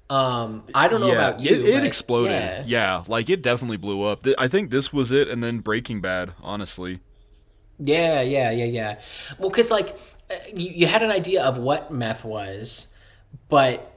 Um, 0.09 0.63
I 0.73 0.87
don't 0.89 1.01
know 1.01 1.09
yeah, 1.09 1.15
about 1.15 1.41
you. 1.41 1.51
it, 1.57 1.65
it 1.65 1.85
exploded. 1.85 2.31
Yeah. 2.31 2.63
Yeah. 2.67 3.05
like 3.09 3.29
it 3.29 3.43
definitely 3.43 3.77
blew 3.77 4.03
up. 4.05 4.25
I 4.39 4.49
think 4.49 4.71
this 4.71 4.93
was 4.93 5.11
it, 5.11 5.29
and 5.29 5.43
then 5.43 5.59
Breaking 5.59 6.01
Bad. 6.01 6.33
Honestly, 6.43 7.01
Yeah, 7.79 8.21
yeah, 8.23 8.51
yeah, 8.51 8.65
yeah. 8.65 8.99
Well, 9.39 9.51
because 9.51 9.71
like 9.71 9.97
uh, 10.31 10.35
you, 10.55 10.71
you 10.71 10.87
had 10.87 11.03
an 11.03 11.11
idea 11.11 11.43
of 11.45 11.59
what 11.59 11.91
meth 11.91 12.25
was, 12.25 12.96
but 13.49 13.93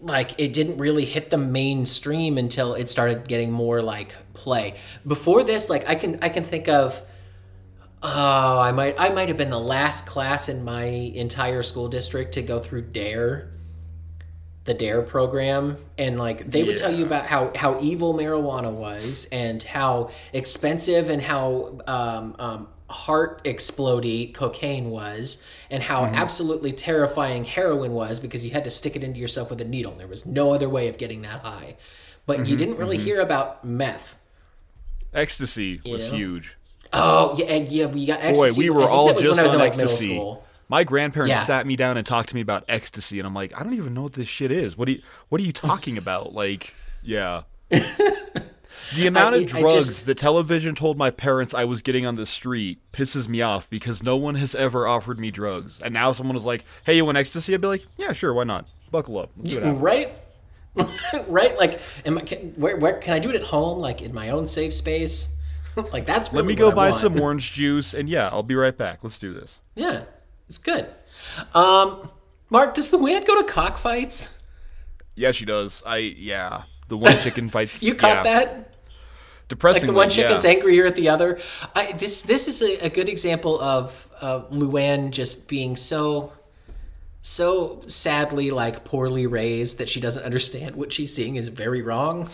like 0.00 0.34
it 0.38 0.52
didn't 0.52 0.78
really 0.78 1.04
hit 1.04 1.30
the 1.30 1.38
mainstream 1.38 2.38
until 2.38 2.74
it 2.74 2.88
started 2.88 3.26
getting 3.26 3.50
more 3.50 3.82
like 3.82 4.14
play. 4.32 4.76
Before 5.06 5.42
this, 5.42 5.68
like 5.68 5.88
I 5.88 5.94
can 5.94 6.18
I 6.22 6.28
can 6.28 6.44
think 6.44 6.68
of. 6.68 7.00
Oh, 8.02 8.60
I 8.60 8.70
might 8.72 8.96
I 8.98 9.08
might 9.08 9.28
have 9.28 9.38
been 9.38 9.50
the 9.50 9.58
last 9.58 10.06
class 10.06 10.48
in 10.48 10.62
my 10.62 10.84
entire 10.84 11.62
school 11.62 11.88
district 11.88 12.34
to 12.34 12.42
go 12.42 12.58
through 12.58 12.82
Dare, 12.82 13.50
the 14.64 14.74
Dare 14.74 15.00
program, 15.00 15.78
and 15.96 16.18
like 16.18 16.50
they 16.50 16.64
would 16.64 16.76
tell 16.76 16.92
you 16.92 17.06
about 17.06 17.26
how 17.26 17.50
how 17.56 17.80
evil 17.80 18.12
marijuana 18.12 18.70
was 18.70 19.26
and 19.32 19.62
how 19.62 20.10
expensive 20.34 21.08
and 21.08 21.22
how 21.22 21.78
um, 21.86 22.36
um, 22.38 22.68
heart 22.94 23.42
explodey 23.44 24.32
cocaine 24.32 24.88
was 24.88 25.44
and 25.68 25.82
how 25.82 26.04
mm-hmm. 26.04 26.14
absolutely 26.14 26.72
terrifying 26.72 27.44
heroin 27.44 27.92
was 27.92 28.20
because 28.20 28.44
you 28.44 28.52
had 28.52 28.64
to 28.64 28.70
stick 28.70 28.94
it 28.94 29.02
into 29.02 29.18
yourself 29.18 29.50
with 29.50 29.60
a 29.60 29.64
needle. 29.64 29.92
There 29.92 30.06
was 30.06 30.24
no 30.24 30.54
other 30.54 30.68
way 30.68 30.88
of 30.88 30.96
getting 30.96 31.22
that 31.22 31.40
high. 31.44 31.76
But 32.24 32.38
you 32.38 32.44
mm-hmm. 32.44 32.56
didn't 32.56 32.76
really 32.76 32.96
mm-hmm. 32.96 33.06
hear 33.06 33.20
about 33.20 33.64
meth. 33.64 34.16
ecstasy 35.12 35.80
was 35.84 36.10
know? 36.10 36.16
huge. 36.16 36.56
Oh 36.92 37.34
yeah, 37.36 37.46
and 37.46 37.68
yeah, 37.68 37.86
we 37.86 38.06
got 38.06 38.20
Boy, 38.20 38.28
ecstasy. 38.28 38.60
we 38.60 38.70
were 38.70 38.88
all 38.88 39.12
just 39.12 39.28
when 39.28 39.38
I 39.38 39.42
was 39.42 39.52
on 39.52 39.60
in 39.60 39.66
like 39.66 39.76
middle 39.76 39.90
ecstasy. 39.90 40.14
school. 40.14 40.44
My 40.68 40.84
grandparents 40.84 41.32
Yeah. 41.32 41.44
sat 41.44 41.66
me 41.66 41.76
down 41.76 41.96
and 41.96 42.06
talked 42.06 42.28
to 42.30 42.34
me 42.34 42.40
about 42.40 42.64
ecstasy, 42.68 43.18
and 43.18 43.26
I'm 43.26 43.34
like, 43.34 43.52
I 43.58 43.64
don't 43.64 43.74
even 43.74 43.92
know 43.92 44.02
what 44.02 44.14
this 44.14 44.28
shit 44.28 44.50
is. 44.52 44.78
What 44.78 44.86
do 44.86 44.92
you 44.92 45.02
What 45.28 45.40
are 45.40 45.44
you 45.44 45.52
talking 45.52 45.98
about? 45.98 46.32
Like, 46.32 46.74
yeah. 47.02 47.42
The 48.94 49.06
amount 49.06 49.34
I- 49.34 49.38
of 49.38 49.46
drugs 49.46 49.72
just- 49.72 50.06
the 50.06 50.14
television 50.14 50.74
told 50.74 50.98
my 50.98 51.10
parents 51.10 51.54
I 51.54 51.64
was 51.64 51.82
getting 51.82 52.04
on 52.06 52.14
the 52.16 52.26
street 52.26 52.78
pisses 52.92 53.28
me 53.28 53.40
off 53.42 53.68
because 53.70 54.02
no 54.02 54.16
one 54.16 54.34
has 54.36 54.54
ever 54.54 54.86
offered 54.86 55.18
me 55.18 55.30
drugs. 55.30 55.80
And 55.82 55.94
now 55.94 56.12
someone 56.12 56.36
is 56.36 56.44
like, 56.44 56.64
"Hey, 56.84 56.96
you 56.96 57.04
want 57.04 57.16
ecstasy?" 57.18 57.54
I'd 57.54 57.60
be 57.60 57.66
like, 57.66 57.86
"Yeah, 57.96 58.12
sure, 58.12 58.34
why 58.34 58.44
not? 58.44 58.66
Buckle 58.90 59.18
up." 59.18 59.30
Let's 59.36 59.50
see 59.50 59.58
what 59.58 59.80
right 59.80 60.12
right 61.28 61.56
like 61.58 61.80
am 62.04 62.18
I, 62.18 62.22
can, 62.22 62.38
where, 62.56 62.76
where 62.76 62.94
can 62.98 63.14
i 63.14 63.20
do 63.20 63.30
it 63.30 63.36
at 63.36 63.44
home 63.44 63.78
like 63.78 64.02
in 64.02 64.12
my 64.12 64.30
own 64.30 64.48
safe 64.48 64.74
space 64.74 65.38
like 65.92 66.04
that's 66.04 66.32
really 66.32 66.42
Let 66.42 66.48
me 66.48 66.54
go 66.56 66.72
buy 66.72 66.90
some 66.90 67.20
orange 67.20 67.52
juice, 67.52 67.94
and 67.94 68.08
yeah, 68.08 68.28
I'll 68.28 68.42
be 68.42 68.56
right 68.56 68.76
back. 68.76 68.98
Let's 69.02 69.18
do 69.20 69.32
this. 69.32 69.58
yeah 69.76 70.02
it's 70.48 70.58
good 70.58 70.86
um 71.54 72.10
mark 72.50 72.74
does 72.74 72.90
the 72.90 72.98
wind 72.98 73.24
go 73.26 73.40
to 73.40 73.48
cockfights 73.50 74.42
Yeah, 75.16 75.30
she 75.30 75.44
does. 75.44 75.80
I 75.86 75.98
yeah, 75.98 76.64
the 76.88 76.96
one 76.98 77.16
chicken 77.18 77.48
fights. 77.54 77.80
you 77.82 77.94
caught 77.94 78.24
yeah. 78.26 78.42
that 78.42 78.73
like 79.62 79.82
the 79.82 79.92
one 79.92 80.10
chicken's 80.10 80.44
yeah. 80.44 80.50
angrier 80.50 80.86
at 80.86 80.96
the 80.96 81.08
other 81.08 81.38
I, 81.74 81.92
this 81.92 82.22
this 82.22 82.48
is 82.48 82.62
a, 82.62 82.86
a 82.86 82.88
good 82.90 83.08
example 83.08 83.60
of 83.60 84.08
luann 84.50 85.10
just 85.10 85.48
being 85.48 85.76
so 85.76 86.32
so 87.20 87.82
sadly 87.86 88.50
like 88.50 88.84
poorly 88.84 89.26
raised 89.26 89.78
that 89.78 89.88
she 89.88 90.00
doesn't 90.00 90.24
understand 90.24 90.76
what 90.76 90.92
she's 90.92 91.14
seeing 91.14 91.36
is 91.36 91.48
very 91.48 91.82
wrong 91.82 92.28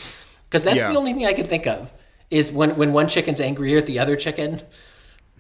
because 0.49 0.65
that's 0.65 0.79
Yeah. 0.79 0.93
the 0.93 0.99
only 0.99 1.13
thing 1.13 1.27
i 1.27 1.33
can 1.33 1.47
think 1.47 1.67
of 1.67 1.93
is 2.31 2.53
when 2.53 2.77
when 2.77 2.93
one 2.93 3.09
chicken's 3.09 3.41
angrier 3.41 3.79
at 3.79 3.87
the 3.87 3.99
other 3.99 4.17
chicken 4.17 4.61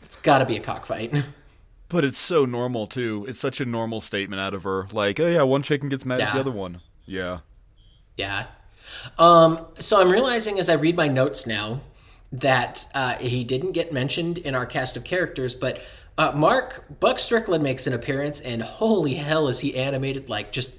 it's 0.02 0.20
got 0.20 0.38
to 0.38 0.46
be 0.46 0.56
a 0.56 0.60
cockfight 0.60 1.14
But 1.88 2.04
it's 2.04 2.18
so 2.18 2.44
normal 2.44 2.86
too. 2.86 3.26
It's 3.28 3.40
such 3.40 3.60
a 3.60 3.64
normal 3.64 4.00
statement 4.00 4.40
out 4.40 4.54
of 4.54 4.62
her. 4.62 4.86
Like, 4.92 5.18
oh 5.18 5.26
yeah, 5.26 5.42
one 5.42 5.62
chicken 5.62 5.88
gets 5.88 6.04
mad 6.04 6.20
at 6.20 6.32
the 6.34 6.38
other 6.38 6.52
one. 6.52 6.82
Yeah. 7.04 7.40
Yeah. 8.16 8.46
Um, 9.18 9.66
so 9.78 10.00
I'm 10.00 10.10
realizing 10.10 10.58
as 10.58 10.68
I 10.68 10.74
read 10.74 10.96
my 10.96 11.08
notes 11.08 11.46
now 11.46 11.80
that 12.32 12.86
uh, 12.94 13.16
he 13.16 13.44
didn't 13.44 13.72
get 13.72 13.92
mentioned 13.92 14.38
in 14.38 14.54
our 14.54 14.66
cast 14.66 14.96
of 14.96 15.04
characters, 15.04 15.54
but 15.54 15.82
uh, 16.16 16.32
Mark 16.32 16.84
Buck 17.00 17.18
Strickland 17.18 17.62
makes 17.62 17.86
an 17.86 17.94
appearance, 17.94 18.40
and 18.40 18.62
holy 18.62 19.14
hell, 19.14 19.48
is 19.48 19.60
he 19.60 19.76
animated 19.76 20.28
like 20.28 20.52
just 20.52 20.78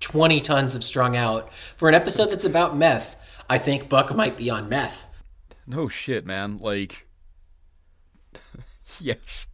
20 0.00 0.40
tons 0.40 0.74
of 0.74 0.84
strung 0.84 1.16
out 1.16 1.52
for 1.76 1.88
an 1.88 1.94
episode 1.94 2.26
that's 2.26 2.44
about 2.44 2.76
meth. 2.76 3.16
I 3.48 3.58
think 3.58 3.88
Buck 3.88 4.14
might 4.14 4.36
be 4.36 4.50
on 4.50 4.68
meth. 4.68 5.12
No 5.66 5.88
shit, 5.88 6.26
man. 6.26 6.58
Like, 6.58 7.06
yes, 9.00 9.46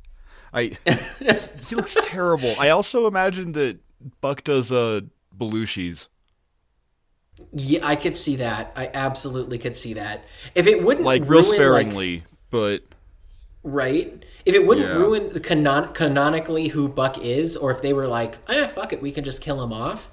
I. 0.52 0.76
he 1.68 1.74
looks 1.76 1.96
terrible. 2.02 2.54
I 2.58 2.70
also 2.70 3.06
imagine 3.06 3.52
that 3.52 3.78
Buck 4.20 4.44
does 4.44 4.72
uh 4.72 5.02
Belushi's. 5.36 6.08
Yeah, 7.52 7.86
I 7.86 7.96
could 7.96 8.16
see 8.16 8.36
that. 8.36 8.72
I 8.76 8.90
absolutely 8.92 9.58
could 9.58 9.76
see 9.76 9.94
that. 9.94 10.24
If 10.54 10.66
it 10.66 10.82
wouldn't 10.82 11.06
like 11.06 11.22
real 11.22 11.42
ruin, 11.42 11.44
like, 11.44 11.54
sparingly, 11.54 12.24
but 12.50 12.82
right? 13.62 14.24
If 14.44 14.54
it 14.54 14.66
wouldn't 14.66 14.86
Yeah. 14.86 14.94
ruin 14.96 15.32
the 15.32 15.40
canon- 15.40 15.92
canonically 15.92 16.68
who 16.68 16.88
Buck 16.88 17.18
is, 17.18 17.56
or 17.56 17.70
if 17.70 17.82
they 17.82 17.92
were 17.92 18.06
like, 18.06 18.38
eh, 18.48 18.66
fuck 18.66 18.92
it, 18.92 19.02
we 19.02 19.12
can 19.12 19.24
just 19.24 19.42
kill 19.42 19.62
him 19.62 19.72
off, 19.72 20.10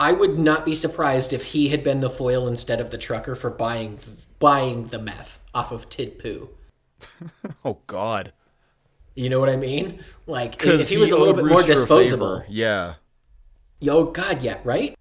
I 0.00 0.12
would 0.12 0.38
not 0.38 0.64
be 0.64 0.74
surprised 0.74 1.32
if 1.32 1.42
he 1.52 1.68
had 1.68 1.84
been 1.84 2.00
the 2.00 2.10
foil 2.10 2.46
instead 2.48 2.80
of 2.80 2.90
the 2.90 2.98
trucker 2.98 3.34
for 3.34 3.50
buying 3.50 3.98
buying 4.38 4.88
the 4.88 4.98
meth 4.98 5.38
off 5.54 5.70
of 5.72 5.88
Tid 5.88 6.18
Poo. 6.18 6.50
Oh 7.64 7.78
God. 7.86 8.32
You 9.14 9.28
know 9.28 9.38
what 9.40 9.48
I 9.48 9.56
mean? 9.56 10.02
Like 10.26 10.64
if, 10.64 10.80
if 10.80 10.88
he 10.88 10.96
was 10.96 11.12
a 11.12 11.16
little 11.16 11.34
bit 11.34 11.44
more 11.44 11.58
Rooster 11.58 11.74
disposable. 11.74 12.44
Yeah. 12.48 12.94
Yo, 13.80 14.04
God, 14.04 14.42
yeah, 14.42 14.58
right. 14.64 14.96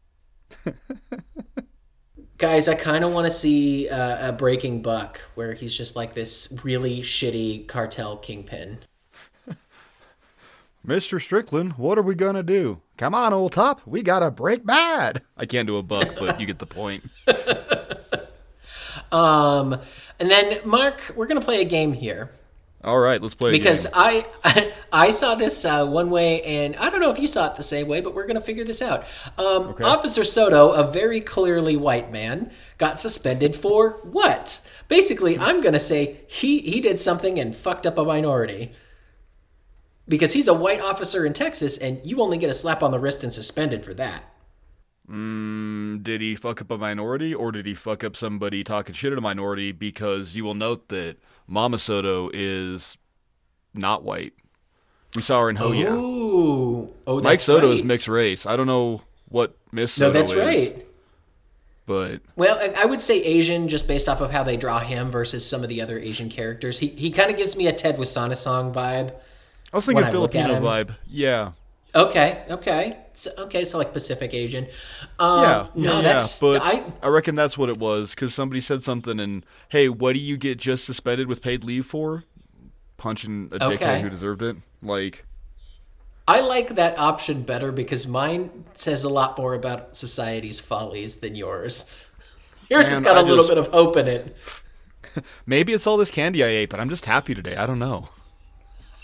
Guys, 2.41 2.67
I 2.67 2.73
kind 2.73 3.03
of 3.03 3.11
want 3.11 3.25
to 3.25 3.29
see 3.29 3.87
uh, 3.87 4.29
a 4.29 4.33
Breaking 4.33 4.81
Buck 4.81 5.19
where 5.35 5.53
he's 5.53 5.77
just 5.77 5.95
like 5.95 6.15
this 6.15 6.57
really 6.63 7.01
shitty 7.01 7.67
cartel 7.67 8.17
kingpin. 8.17 8.79
Mr. 10.87 11.21
Strickland, 11.21 11.73
what 11.73 11.99
are 11.99 12.01
we 12.01 12.15
gonna 12.15 12.41
do? 12.41 12.81
Come 12.97 13.13
on, 13.13 13.31
old 13.31 13.51
top, 13.51 13.81
we 13.85 14.01
gotta 14.01 14.31
break 14.31 14.65
bad. 14.65 15.21
I 15.37 15.45
can't 15.45 15.67
do 15.67 15.77
a 15.77 15.83
buck, 15.83 16.15
but 16.17 16.39
you 16.39 16.47
get 16.47 16.57
the 16.57 16.65
point. 16.65 17.03
Um, 19.13 19.77
and 20.21 20.31
then 20.31 20.57
Mark, 20.65 21.11
we're 21.17 21.27
gonna 21.27 21.41
play 21.41 21.59
a 21.61 21.65
game 21.65 21.91
here. 21.91 22.31
All 22.83 22.99
right, 22.99 23.21
let's 23.21 23.35
play 23.35 23.51
because 23.51 23.85
game. 23.85 23.93
I 23.95 24.73
I 24.91 25.09
saw 25.11 25.35
this 25.35 25.63
uh, 25.65 25.85
one 25.85 26.09
way, 26.09 26.41
and 26.41 26.75
I 26.77 26.89
don't 26.89 26.99
know 26.99 27.11
if 27.11 27.19
you 27.19 27.27
saw 27.27 27.47
it 27.51 27.55
the 27.55 27.63
same 27.63 27.87
way, 27.87 28.01
but 28.01 28.15
we're 28.15 28.25
gonna 28.25 28.41
figure 28.41 28.63
this 28.63 28.81
out. 28.81 29.05
Um, 29.37 29.75
Officer 29.83 30.23
Soto, 30.23 30.71
a 30.71 30.89
very 30.89 31.21
clearly 31.21 31.75
white 31.75 32.11
man, 32.11 32.51
got 32.79 32.99
suspended 32.99 33.55
for 33.55 33.99
what? 34.03 34.67
Basically, 34.87 35.37
I'm 35.37 35.61
gonna 35.61 35.79
say 35.79 36.21
he 36.27 36.59
he 36.61 36.81
did 36.81 36.99
something 36.99 37.39
and 37.39 37.55
fucked 37.55 37.85
up 37.85 37.99
a 37.99 38.03
minority. 38.03 38.71
Because 40.07 40.33
he's 40.33 40.47
a 40.47 40.53
white 40.53 40.81
officer 40.81 41.25
in 41.25 41.33
Texas, 41.33 41.77
and 41.77 42.01
you 42.03 42.21
only 42.21 42.37
get 42.37 42.49
a 42.49 42.53
slap 42.53 42.83
on 42.83 42.91
the 42.91 42.99
wrist 42.99 43.23
and 43.23 43.31
suspended 43.31 43.85
for 43.85 43.93
that. 43.93 44.23
Mm, 45.09 46.03
Did 46.03 46.21
he 46.21 46.35
fuck 46.35 46.61
up 46.61 46.71
a 46.71 46.77
minority, 46.77 47.33
or 47.33 47.51
did 47.51 47.65
he 47.65 47.73
fuck 47.73 48.03
up 48.03 48.15
somebody 48.15 48.63
talking 48.63 48.95
shit 48.95 49.11
at 49.11 49.17
a 49.17 49.21
minority? 49.21 49.71
Because 49.71 50.35
you 50.35 50.43
will 50.43 50.53
note 50.53 50.89
that 50.89 51.17
Mama 51.51 51.77
Soto 51.77 52.29
is 52.33 52.97
not 53.73 54.03
white. 54.03 54.31
We 55.15 55.21
saw 55.21 55.41
her 55.41 55.49
in 55.49 55.57
Hoya. 55.57 55.91
Ooh, 55.93 56.89
oh, 57.05 57.19
Mike 57.21 57.41
Soto 57.41 57.67
right. 57.67 57.77
is 57.77 57.83
mixed 57.83 58.07
race. 58.07 58.45
I 58.45 58.55
don't 58.55 58.67
know 58.67 59.01
what 59.27 59.57
Miss 59.73 59.91
Soto 59.91 60.07
No, 60.07 60.13
that's 60.17 60.31
is, 60.31 60.37
right. 60.37 60.87
but 61.85 62.21
Well, 62.37 62.57
I- 62.77 62.85
would 62.85 63.01
say 63.01 63.21
Asian 63.21 63.67
just 63.67 63.85
based 63.85 64.07
off 64.07 64.21
of 64.21 64.31
how 64.31 64.43
they 64.43 64.55
draw 64.55 64.79
him 64.79 65.11
versus 65.11 65.45
some 65.47 65.61
of 65.61 65.67
the 65.67 65.81
other 65.81 65.99
Asian 65.99 66.29
characters. 66.29 66.79
He 66.79 66.87
he 66.87 67.11
kind 67.11 67.29
of 67.29 67.35
gives 67.35 67.57
me 67.57 67.67
a 67.67 67.73
Ted 67.73 67.97
Wassanasong 67.97 68.73
vibe. 68.73 69.13
I 69.73 69.75
was 69.75 69.85
thinking 69.85 70.03
When 70.05 70.15
I 70.15 70.17
look 70.17 70.33
at 70.33 70.47
Filipino 70.47 70.65
vibe. 70.65 70.95
Yeah, 71.05 71.51
Okay, 71.93 72.43
okay, 72.49 72.97
so, 73.13 73.31
okay. 73.39 73.65
So 73.65 73.77
like 73.77 73.91
Pacific 73.91 74.33
Asian. 74.33 74.67
Um, 75.19 75.43
yeah, 75.43 75.67
no, 75.75 75.95
yeah, 75.97 76.01
that's 76.01 76.39
but 76.39 76.61
I. 76.61 76.83
I, 77.03 77.07
reckon 77.09 77.35
that's 77.35 77.57
what 77.57 77.67
it 77.69 77.77
was 77.77 78.11
because 78.11 78.33
somebody 78.33 78.61
said 78.61 78.83
something 78.83 79.19
and 79.19 79.45
hey, 79.69 79.89
what 79.89 80.13
do 80.13 80.19
you 80.19 80.37
get 80.37 80.57
just 80.57 80.85
suspended 80.85 81.27
with 81.27 81.41
paid 81.41 81.65
leave 81.65 81.85
for? 81.85 82.23
Punching 82.95 83.49
a 83.51 83.59
dickhead 83.59 84.01
who 84.01 84.09
deserved 84.09 84.41
it. 84.41 84.55
Like, 84.81 85.25
I 86.27 86.39
like 86.39 86.75
that 86.75 86.97
option 86.97 87.41
better 87.41 87.73
because 87.73 88.07
mine 88.07 88.63
says 88.75 89.03
a 89.03 89.09
lot 89.09 89.37
more 89.37 89.53
about 89.53 89.97
society's 89.97 90.59
follies 90.61 91.17
than 91.17 91.35
yours. 91.35 91.93
Yours 92.69 92.87
has 92.87 93.01
got 93.01 93.17
a 93.17 93.19
I 93.19 93.23
little 93.23 93.43
just- 93.43 93.49
bit 93.49 93.57
of 93.57 93.67
hope 93.67 93.97
in 93.97 94.07
it. 94.07 94.37
maybe 95.45 95.73
it's 95.73 95.85
all 95.85 95.97
this 95.97 96.09
candy 96.09 96.41
I 96.41 96.47
ate, 96.47 96.69
but 96.69 96.79
I'm 96.79 96.87
just 96.87 97.03
happy 97.03 97.35
today. 97.35 97.57
I 97.57 97.65
don't 97.65 97.79
know. 97.79 98.07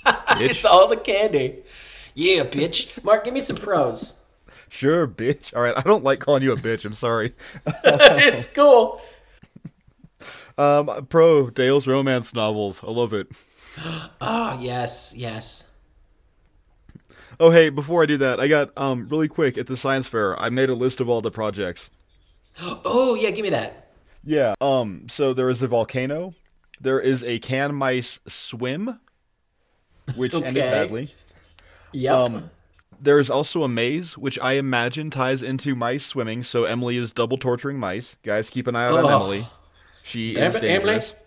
It's 0.40 0.64
all 0.64 0.88
the 0.88 0.96
candy. 0.96 1.64
Yeah, 2.18 2.46
bitch. 2.46 3.04
Mark, 3.04 3.26
give 3.26 3.34
me 3.36 3.40
some 3.40 3.58
pros. 3.58 4.26
Sure, 4.70 5.08
bitch. 5.08 5.56
All 5.56 5.62
right, 5.62 5.76
I 5.78 5.82
don't 5.82 6.04
like 6.04 6.20
calling 6.20 6.42
you 6.42 6.52
a 6.52 6.56
bitch. 6.58 6.84
I'm 6.84 6.94
sorry. 6.94 7.36
it's 7.84 8.48
cool. 8.48 9.02
Um, 10.60 11.06
pro 11.08 11.52
Dale's 11.52 11.86
romance 11.86 12.34
novels. 12.34 12.84
I 12.84 12.90
love 12.90 13.14
it. 13.14 13.28
Oh 14.20 14.58
yes, 14.60 15.14
yes. 15.16 15.72
Oh, 17.40 17.52
hey, 17.52 17.70
before 17.70 18.02
I 18.02 18.08
do 18.08 18.18
that, 18.18 18.40
I 18.40 18.48
got 18.48 18.76
um 18.76 19.08
really 19.08 19.28
quick 19.28 19.56
at 19.60 19.68
the 19.68 19.78
science 19.78 20.08
fair. 20.08 20.36
I 20.42 20.50
made 20.50 20.72
a 20.72 20.74
list 20.74 21.00
of 21.00 21.10
all 21.10 21.22
the 21.22 21.30
projects. 21.30 21.92
Oh 22.60 23.14
yeah, 23.14 23.30
give 23.30 23.44
me 23.44 23.52
that. 23.52 23.92
Yeah. 24.24 24.56
Um. 24.60 25.06
So 25.10 25.36
there 25.36 25.52
is 25.52 25.62
a 25.62 25.68
volcano. 25.68 26.34
There 26.82 27.00
is 27.00 27.22
a 27.22 27.38
can 27.38 27.76
mice 27.76 28.20
swim, 28.28 29.00
which 30.16 30.34
ended 30.34 30.56
badly. 30.56 31.14
Yep. 31.94 32.14
Um, 32.16 32.50
There 33.00 33.20
is 33.20 33.30
also 33.30 33.64
a 33.64 33.68
maze, 33.68 34.18
which 34.18 34.40
I 34.40 34.54
imagine 34.54 35.10
ties 35.12 35.44
into 35.44 35.76
mice 35.76 36.06
swimming. 36.06 36.42
So 36.44 36.64
Emily 36.66 36.98
is 36.98 37.12
double 37.12 37.38
torturing 37.38 37.80
mice. 37.80 38.16
Guys, 38.24 38.50
keep 38.50 38.66
an 38.68 38.76
eye 38.76 38.86
out 38.88 38.98
on 38.98 39.06
Oh. 39.06 39.16
Emily. 39.16 39.46
She 40.04 40.34
Damn 40.34 40.52
is 40.52 40.56
it, 40.58 40.62
dangerous. 40.62 41.14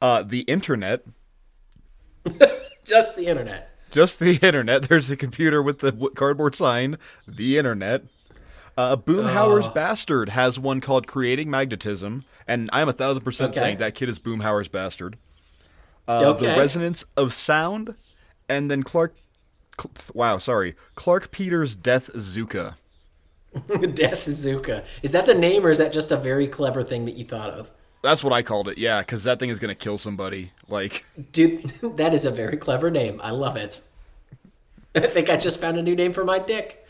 Uh, 0.00 0.22
the 0.22 0.40
internet. 0.42 1.04
Just 2.84 3.16
the 3.16 3.26
internet. 3.26 3.70
Just 3.90 4.18
the 4.20 4.36
internet. 4.42 4.82
There's 4.88 5.10
a 5.10 5.16
computer 5.16 5.60
with 5.62 5.80
the 5.80 5.92
cardboard 6.14 6.54
sign. 6.54 6.98
The 7.26 7.58
internet. 7.58 8.04
Uh, 8.76 8.96
Boomhauer's 8.96 9.66
Bastard 9.68 10.28
has 10.28 10.56
one 10.56 10.80
called 10.80 11.08
Creating 11.08 11.50
Magnetism, 11.50 12.24
and 12.46 12.70
I'm 12.72 12.88
a 12.88 12.92
thousand 12.92 13.22
percent 13.24 13.50
Okay. 13.50 13.60
saying 13.60 13.78
that 13.78 13.96
kid 13.96 14.08
is 14.08 14.20
Boomhauer's 14.20 14.68
Bastard. 14.68 15.16
Uh, 16.06 16.32
The 16.34 16.46
Resonance 16.46 17.04
of 17.16 17.32
Sound, 17.32 17.96
and 18.48 18.70
then 18.70 18.82
Clark. 18.82 19.14
Cl- 19.80 19.92
wow, 20.12 20.38
sorry, 20.38 20.74
Clark 20.94 21.30
Peters' 21.30 21.76
Death 21.76 22.10
Zuka. 22.14 22.74
Death 23.94 24.26
Zuka. 24.26 24.84
Is 25.02 25.12
that 25.12 25.26
the 25.26 25.34
name 25.34 25.64
or 25.64 25.70
is 25.70 25.78
that 25.78 25.92
just 25.92 26.12
a 26.12 26.16
very 26.16 26.46
clever 26.46 26.82
thing 26.82 27.04
that 27.06 27.16
you 27.16 27.24
thought 27.24 27.50
of? 27.50 27.70
That's 28.02 28.22
what 28.22 28.32
I 28.32 28.42
called 28.42 28.68
it. 28.68 28.78
Yeah, 28.78 29.00
because 29.00 29.24
that 29.24 29.38
thing 29.38 29.50
is 29.50 29.58
gonna 29.58 29.74
kill 29.74 29.98
somebody. 29.98 30.52
Like, 30.68 31.04
Dude, 31.32 31.64
that 31.96 32.14
is 32.14 32.24
a 32.24 32.30
very 32.30 32.56
clever 32.56 32.90
name. 32.90 33.20
I 33.22 33.30
love 33.30 33.56
it. 33.56 33.80
I 34.94 35.00
think 35.00 35.28
I 35.30 35.36
just 35.36 35.60
found 35.60 35.76
a 35.78 35.82
new 35.82 35.94
name 35.94 36.12
for 36.12 36.24
my 36.24 36.38
dick. 36.38 36.84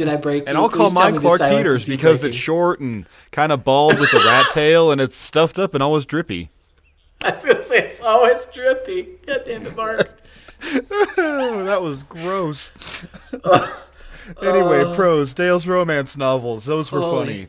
Did 0.00 0.08
I 0.08 0.16
break 0.16 0.48
and 0.48 0.56
you? 0.56 0.62
I'll 0.62 0.70
call 0.70 0.88
Please 0.88 0.94
tell 0.94 1.10
mine 1.10 1.20
Clark 1.20 1.40
Peters 1.40 1.86
because 1.86 2.20
breaking. 2.20 2.28
it's 2.28 2.36
short 2.42 2.80
and 2.80 3.04
kind 3.32 3.52
of 3.52 3.64
bald 3.64 4.00
with 4.00 4.10
a 4.14 4.16
rat 4.20 4.46
tail, 4.54 4.90
and 4.90 4.98
it's 4.98 5.18
stuffed 5.18 5.58
up 5.58 5.74
and 5.74 5.82
always 5.82 6.06
drippy. 6.06 6.48
I 7.22 7.32
was 7.32 7.44
gonna 7.44 7.62
say 7.64 7.80
it's 7.80 8.00
always 8.00 8.46
drippy. 8.46 9.18
God 9.26 9.42
damn 9.44 9.66
it, 9.66 9.76
Mark. 9.76 10.22
That 11.16 11.80
was 11.82 12.02
gross. 12.04 12.72
anyway, 14.42 14.84
uh, 14.84 14.94
pros, 14.94 15.34
Dale's 15.34 15.66
romance 15.66 16.16
novels. 16.16 16.64
Those 16.64 16.90
were 16.90 17.00
Holy. 17.00 17.26
funny. 17.26 17.48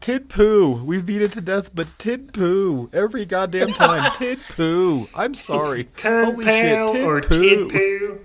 Tid 0.00 0.28
Poo. 0.28 0.84
We've 0.84 1.04
beat 1.04 1.22
it 1.22 1.32
to 1.32 1.40
death, 1.40 1.74
but 1.74 1.88
Tid 1.98 2.32
Poo. 2.32 2.88
Every 2.92 3.26
goddamn 3.26 3.72
time. 3.72 4.12
Tid 4.16 4.38
Poo. 4.50 5.08
I'm 5.12 5.34
sorry. 5.34 5.88
Holy 6.00 6.44
shit. 6.44 7.28
Tid 7.28 7.68
Poo. 7.68 8.20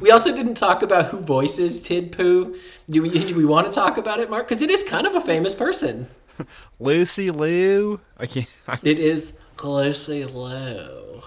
We 0.00 0.10
also 0.10 0.34
didn't 0.34 0.54
talk 0.56 0.82
about 0.82 1.06
who 1.06 1.18
voices 1.18 1.80
Tid 1.80 2.12
Poo. 2.12 2.56
Do 2.90 3.02
we, 3.02 3.10
do 3.10 3.34
we 3.34 3.44
want 3.44 3.66
to 3.66 3.72
talk 3.72 3.96
about 3.96 4.20
it, 4.20 4.28
Mark? 4.30 4.46
Because 4.48 4.62
it 4.62 4.70
is 4.70 4.84
kind 4.84 5.06
of 5.06 5.14
a 5.14 5.20
famous 5.20 5.54
person. 5.54 6.08
Lucy 6.80 7.30
Liu. 7.30 8.00
I 8.18 8.26
can't. 8.26 8.48
It 8.82 8.98
is 8.98 9.38
Lucy 9.62 10.24
Liu. 10.24 11.22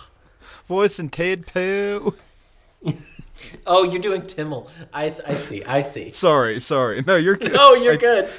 Voicing 0.68 1.10
Tid 1.10 1.48
Poo. 1.48 2.16
Oh, 3.68 3.84
you're 3.84 4.02
doing 4.02 4.26
Timmel. 4.26 4.68
I, 4.92 5.06
I 5.06 5.36
see. 5.36 5.64
I 5.64 5.84
see. 5.84 6.12
Sorry, 6.12 6.60
sorry. 6.60 7.04
No, 7.06 7.18
you're 7.18 7.36
good. 7.36 7.52
Oh, 7.56 7.76
you're 7.76 7.94
I- 7.94 7.98
good. 7.98 8.30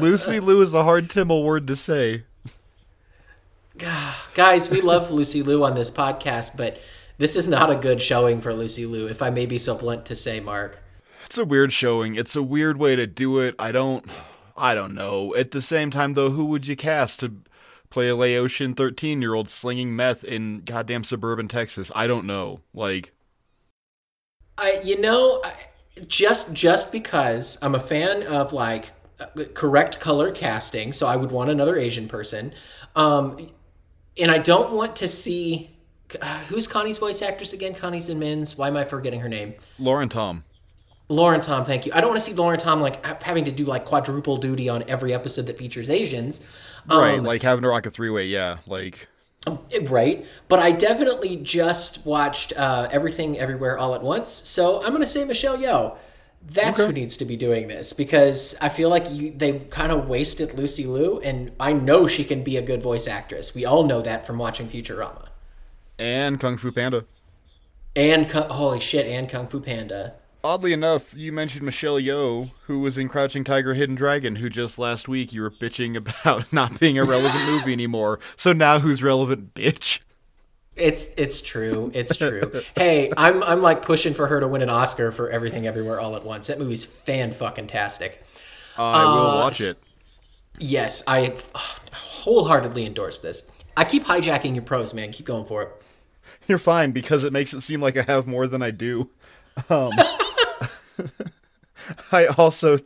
Lucy 0.00 0.40
Liu 0.40 0.60
is 0.62 0.74
a 0.74 0.82
hard 0.82 1.08
Timmel 1.08 1.44
word 1.44 1.68
to 1.68 1.76
say. 1.76 2.24
Guys, 4.34 4.68
we 4.68 4.80
love 4.80 5.12
Lucy 5.12 5.42
Liu 5.44 5.64
on 5.64 5.76
this 5.76 5.90
podcast, 5.92 6.56
but 6.56 6.80
this 7.22 7.36
is 7.36 7.46
not 7.46 7.70
a 7.70 7.76
good 7.76 8.02
showing 8.02 8.40
for 8.40 8.52
Lucy 8.52 8.84
Liu, 8.84 9.06
if 9.06 9.22
I 9.22 9.30
may 9.30 9.46
be 9.46 9.56
so 9.56 9.76
blunt 9.76 10.04
to 10.06 10.14
say, 10.14 10.40
Mark. 10.40 10.82
It's 11.26 11.38
a 11.38 11.44
weird 11.44 11.72
showing. 11.72 12.16
It's 12.16 12.34
a 12.34 12.42
weird 12.42 12.78
way 12.78 12.96
to 12.96 13.06
do 13.06 13.38
it. 13.38 13.54
I 13.58 13.72
don't 13.72 14.04
I 14.56 14.74
don't 14.74 14.94
know. 14.94 15.34
At 15.34 15.52
the 15.52 15.62
same 15.62 15.90
time 15.90 16.14
though, 16.14 16.30
who 16.30 16.44
would 16.46 16.66
you 16.66 16.76
cast 16.76 17.20
to 17.20 17.32
play 17.90 18.08
a 18.08 18.16
Laotian 18.16 18.74
13-year-old 18.74 19.48
slinging 19.48 19.94
meth 19.94 20.24
in 20.24 20.62
goddamn 20.64 21.04
suburban 21.04 21.48
Texas? 21.48 21.90
I 21.94 22.06
don't 22.06 22.26
know. 22.26 22.60
Like 22.74 23.12
I, 24.58 24.80
you 24.84 25.00
know, 25.00 25.40
I, 25.44 25.54
just 26.06 26.54
just 26.54 26.92
because 26.92 27.58
I'm 27.62 27.74
a 27.74 27.80
fan 27.80 28.24
of 28.24 28.52
like 28.52 28.90
correct 29.54 30.00
color 30.00 30.32
casting, 30.32 30.92
so 30.92 31.06
I 31.06 31.16
would 31.16 31.30
want 31.30 31.50
another 31.50 31.76
Asian 31.76 32.08
person, 32.08 32.52
um, 32.96 33.50
and 34.18 34.30
I 34.30 34.38
don't 34.38 34.72
want 34.72 34.96
to 34.96 35.08
see 35.08 35.71
uh, 36.20 36.40
who's 36.44 36.66
Connie's 36.66 36.98
voice 36.98 37.22
actress 37.22 37.52
again. 37.52 37.74
Connie's 37.74 38.08
in 38.08 38.18
Men's. 38.18 38.56
Why 38.58 38.68
am 38.68 38.76
I 38.76 38.84
forgetting 38.84 39.20
her 39.20 39.28
name? 39.28 39.54
Lauren 39.78 40.08
Tom. 40.08 40.44
Lauren 41.08 41.40
Tom, 41.40 41.64
thank 41.64 41.84
you. 41.84 41.92
I 41.94 42.00
don't 42.00 42.10
want 42.10 42.20
to 42.20 42.24
see 42.24 42.34
Lauren 42.34 42.58
Tom 42.58 42.80
like 42.80 43.04
having 43.22 43.44
to 43.44 43.52
do 43.52 43.64
like 43.64 43.84
quadruple 43.84 44.38
duty 44.38 44.68
on 44.68 44.82
every 44.88 45.12
episode 45.12 45.46
that 45.46 45.58
features 45.58 45.90
Asians. 45.90 46.46
Um, 46.88 46.98
right, 46.98 47.22
like 47.22 47.42
having 47.42 47.62
to 47.62 47.68
rock 47.68 47.84
a 47.86 47.90
three-way, 47.90 48.26
yeah. 48.26 48.58
Like 48.66 49.08
Right, 49.88 50.24
but 50.48 50.60
I 50.60 50.70
definitely 50.70 51.36
just 51.36 52.06
watched 52.06 52.52
uh, 52.56 52.88
Everything 52.92 53.38
Everywhere 53.38 53.76
All 53.76 53.94
at 53.94 54.02
Once, 54.02 54.30
so 54.32 54.82
I'm 54.84 54.92
gonna 54.92 55.04
say 55.04 55.24
Michelle 55.24 55.58
Yeoh. 55.58 55.96
That's 56.44 56.80
Okay. 56.80 56.86
who 56.88 56.92
needs 56.92 57.16
to 57.18 57.24
be 57.24 57.36
doing 57.36 57.68
this 57.68 57.92
because 57.92 58.56
I 58.60 58.68
feel 58.68 58.88
like 58.88 59.10
you, 59.12 59.32
they 59.36 59.58
kind 59.60 59.92
of 59.92 60.08
wasted 60.08 60.54
Lucy 60.54 60.86
Liu, 60.86 61.20
and 61.20 61.52
I 61.60 61.72
know 61.72 62.06
she 62.06 62.24
can 62.24 62.42
be 62.42 62.56
a 62.56 62.62
good 62.62 62.82
voice 62.82 63.06
actress. 63.06 63.54
We 63.54 63.64
all 63.64 63.84
know 63.84 64.00
that 64.02 64.26
from 64.26 64.38
watching 64.38 64.66
Futurama. 64.68 65.26
And 65.98 66.40
Kung 66.40 66.56
Fu 66.56 66.72
Panda. 66.72 67.04
And 67.94 68.30
holy 68.30 68.80
shit, 68.80 69.06
and 69.06 69.28
Kung 69.28 69.46
Fu 69.48 69.60
Panda. 69.60 70.14
Oddly 70.44 70.72
enough, 70.72 71.14
you 71.14 71.30
mentioned 71.30 71.62
Michelle 71.62 72.00
Yeoh, 72.00 72.50
who 72.66 72.80
was 72.80 72.98
in 72.98 73.08
Crouching 73.08 73.44
Tiger, 73.44 73.74
Hidden 73.74 73.94
Dragon, 73.94 74.36
who 74.36 74.48
just 74.50 74.76
last 74.78 75.06
week 75.06 75.32
you 75.32 75.40
were 75.42 75.50
bitching 75.50 75.96
about 76.20 76.52
not 76.52 76.80
being 76.80 76.98
a 76.98 77.04
relevant 77.04 77.44
movie 77.46 77.72
anymore. 77.72 78.18
So 78.36 78.52
now 78.52 78.80
who's 78.80 79.02
relevant, 79.02 79.54
bitch? 79.54 80.00
It's 80.74 81.12
it's 81.18 81.42
true. 81.42 81.90
It's 81.94 82.16
true. 82.16 82.50
hey, 82.76 83.12
I'm 83.16 83.42
I'm 83.42 83.60
like 83.60 83.82
pushing 83.82 84.14
for 84.14 84.26
her 84.26 84.40
to 84.40 84.48
win 84.48 84.62
an 84.62 84.70
Oscar 84.70 85.12
for 85.12 85.28
Everything 85.30 85.66
Everywhere 85.66 86.00
All 86.00 86.16
at 86.16 86.24
Once. 86.24 86.46
That 86.46 86.58
movie's 86.58 86.82
fan 86.84 87.30
fucking 87.32 87.66
tastic. 87.66 88.24
I 88.78 89.04
will 89.04 89.30
Uh, 89.30 89.34
watch 89.36 89.60
it. 89.60 89.76
Yes, 90.58 91.04
I 91.06 91.36
wholeheartedly 91.92 92.86
endorse 92.86 93.18
this. 93.18 93.50
I 93.76 93.84
keep 93.84 94.04
hijacking 94.04 94.54
your 94.54 94.64
pros, 94.64 94.92
man. 94.92 95.12
Keep 95.12 95.26
going 95.26 95.44
for 95.44 95.62
it. 95.62 95.70
You're 96.46 96.58
fine 96.58 96.92
because 96.92 97.24
it 97.24 97.32
makes 97.32 97.52
it 97.52 97.62
seem 97.62 97.80
like 97.80 97.96
I 97.96 98.02
have 98.02 98.26
more 98.26 98.46
than 98.46 98.62
I 98.62 98.70
do. 98.70 99.10
Um, 99.68 99.92
I 102.12 102.26
also, 102.26 102.78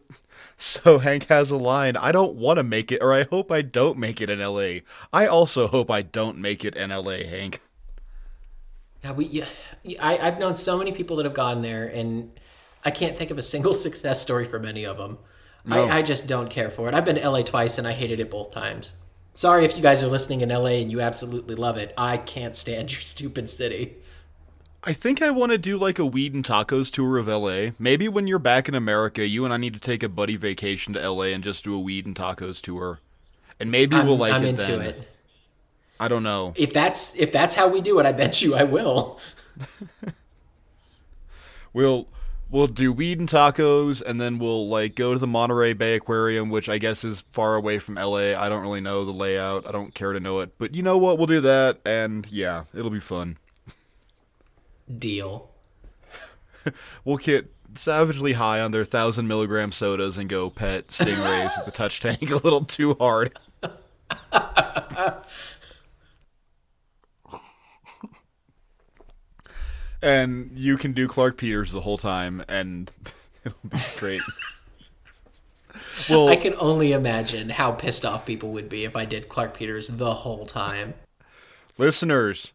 so 0.56 0.98
Hank 0.98 1.26
has 1.26 1.50
a 1.50 1.56
line. 1.56 1.96
I 1.96 2.12
don't 2.12 2.34
want 2.34 2.58
to 2.58 2.62
make 2.62 2.92
it, 2.92 3.02
or 3.02 3.12
I 3.12 3.24
hope 3.24 3.50
I 3.50 3.62
don't 3.62 3.98
make 3.98 4.20
it 4.20 4.30
in 4.30 4.40
L.A. 4.40 4.82
I 5.12 5.26
also 5.26 5.68
hope 5.68 5.90
I 5.90 6.02
don't 6.02 6.38
make 6.38 6.64
it 6.64 6.74
in 6.76 6.90
L.A. 6.90 7.24
Hank. 7.26 7.60
Yeah, 9.04 9.12
we. 9.12 9.26
Yeah, 9.26 9.46
I, 10.00 10.18
I've 10.18 10.38
known 10.38 10.56
so 10.56 10.78
many 10.78 10.92
people 10.92 11.16
that 11.16 11.24
have 11.24 11.34
gone 11.34 11.62
there, 11.62 11.86
and 11.86 12.38
I 12.84 12.90
can't 12.90 13.16
think 13.16 13.30
of 13.30 13.38
a 13.38 13.42
single 13.42 13.74
success 13.86 14.20
story 14.20 14.44
for 14.44 14.58
many 14.58 14.84
of 14.84 14.98
them. 14.98 15.18
No. 15.64 15.84
I, 15.84 15.98
I 15.98 16.02
just 16.02 16.28
don't 16.28 16.48
care 16.48 16.70
for 16.70 16.88
it. 16.88 16.94
I've 16.94 17.04
been 17.04 17.16
to 17.16 17.28
LA 17.28 17.42
twice, 17.42 17.78
and 17.78 17.86
I 17.86 17.92
hated 17.92 18.20
it 18.20 18.30
both 18.30 18.52
times. 18.52 18.98
Sorry 19.36 19.66
if 19.66 19.76
you 19.76 19.82
guys 19.82 20.02
are 20.02 20.06
listening 20.06 20.40
in 20.40 20.48
LA 20.48 20.80
and 20.80 20.90
you 20.90 21.02
absolutely 21.02 21.54
love 21.54 21.76
it. 21.76 21.92
I 21.98 22.16
can't 22.16 22.56
stand 22.56 22.90
your 22.92 23.02
stupid 23.02 23.50
city. 23.50 23.96
I 24.82 24.94
think 24.94 25.20
I 25.20 25.30
want 25.30 25.52
to 25.52 25.58
do 25.58 25.76
like 25.76 25.98
a 25.98 26.06
weed 26.06 26.32
and 26.32 26.42
tacos 26.42 26.90
tour 26.90 27.18
of 27.18 27.28
LA. 27.28 27.72
Maybe 27.78 28.08
when 28.08 28.26
you're 28.26 28.38
back 28.38 28.66
in 28.66 28.74
America, 28.74 29.26
you 29.26 29.44
and 29.44 29.52
I 29.52 29.58
need 29.58 29.74
to 29.74 29.80
take 29.80 30.02
a 30.02 30.08
buddy 30.08 30.36
vacation 30.36 30.94
to 30.94 31.10
LA 31.10 31.24
and 31.24 31.44
just 31.44 31.64
do 31.64 31.74
a 31.74 31.78
weed 31.78 32.06
and 32.06 32.16
tacos 32.16 32.62
tour. 32.62 33.00
And 33.60 33.70
maybe 33.70 33.96
I'm, 33.96 34.06
we'll 34.06 34.16
like 34.16 34.32
I'm 34.32 34.42
it 34.42 34.48
into 34.48 34.78
then. 34.78 34.80
it. 34.80 35.08
I 36.00 36.08
don't 36.08 36.22
know. 36.22 36.54
If 36.56 36.72
that's 36.72 37.14
if 37.18 37.30
that's 37.30 37.54
how 37.54 37.68
we 37.68 37.82
do 37.82 37.98
it, 37.98 38.06
I 38.06 38.12
bet 38.12 38.40
you 38.40 38.54
I 38.54 38.64
will. 38.64 39.20
We'll 41.76 42.08
we'll 42.50 42.66
do 42.66 42.92
weed 42.92 43.18
and 43.18 43.28
tacos 43.28 44.02
and 44.02 44.20
then 44.20 44.38
we'll 44.38 44.68
like 44.68 44.94
go 44.94 45.12
to 45.12 45.18
the 45.18 45.26
Monterey 45.26 45.72
Bay 45.72 45.94
Aquarium, 45.94 46.50
which 46.50 46.68
I 46.68 46.78
guess 46.78 47.04
is 47.04 47.24
far 47.32 47.54
away 47.56 47.78
from 47.78 47.96
LA. 47.96 48.34
I 48.34 48.48
don't 48.48 48.62
really 48.62 48.80
know 48.80 49.04
the 49.04 49.12
layout. 49.12 49.66
I 49.66 49.72
don't 49.72 49.94
care 49.94 50.12
to 50.12 50.20
know 50.20 50.40
it. 50.40 50.56
But 50.58 50.74
you 50.74 50.82
know 50.82 50.98
what? 50.98 51.18
We'll 51.18 51.26
do 51.26 51.40
that 51.40 51.80
and 51.84 52.26
yeah, 52.30 52.64
it'll 52.74 52.90
be 52.90 53.00
fun. 53.00 53.38
Deal. 54.98 55.50
We'll 57.04 57.18
get 57.18 57.52
savagely 57.76 58.32
high 58.32 58.60
on 58.60 58.72
their 58.72 58.84
thousand 58.84 59.28
milligram 59.28 59.70
sodas 59.70 60.18
and 60.18 60.28
go 60.28 60.50
pet 60.50 60.88
stingrays 60.88 61.56
at 61.56 61.64
the 61.64 61.70
touch 61.74 62.00
tank 62.00 62.28
a 62.28 62.36
little 62.36 62.64
too 62.64 62.94
hard. 62.94 63.38
and 70.06 70.52
you 70.54 70.76
can 70.76 70.92
do 70.92 71.08
Clark 71.08 71.36
Peters 71.36 71.72
the 71.72 71.80
whole 71.80 71.98
time, 71.98 72.44
and 72.48 72.90
it'll 73.44 73.58
be 73.68 73.78
great. 73.98 74.22
well, 76.08 76.28
I 76.28 76.36
can 76.36 76.54
only 76.58 76.92
imagine 76.92 77.50
how 77.50 77.72
pissed 77.72 78.06
off 78.06 78.24
people 78.24 78.52
would 78.52 78.68
be 78.68 78.84
if 78.84 78.94
I 78.94 79.04
did 79.04 79.28
Clark 79.28 79.56
Peters 79.56 79.88
the 79.88 80.14
whole 80.14 80.46
time. 80.46 80.94
listeners, 81.76 82.52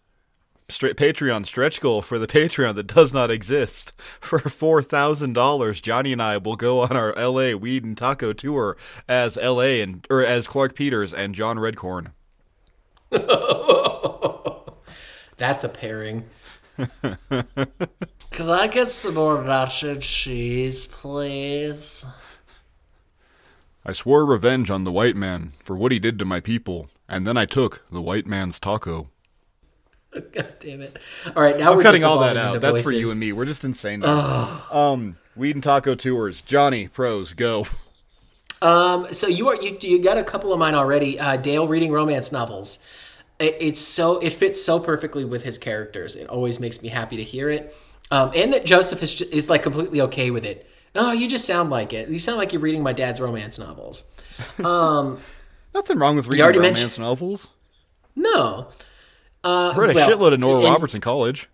straight 0.70 0.96
Patreon 0.96 1.46
stretch 1.46 1.82
goal 1.82 2.02
for 2.02 2.18
the 2.18 2.28
Patreon 2.28 2.76
that 2.76 2.88
does 2.88 3.12
not 3.14 3.30
exist. 3.30 3.92
For 4.22 4.40
four 4.40 4.82
thousand 4.82 5.34
dollars, 5.34 5.82
Johnny 5.82 6.14
and 6.14 6.22
I 6.22 6.38
will 6.38 6.56
go 6.56 6.80
on 6.80 6.96
our 6.96 7.14
L.A. 7.18 7.54
weed 7.54 7.84
and 7.84 7.98
taco 7.98 8.32
tour 8.32 8.78
as 9.10 9.38
L.A. 9.38 9.82
and 9.82 10.08
or 10.10 10.24
as 10.24 10.48
Clark 10.48 10.74
Peters 10.74 11.14
and 11.14 11.36
John 11.36 11.58
Redcorn. 11.58 12.12
That's 15.38 15.66
a 15.66 15.70
pairing. 15.70 16.30
Can 18.32 18.50
I 18.50 18.68
get 18.68 18.90
some 18.90 19.16
more 19.16 19.38
nacho 19.44 19.98
cheese, 20.02 20.86
please? 20.86 22.06
I 23.86 23.94
swore 23.94 24.26
revenge 24.26 24.70
on 24.70 24.84
the 24.84 24.92
white 24.92 25.16
man 25.16 25.54
for 25.64 25.76
what 25.76 25.92
he 25.92 26.00
did 26.00 26.20
to 26.20 26.26
my 26.26 26.40
people, 26.40 26.90
and 27.10 27.26
then 27.26 27.36
I 27.36 27.46
took 27.46 27.84
the 27.92 28.02
white 28.02 28.28
man's 28.28 28.60
taco. 28.60 29.10
God 30.14 30.54
damn 30.60 30.82
it! 30.82 30.98
All 31.36 31.42
right, 31.42 31.58
now 31.58 31.72
I'm 31.72 31.78
we're 31.78 31.84
cutting 31.84 32.02
just 32.02 32.10
all 32.10 32.20
that 32.20 32.38
out. 32.38 32.56
into 32.56 32.60
That's 32.60 32.82
for 32.82 32.92
you 32.92 33.12
and 33.12 33.20
me. 33.20 33.32
We're 33.32 33.46
just 33.46 33.64
insane 33.64 34.02
now. 34.02 34.62
um, 34.72 35.18
weed 35.36 35.56
and 35.56 35.64
taco 35.64 35.96
tours. 35.96 36.44
Johnny, 36.44 36.88
pros, 36.88 37.34
go. 37.34 37.66
Um, 38.62 39.12
so 39.12 39.28
you 39.28 39.48
are 39.48 39.56
you 39.56 39.78
you 39.82 40.04
got 40.04 40.18
a 40.18 40.24
couple 40.24 40.54
of 40.54 40.60
mine 40.60 40.76
already. 40.76 41.20
Uh, 41.20 41.38
Dale 41.38 41.68
reading 41.68 41.92
romance 41.92 42.32
novels. 42.32 42.86
It, 43.42 43.58
it's 43.60 43.82
so 43.82 44.20
it 44.20 44.32
fits 44.34 44.64
so 44.64 44.80
perfectly 44.80 45.26
with 45.26 45.44
his 45.44 45.58
characters. 45.58 46.16
It 46.16 46.28
always 46.28 46.60
makes 46.60 46.82
me 46.82 46.90
happy 46.90 47.18
to 47.18 47.24
hear 47.24 47.50
it. 47.50 47.76
Um, 48.12 48.32
and 48.36 48.54
that 48.54 48.66
Joseph 48.66 49.02
is 49.04 49.22
is 49.22 49.50
like 49.50 49.64
completely 49.64 50.02
okay 50.02 50.32
with 50.32 50.46
it. 50.46 50.68
No, 50.94 51.12
you 51.12 51.30
just 51.30 51.46
sound 51.46 51.70
like 51.70 51.94
it. 51.94 52.10
You 52.10 52.20
sound 52.20 52.38
like 52.38 52.52
you're 52.54 52.62
reading 52.62 52.84
my 52.84 52.94
dad's 52.94 53.20
romance 53.22 53.58
novels. 53.58 54.12
Nothing 54.60 55.20
wrong 56.00 56.16
with 56.18 56.28
reading 56.28 56.46
romance 56.46 56.80
mentioned- 56.82 57.04
novels. 57.04 57.48
No, 58.14 58.68
uh, 59.44 59.72
I 59.74 59.78
read 59.78 59.92
a 59.92 59.94
well, 59.94 60.10
shitload 60.10 60.34
of 60.34 60.40
Nora 60.42 60.58
and- 60.60 60.66
Roberts 60.66 60.94
in 60.94 61.02
college. 61.02 61.48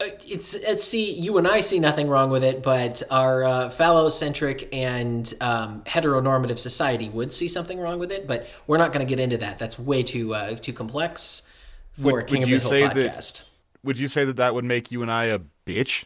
It's 0.00 0.54
it's 0.54 0.84
see 0.84 1.12
you 1.12 1.38
and 1.38 1.48
I 1.48 1.60
see 1.60 1.80
nothing 1.80 2.08
wrong 2.08 2.30
with 2.30 2.44
it, 2.44 2.62
but 2.62 3.02
our 3.10 3.42
uh, 3.44 3.68
phallocentric 3.68 4.68
and 4.72 5.32
um, 5.40 5.82
heteronormative 5.84 6.58
society 6.58 7.08
would 7.08 7.32
see 7.32 7.48
something 7.48 7.80
wrong 7.80 7.98
with 7.98 8.12
it. 8.12 8.26
But 8.26 8.46
we're 8.66 8.78
not 8.78 8.92
going 8.92 9.04
to 9.04 9.08
get 9.08 9.18
into 9.20 9.38
that. 9.38 9.58
That's 9.58 9.78
way 9.78 10.02
too 10.02 10.34
uh, 10.34 10.54
too 10.54 10.72
complex 10.72 11.50
for 11.92 12.12
Would- 12.18 12.26
King 12.28 12.40
would 12.40 12.44
of 12.44 12.48
you 12.50 12.58
the 12.60 12.68
say 12.68 12.80
Hill 12.80 12.88
that- 12.94 13.16
podcast. 13.16 13.44
Would 13.84 13.98
you 13.98 14.08
say 14.08 14.24
that 14.24 14.36
that 14.36 14.54
would 14.54 14.64
make 14.64 14.90
you 14.90 15.02
and 15.02 15.10
I 15.10 15.26
a 15.26 15.40
bitch? 15.64 16.04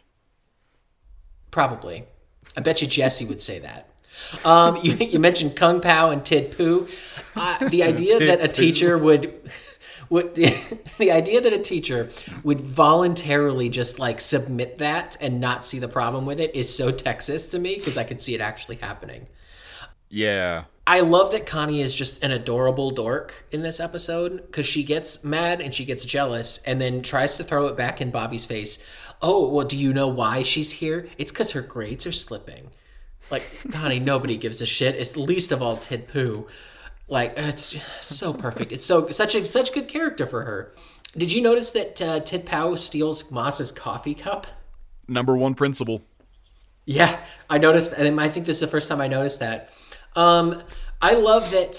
Probably, 1.51 2.05
I 2.55 2.61
bet 2.61 2.81
you 2.81 2.87
Jesse 2.87 3.25
would 3.25 3.41
say 3.41 3.59
that. 3.59 3.89
Um, 4.45 4.77
you, 4.83 4.93
you 4.93 5.19
mentioned 5.19 5.55
Kung 5.55 5.81
Pao 5.81 6.09
and 6.11 6.23
Tid 6.23 6.55
Poo. 6.55 6.87
Uh, 7.35 7.67
the 7.69 7.83
idea 7.83 8.19
that 8.19 8.41
a 8.41 8.47
teacher 8.47 8.97
would 8.97 9.49
would 10.13 10.35
the 10.99 11.11
idea 11.11 11.41
that 11.41 11.53
a 11.53 11.59
teacher 11.59 12.07
would 12.43 12.61
voluntarily 12.61 13.67
just 13.67 13.97
like 13.97 14.21
submit 14.21 14.77
that 14.77 15.17
and 15.19 15.41
not 15.41 15.65
see 15.65 15.79
the 15.79 15.87
problem 15.87 16.27
with 16.27 16.39
it 16.39 16.55
is 16.55 16.73
so 16.73 16.91
Texas 16.91 17.47
to 17.47 17.57
me 17.57 17.75
because 17.75 17.97
I 17.97 18.03
could 18.03 18.21
see 18.21 18.35
it 18.35 18.39
actually 18.39 18.75
happening. 18.75 19.25
Yeah. 20.09 20.65
I 20.85 20.99
love 20.99 21.31
that 21.31 21.47
Connie 21.47 21.81
is 21.81 21.95
just 21.95 22.23
an 22.23 22.31
adorable 22.31 22.91
dork 22.91 23.45
in 23.51 23.63
this 23.63 23.79
episode 23.79 24.45
because 24.45 24.67
she 24.67 24.83
gets 24.83 25.23
mad 25.23 25.59
and 25.59 25.73
she 25.73 25.83
gets 25.83 26.05
jealous 26.05 26.61
and 26.63 26.79
then 26.79 27.01
tries 27.01 27.37
to 27.37 27.43
throw 27.43 27.65
it 27.65 27.75
back 27.75 27.99
in 27.99 28.11
Bobby's 28.11 28.45
face. 28.45 28.87
Oh, 29.19 29.49
well, 29.49 29.65
do 29.65 29.77
you 29.77 29.93
know 29.93 30.09
why 30.09 30.43
she's 30.43 30.73
here? 30.73 31.07
It's 31.17 31.31
because 31.31 31.53
her 31.53 31.61
grades 31.61 32.05
are 32.05 32.11
slipping. 32.11 32.69
Like, 33.31 33.43
Connie, 33.71 33.99
nobody 33.99 34.37
gives 34.37 34.61
a 34.61 34.67
shit. 34.67 34.95
It's 34.95 35.17
least 35.17 35.51
of 35.51 35.63
all 35.63 35.77
Tid 35.77 36.07
Pooh. 36.07 36.45
Like, 37.07 37.33
it's 37.37 37.75
so 38.01 38.33
perfect. 38.33 38.71
It's 38.71 38.85
so 38.85 39.09
such 39.09 39.35
a 39.35 39.45
such 39.45 39.73
good 39.73 39.87
character 39.87 40.25
for 40.25 40.43
her. 40.43 40.73
Did 41.15 41.31
you 41.31 41.41
notice 41.41 41.71
that 41.71 42.01
uh, 42.01 42.19
Tid 42.21 42.45
Pao 42.45 42.75
steals 42.75 43.31
Moss's 43.31 43.71
coffee 43.71 44.15
cup? 44.15 44.47
Number 45.07 45.37
one 45.37 45.53
principle. 45.53 46.01
Yeah, 46.85 47.19
I 47.49 47.59
noticed, 47.59 47.93
and 47.93 48.19
I 48.19 48.27
think 48.29 48.45
this 48.45 48.57
is 48.57 48.61
the 48.61 48.67
first 48.67 48.89
time 48.89 48.99
I 48.99 49.07
noticed 49.07 49.39
that. 49.39 49.69
Um, 50.15 50.61
I 51.01 51.13
love 51.13 51.51
that 51.51 51.77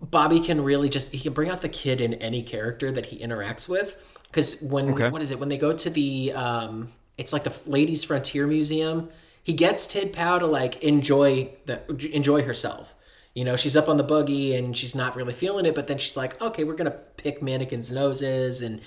Bobby 0.00 0.40
can 0.40 0.62
really 0.62 0.88
just 0.88 1.12
he 1.12 1.20
can 1.20 1.32
bring 1.32 1.50
out 1.50 1.60
the 1.60 1.68
kid 1.68 2.00
in 2.00 2.14
any 2.14 2.42
character 2.42 2.90
that 2.92 3.06
he 3.06 3.18
interacts 3.18 3.68
with. 3.68 4.18
Because 4.28 4.62
when 4.62 4.94
Okay. 4.94 5.10
what 5.10 5.22
is 5.22 5.30
it 5.30 5.38
when 5.38 5.48
they 5.48 5.58
go 5.58 5.72
to 5.76 5.90
the 5.90 6.32
um, 6.32 6.92
it's 7.18 7.32
like 7.32 7.44
the 7.44 7.54
Ladies 7.66 8.04
Frontier 8.04 8.46
Museum. 8.46 9.10
He 9.44 9.52
gets 9.54 9.86
Tid 9.88 10.12
Pao 10.12 10.38
to 10.38 10.46
like 10.46 10.82
enjoy 10.82 11.50
the 11.66 11.82
enjoy 12.14 12.42
herself. 12.42 12.96
You 13.34 13.44
know, 13.44 13.56
she's 13.56 13.76
up 13.76 13.88
on 13.88 13.96
the 13.96 14.04
buggy 14.04 14.54
and 14.54 14.76
she's 14.76 14.94
not 14.94 15.16
really 15.16 15.32
feeling 15.32 15.64
it, 15.64 15.74
but 15.74 15.86
then 15.86 15.98
she's 15.98 16.16
like, 16.16 16.40
okay, 16.40 16.64
we're 16.64 16.74
gonna 16.74 16.90
pick 16.90 17.42
mannequins' 17.42 17.90
noses 17.90 18.62
and 18.62 18.80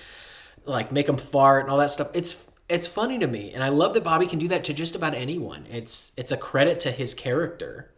like 0.65 0.91
make 0.91 1.07
them 1.07 1.17
fart 1.17 1.63
and 1.63 1.71
all 1.71 1.77
that 1.79 1.91
stuff. 1.91 2.09
It's 2.13 2.47
it's 2.67 2.87
funny 2.87 3.19
to 3.19 3.27
me, 3.27 3.53
and 3.53 3.63
I 3.63 3.69
love 3.69 3.93
that 3.93 4.03
Bobby 4.03 4.25
can 4.27 4.39
do 4.39 4.47
that 4.49 4.63
to 4.65 4.73
just 4.73 4.95
about 4.95 5.13
anyone. 5.13 5.65
It's 5.71 6.13
it's 6.17 6.31
a 6.31 6.37
credit 6.37 6.79
to 6.81 6.91
his 6.91 7.13
character. 7.13 7.91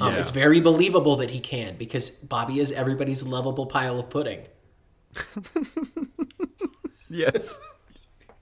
Um, 0.00 0.14
it's 0.14 0.30
very 0.30 0.60
believable 0.60 1.16
that 1.16 1.32
he 1.32 1.40
can 1.40 1.76
because 1.76 2.10
Bobby 2.10 2.60
is 2.60 2.70
everybody's 2.72 3.26
lovable 3.26 3.66
pile 3.66 3.98
of 3.98 4.08
pudding. 4.08 4.46
Yes. 7.10 7.58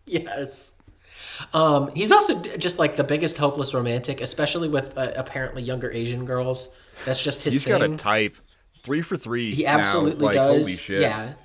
Yes. 0.05 0.83
Um, 1.55 1.91
he's 1.95 2.13
also 2.13 2.41
just 2.59 2.79
like 2.79 2.97
the 2.97 3.05
biggest 3.05 3.39
hopeless 3.39 3.73
romantic, 3.73 4.21
especially 4.21 4.69
with 4.69 4.97
uh, 4.97 5.13
apparently 5.17 5.63
younger 5.63 5.91
Asian 5.91 6.25
girls. 6.25 6.77
That's 7.05 7.23
just 7.23 7.43
his 7.45 7.55
He's 7.55 7.65
thing. 7.65 7.79
got 7.79 7.83
a 7.83 7.97
type. 7.97 8.37
Three 8.83 9.03
for 9.03 9.17
three. 9.17 9.53
he 9.55 9.65
now. 9.65 9.79
absolutely 9.79 10.27
Like, 10.27 10.35
does. 10.35 10.57
Holy 10.63 10.73
shit. 10.75 11.01
Yeah. 11.03 11.33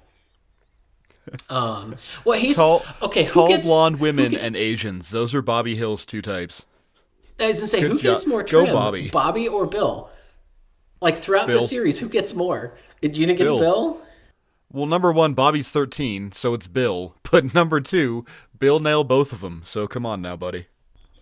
Um. 1.49 1.95
Well, 2.25 2.37
he's 2.37 2.57
Tall, 2.57 2.83
okay. 3.01 3.23
Who 3.23 3.31
tall 3.31 3.47
gets, 3.47 3.65
blonde 3.65 4.01
women 4.01 4.35
and 4.35 4.57
Asians. 4.57 5.09
Those 5.09 5.33
are 5.33 5.41
Bobby 5.41 5.73
Hill's 5.73 6.05
two 6.05 6.21
types. 6.21 6.65
I 7.39 7.47
was 7.47 7.55
gonna 7.55 7.67
say, 7.67 7.79
Good 7.79 7.91
who 7.91 7.97
job. 7.97 8.03
gets 8.15 8.27
more 8.27 8.43
Go 8.43 8.65
Bobby. 8.65 9.09
Bobby 9.09 9.47
or 9.47 9.65
Bill? 9.65 10.09
Like 11.01 11.19
throughout 11.19 11.47
the 11.47 11.61
series, 11.61 11.99
who 11.99 12.09
gets 12.09 12.33
more? 12.35 12.75
Do 13.01 13.07
you 13.09 13.25
think 13.25 13.39
it's 13.39 13.49
Bill. 13.49 13.59
Bill? 13.59 14.01
Well, 14.71 14.85
number 14.85 15.11
one, 15.13 15.33
Bobby's 15.33 15.69
13, 15.69 16.31
so 16.33 16.53
it's 16.53 16.67
Bill. 16.67 17.15
But 17.31 17.53
number 17.53 17.79
two, 17.81 18.25
Bill 18.59 18.79
nailed 18.79 19.07
both 19.07 19.31
of 19.33 19.41
them. 19.41 19.61
So 19.65 19.87
come 19.87 20.05
on 20.05 20.21
now, 20.21 20.35
buddy. 20.35 20.67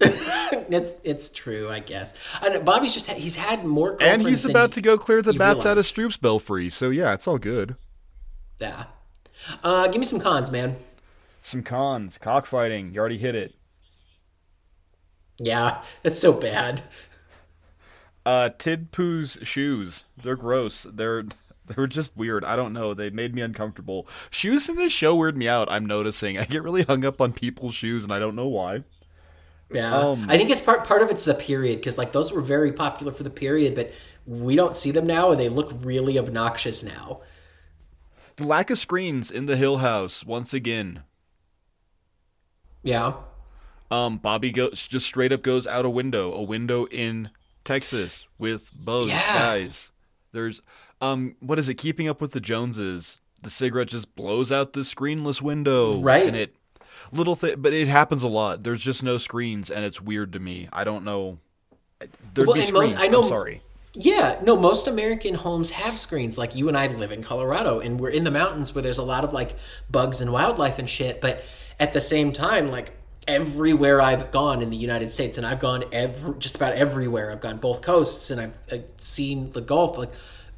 It's 0.71 0.95
it's 1.03 1.29
true, 1.33 1.69
I 1.69 1.79
guess. 1.79 2.17
I 2.41 2.47
know, 2.47 2.61
Bobby's 2.61 2.93
just 2.93 3.09
he's 3.11 3.35
had 3.35 3.65
more. 3.65 3.97
And 4.01 4.21
he's 4.21 4.45
about 4.45 4.71
to 4.73 4.81
go 4.81 4.97
clear 4.97 5.21
the 5.21 5.33
bats 5.33 5.65
out 5.65 5.77
of. 5.77 5.83
Stroop's 5.83 6.15
belfry. 6.15 6.69
So 6.69 6.89
yeah, 6.89 7.13
it's 7.13 7.27
all 7.27 7.37
good. 7.37 7.75
Yeah. 8.59 8.85
Uh, 9.63 9.87
give 9.87 9.99
me 9.99 10.05
some 10.05 10.21
cons, 10.21 10.49
man. 10.49 10.77
Some 11.41 11.63
cons. 11.63 12.17
Cockfighting. 12.17 12.93
You 12.93 12.99
already 13.01 13.17
hit 13.17 13.35
it. 13.35 13.55
Yeah, 15.39 15.81
it's 16.03 16.19
so 16.19 16.33
bad. 16.39 16.83
Uh, 18.25 18.49
Tid 18.57 18.91
Pao's 18.91 19.37
shoes. 19.41 20.05
They're 20.21 20.35
gross. 20.35 20.85
They're 20.89 21.25
they're 21.65 21.87
just 21.87 22.15
weird. 22.15 22.45
I 22.45 22.55
don't 22.55 22.73
know. 22.73 22.93
They 22.93 23.09
made 23.09 23.33
me 23.33 23.41
uncomfortable. 23.41 24.07
Shoes 24.29 24.69
in 24.69 24.75
this 24.75 24.93
show 24.93 25.15
weird 25.15 25.35
me 25.35 25.47
out. 25.47 25.71
I'm 25.71 25.85
noticing. 25.85 26.37
I 26.37 26.45
get 26.45 26.63
really 26.63 26.83
hung 26.83 27.03
up 27.03 27.19
on 27.19 27.33
people's 27.33 27.75
shoes, 27.75 28.03
and 28.03 28.13
I 28.13 28.19
don't 28.19 28.35
know 28.35 28.47
why. 28.47 28.83
Yeah, 29.73 29.95
Um, 29.95 30.25
I 30.29 30.37
think 30.37 30.49
it's 30.49 30.59
part 30.59 30.83
part 30.85 31.01
of 31.01 31.09
it's 31.09 31.23
the 31.23 31.33
period 31.33 31.77
because 31.79 31.97
like 31.97 32.11
those 32.11 32.31
were 32.33 32.41
very 32.41 32.71
popular 32.73 33.11
for 33.13 33.23
the 33.23 33.29
period, 33.29 33.73
but 33.75 33.91
we 34.25 34.55
don't 34.55 34.75
see 34.75 34.91
them 34.91 35.07
now, 35.07 35.31
and 35.31 35.39
they 35.39 35.49
look 35.49 35.71
really 35.81 36.19
obnoxious 36.19 36.83
now. 36.83 37.21
The 38.37 38.43
lack 38.45 38.69
of 38.69 38.77
screens 38.79 39.29
in 39.31 39.45
the 39.45 39.55
Hill 39.57 39.77
House 39.77 40.25
once 40.25 40.53
again. 40.53 41.03
Yeah, 42.83 43.13
Um, 43.91 44.17
Bobby 44.17 44.51
goes 44.51 44.87
just 44.87 45.05
straight 45.05 45.31
up 45.31 45.43
goes 45.43 45.67
out 45.67 45.85
a 45.85 45.89
window, 45.89 46.33
a 46.33 46.41
window 46.41 46.85
in 46.85 47.29
Texas 47.65 48.25
with 48.39 48.71
both 48.73 49.09
Yeah. 49.09 49.37
guys. 49.37 49.91
There's 50.31 50.61
um, 51.01 51.35
what 51.39 51.59
is 51.59 51.67
it? 51.67 51.75
Keeping 51.75 52.07
up 52.07 52.21
with 52.21 52.31
the 52.31 52.39
Joneses. 52.39 53.19
The 53.43 53.49
cigarette 53.49 53.87
just 53.89 54.15
blows 54.15 54.51
out 54.51 54.73
the 54.73 54.81
screenless 54.81 55.41
window, 55.41 55.99
Right. 55.99 56.27
And 56.27 56.35
it 56.37 56.55
little 57.13 57.35
thing, 57.35 57.55
but 57.59 57.73
it 57.73 57.87
happens 57.87 58.23
a 58.23 58.27
lot. 58.27 58.63
There's 58.63 58.81
just 58.81 59.03
no 59.03 59.17
screens, 59.17 59.69
and 59.69 59.83
it's 59.85 60.01
weird 60.01 60.33
to 60.33 60.39
me. 60.39 60.69
I 60.71 60.83
don't 60.83 61.03
know. 61.03 61.39
There'd 62.33 62.47
Well, 62.47 62.55
be 62.55 62.63
screens. 62.63 62.95
I 62.97 63.07
know- 63.07 63.21
I'm 63.23 63.27
sorry. 63.27 63.61
yeah. 63.93 64.39
No, 64.43 64.55
most 64.57 64.87
American 64.87 65.35
homes 65.35 65.71
have 65.71 65.99
screens. 65.99 66.37
Like 66.37 66.55
you 66.55 66.67
and 66.67 66.77
I 66.77 66.87
live 66.87 67.11
in 67.11 67.21
Colorado, 67.23 67.79
and 67.79 67.99
we're 67.99 68.09
in 68.09 68.23
the 68.23 68.31
mountains 68.31 68.73
where 68.73 68.81
there's 68.81 68.97
a 68.97 69.03
lot 69.03 69.23
of 69.23 69.33
like 69.33 69.55
bugs 69.89 70.21
and 70.21 70.31
wildlife 70.33 70.79
and 70.79 70.89
shit. 70.89 71.21
But 71.21 71.43
at 71.79 71.93
the 71.93 72.01
same 72.01 72.31
time, 72.31 72.71
like 72.71 72.93
everywhere 73.27 74.01
I've 74.01 74.31
gone 74.31 74.61
in 74.63 74.69
the 74.71 74.77
United 74.77 75.11
States, 75.11 75.37
and 75.37 75.45
I've 75.45 75.59
gone 75.59 75.83
every 75.91 76.33
just 76.39 76.55
about 76.55 76.73
everywhere. 76.73 77.31
I've 77.31 77.39
gone 77.41 77.57
both 77.57 77.81
coasts, 77.81 78.31
and 78.31 78.41
I've, 78.41 78.53
uh 78.71 78.83
seen 78.97 79.51
the 79.51 79.61
Gulf. 79.61 79.97
Like 79.97 80.11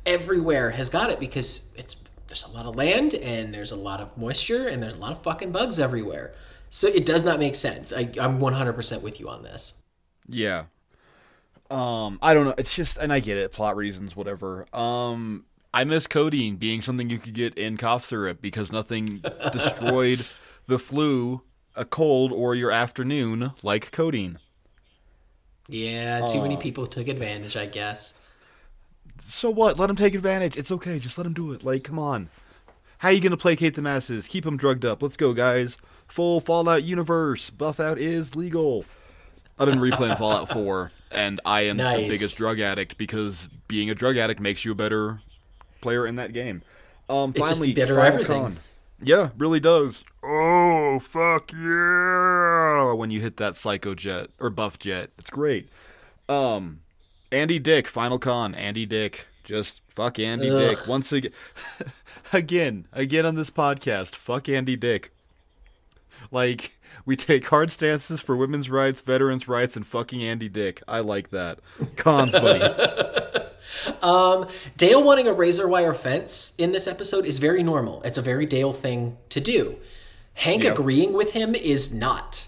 everywhere 0.05 0.71
has 0.71 0.89
got 0.89 1.09
it 1.09 1.19
because 1.19 1.73
it's 1.77 1.95
there's 2.33 2.51
a 2.51 2.57
lot 2.57 2.65
of 2.65 2.75
land 2.75 3.13
and 3.13 3.53
there's 3.53 3.71
a 3.71 3.75
lot 3.75 4.01
of 4.01 4.17
moisture 4.17 4.67
and 4.67 4.81
there's 4.81 4.93
a 4.93 4.97
lot 4.97 5.11
of 5.11 5.21
fucking 5.21 5.51
bugs 5.51 5.77
everywhere. 5.77 6.33
So 6.67 6.87
it 6.87 7.05
does 7.05 7.23
not 7.23 7.37
make 7.37 7.53
sense. 7.53 7.93
I, 7.93 8.09
I'm 8.19 8.39
100% 8.39 9.03
with 9.03 9.19
you 9.19 9.29
on 9.29 9.43
this. 9.43 9.83
Yeah. 10.27 10.63
Um, 11.69 12.17
I 12.23 12.33
don't 12.33 12.45
know. 12.45 12.55
It's 12.57 12.73
just, 12.73 12.97
and 12.97 13.13
I 13.13 13.19
get 13.19 13.37
it, 13.37 13.51
plot 13.51 13.75
reasons, 13.75 14.15
whatever. 14.15 14.65
Um, 14.75 15.45
I 15.75 15.83
miss 15.83 16.07
codeine 16.07 16.55
being 16.55 16.81
something 16.81 17.07
you 17.07 17.19
could 17.19 17.35
get 17.35 17.53
in 17.55 17.77
cough 17.77 18.03
syrup 18.05 18.41
because 18.41 18.71
nothing 18.71 19.21
destroyed 19.51 20.25
the 20.65 20.79
flu, 20.79 21.43
a 21.75 21.85
cold, 21.85 22.31
or 22.31 22.55
your 22.55 22.71
afternoon 22.71 23.51
like 23.61 23.91
codeine. 23.91 24.39
Yeah, 25.67 26.25
too 26.25 26.41
many 26.41 26.57
people 26.57 26.87
took 26.87 27.07
advantage, 27.07 27.55
I 27.55 27.67
guess. 27.67 28.22
So 29.23 29.49
what? 29.49 29.77
Let 29.79 29.87
them 29.87 29.95
take 29.95 30.15
advantage. 30.15 30.55
It's 30.57 30.71
okay. 30.71 30.99
Just 30.99 31.17
let 31.17 31.23
them 31.23 31.33
do 31.33 31.51
it. 31.51 31.63
Like, 31.63 31.83
come 31.83 31.99
on. 31.99 32.29
How 32.99 33.09
are 33.09 33.11
you 33.11 33.19
gonna 33.19 33.35
placate 33.37 33.73
the 33.75 33.81
masses? 33.81 34.27
Keep 34.27 34.45
them 34.45 34.55
drugged 34.57 34.85
up. 34.85 35.01
Let's 35.03 35.17
go, 35.17 35.33
guys. 35.33 35.77
Full 36.07 36.39
Fallout 36.39 36.83
universe. 36.83 37.49
Buff 37.49 37.79
out 37.79 37.97
is 37.99 38.35
legal. 38.35 38.85
I've 39.59 39.67
been 39.67 39.79
replaying 39.79 40.17
Fallout 40.17 40.49
4, 40.53 40.91
and 41.11 41.39
I 41.45 41.61
am 41.61 41.77
the 41.77 41.83
biggest 42.09 42.37
drug 42.37 42.59
addict 42.59 42.97
because 42.97 43.49
being 43.67 43.89
a 43.89 43.95
drug 43.95 44.17
addict 44.17 44.39
makes 44.39 44.63
you 44.65 44.71
a 44.71 44.75
better 44.75 45.21
player 45.81 46.07
in 46.07 46.15
that 46.15 46.33
game. 46.33 46.61
Um, 47.09 47.31
It 47.31 47.37
just 47.39 47.53
finally, 47.53 47.73
better 47.73 47.95
final 47.95 48.13
everything. 48.13 48.41
con. 48.43 48.57
Yeah, 49.01 49.29
really 49.37 49.59
does. 49.59 50.03
Oh 50.23 50.99
fuck 50.99 51.51
yeah! 51.51 52.93
When 52.93 53.11
you 53.11 53.19
hit 53.19 53.35
that 53.37 53.57
psycho 53.57 53.93
jet 53.95 54.29
or 54.39 54.49
buff 54.49 54.79
jet, 54.79 55.09
it's 55.17 55.29
great. 55.29 55.67
Um, 56.29 56.79
Andy 57.33 57.59
Dick, 57.59 57.87
final 57.87 58.19
con. 58.19 58.53
Andy 58.55 58.85
Dick, 58.85 59.25
just 59.43 59.81
fuck 59.89 60.19
Andy 60.19 60.49
Ugh. 60.49 60.69
Dick 60.69 60.87
once 60.87 61.11
again. 61.11 61.31
again, 62.33 62.87
again 62.93 63.25
on 63.25 63.35
this 63.35 63.49
podcast, 63.49 64.15
fuck 64.15 64.47
Andy 64.47 64.75
Dick. 64.75 65.11
Like 66.31 66.77
we 67.05 67.15
take 67.15 67.47
hard 67.47 67.71
stances 67.71 68.21
for 68.21 68.35
women's 68.37 68.69
rights, 68.69 69.01
veterans' 69.01 69.47
rights, 69.47 69.75
and 69.75 69.85
fucking 69.85 70.23
Andy 70.23 70.47
Dick. 70.47 70.81
I 70.87 70.99
like 71.01 71.31
that. 71.31 71.59
Cons, 71.97 72.31
buddy. 72.31 73.43
Um, 74.03 74.47
Dale 74.75 75.01
wanting 75.01 75.27
a 75.27 75.33
razor 75.33 75.67
wire 75.69 75.93
fence 75.93 76.53
in 76.57 76.73
this 76.73 76.85
episode 76.85 77.25
is 77.25 77.39
very 77.39 77.63
normal. 77.63 78.03
It's 78.03 78.17
a 78.17 78.21
very 78.21 78.45
Dale 78.45 78.73
thing 78.73 79.17
to 79.29 79.39
do. 79.39 79.77
Hank 80.33 80.63
Yep. 80.63 80.73
agreeing 80.77 81.13
with 81.13 81.31
him 81.31 81.55
is 81.55 81.93
not. 81.93 82.42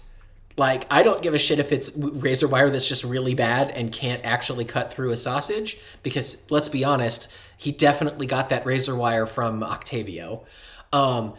Like, 0.56 0.86
I 0.90 1.02
don't 1.02 1.22
give 1.22 1.34
a 1.34 1.38
shit 1.38 1.58
if 1.58 1.70
it's 1.70 1.96
razor 1.98 2.48
wire 2.48 2.70
that's 2.70 2.88
just 2.88 3.04
really 3.04 3.34
bad 3.34 3.70
and 3.70 3.92
can't 3.92 4.24
actually 4.24 4.64
cut 4.64 4.90
through 4.92 5.10
a 5.10 5.16
sausage, 5.16 5.78
because 6.02 6.50
let's 6.50 6.68
be 6.68 6.82
honest, 6.84 7.30
he 7.58 7.72
definitely 7.72 8.26
got 8.26 8.48
that 8.48 8.64
razor 8.64 8.96
wire 8.96 9.26
from 9.26 9.62
Octavio. 9.62 10.46
Um, 10.92 11.34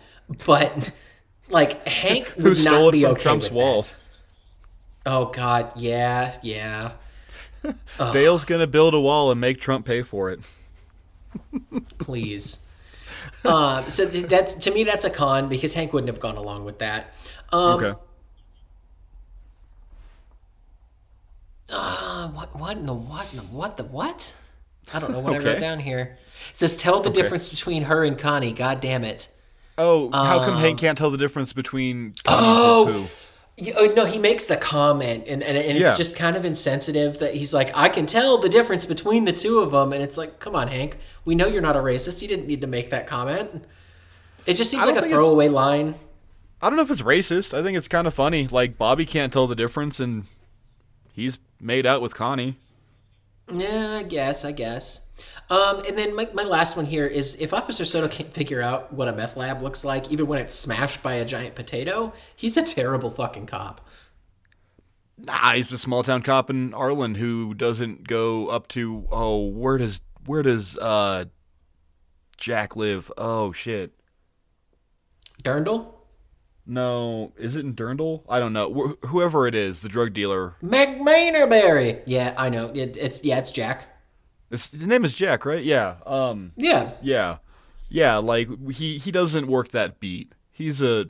but, 0.46 0.92
like, 1.50 1.86
Hank 1.88 2.36
would 2.38 2.44
Who 2.44 2.56
stole 2.56 2.86
not 2.86 2.90
it 2.90 2.92
be 2.92 3.02
from 3.02 3.12
okay 3.14 3.22
Trump's 3.24 3.50
with 3.50 3.54
wall? 3.54 3.82
that. 3.82 3.96
Oh, 5.06 5.26
God, 5.28 5.72
yeah, 5.78 6.38
yeah. 6.44 6.92
Dale's 8.12 8.46
gonna 8.46 8.68
build 8.68 8.94
a 8.94 9.00
wall 9.00 9.32
and 9.32 9.42
make 9.42 9.60
Trump 9.60 9.86
pay 9.86 10.04
for 10.04 10.30
it. 10.32 10.42
please. 12.00 12.70
um, 13.46 13.90
so 13.90 14.08
th- 14.08 14.26
that's 14.28 14.54
to 14.56 14.72
me 14.72 14.84
that's 14.84 15.06
a 15.06 15.10
con 15.10 15.50
because 15.50 15.74
Hank 15.74 15.94
wouldn't 15.94 16.10
have 16.10 16.20
gone 16.20 16.38
along 16.38 16.66
with 16.66 16.80
that. 16.80 17.14
Um, 17.52 17.84
Okay. 17.84 17.94
uh, 21.70 22.27
what 22.38 22.56
what 22.60 22.78
in 22.78 22.86
the 22.86 22.94
what 22.94 23.28
in 23.32 23.38
the 23.38 23.44
what 23.46 23.78
the 23.78 23.84
what? 23.84 24.34
I 24.94 25.00
don't 25.00 25.12
know 25.12 25.20
what 25.20 25.34
I 25.34 25.40
wrote 25.40 25.60
down 25.60 25.80
here. 25.80 26.18
It 26.52 26.56
says 26.58 26.78
tell 26.78 27.02
the 27.02 27.10
difference 27.10 27.50
between 27.50 27.84
her 27.84 28.04
and 28.04 28.18
Connie. 28.18 28.52
God 28.52 28.80
damn 28.80 29.04
it. 29.04 29.28
Oh, 29.78 30.10
how 30.12 30.46
come 30.46 30.58
Hank 30.58 30.80
can't 30.80 30.98
tell 30.98 31.12
the 31.12 31.18
difference 31.18 31.54
between 31.54 32.14
Connie 32.26 32.48
Um, 32.48 32.54
Oh! 32.56 32.88
and 33.58 33.68
You- 33.68 33.74
oh, 33.76 33.94
no, 33.96 34.06
he 34.06 34.20
makes 34.20 34.46
the 34.46 34.56
comment, 34.56 35.24
and, 35.28 35.42
and, 35.44 35.58
and 35.58 35.78
it's 35.78 35.80
Yeah. 35.80 35.96
just 35.96 36.16
kind 36.16 36.36
of 36.38 36.46
insensitive 36.46 37.18
that 37.20 37.34
he's 37.34 37.54
like, 37.56 37.76
I 37.76 37.90
can 37.90 38.06
tell 38.06 38.38
the 38.38 38.50
difference 38.50 38.86
between 38.86 39.26
the 39.26 39.34
two 39.34 39.60
of 39.60 39.72
them. 39.72 39.94
And 39.94 40.04
it's 40.04 40.16
like, 40.16 40.40
come 40.40 40.56
on, 40.56 40.68
Hank. 40.68 40.98
We 41.26 41.34
know 41.34 41.48
you're 41.48 41.62
not 41.64 41.76
a 41.76 41.80
racist. 41.80 42.22
You 42.22 42.28
didn't 42.28 42.46
need 42.48 42.62
to 42.62 42.68
make 42.68 42.92
that 42.92 43.08
comment. 43.08 43.66
It 44.46 44.54
just 44.58 44.70
seems 44.70 44.86
like 44.86 44.96
a 44.98 45.08
throwaway 45.10 45.50
line. 45.50 45.96
I 46.62 46.70
don't 46.70 46.78
know 46.78 46.84
if 46.84 46.92
it's 46.92 47.02
racist. 47.02 47.58
I 47.58 47.64
think 47.64 47.76
it's 47.78 47.88
kind 47.88 48.06
of 48.08 48.14
funny. 48.14 48.48
Like 48.48 48.78
Bobby 48.78 49.06
can't 49.08 49.34
tell 49.34 49.48
the 49.48 49.56
difference, 49.56 50.00
and 50.00 50.26
he's 51.14 51.40
made 51.60 51.86
out 51.86 52.02
with 52.02 52.16
Connie. 52.16 52.58
Yeah, 53.52 53.98
I 54.00 54.04
guess, 54.04 54.44
I 54.44 54.52
guess. 54.52 55.12
Um, 55.50 55.82
and 55.88 55.98
then 55.98 56.16
my, 56.16 56.28
my 56.34 56.44
last 56.44 56.76
one 56.76 56.86
here 56.86 57.06
is 57.06 57.40
if 57.40 57.54
Officer 57.54 57.86
Soto 57.86 58.10
can't 58.10 58.34
figure 58.34 58.62
out 58.62 58.92
what 58.92 59.08
a 59.08 59.14
meth 59.14 59.38
lab 59.38 59.62
looks 59.62 59.86
like, 59.86 60.12
even 60.12 60.28
when 60.28 60.40
it's 60.40 60.54
smashed 60.54 61.02
by 61.02 61.14
a 61.14 61.26
giant 61.26 61.56
potato, 61.56 62.14
he's 62.36 62.58
a 62.58 62.64
terrible 62.64 63.10
fucking 63.10 63.46
cop. 63.46 63.88
Nah, 65.18 65.54
he's 65.54 65.72
a 65.72 65.78
small 65.78 66.04
town 66.04 66.22
cop 66.22 66.50
in 66.50 66.74
Arlen 66.74 67.16
who 67.16 67.54
doesn't 67.54 68.08
go 68.08 68.50
up 68.50 68.68
to 68.70 69.08
oh 69.12 69.48
where 69.48 69.80
does 69.80 70.00
where 70.28 70.44
does 70.44 70.78
uh 70.78 71.26
Jack 72.38 72.76
live? 72.76 73.12
Oh 73.18 73.52
shit. 73.52 73.94
Durndal? 75.44 75.97
No, 76.70 77.32
is 77.38 77.56
it 77.56 77.64
in 77.66 77.74
Durndal? 77.76 78.24
I 78.28 78.40
don't 78.40 78.52
know. 78.52 78.74
Wh- 79.02 79.08
whoever 79.08 79.48
it 79.48 79.56
is, 79.56 79.80
the 79.82 79.88
drug 79.90 80.14
dealer. 80.14 80.54
Meg 80.62 81.00
Mainerberry. 81.00 82.02
Yeah, 82.06 82.36
I 82.38 82.50
know. 82.50 82.68
It, 82.74 82.98
it's 82.98 83.24
yeah, 83.24 83.40
it's 83.40 83.52
Jack. 83.52 83.88
It's, 84.52 84.68
the 84.68 84.86
name 84.86 85.06
is 85.06 85.16
Jack, 85.16 85.46
right? 85.46 85.64
Yeah. 85.64 85.96
Um. 86.06 86.52
Yeah. 86.58 86.92
Yeah. 87.02 87.38
Yeah, 87.90 88.18
like 88.18 88.50
he 88.72 88.98
he 88.98 89.12
doesn't 89.12 89.48
work 89.48 89.70
that 89.70 90.00
beat. 90.02 90.34
He's 90.52 90.82
a 90.82 91.06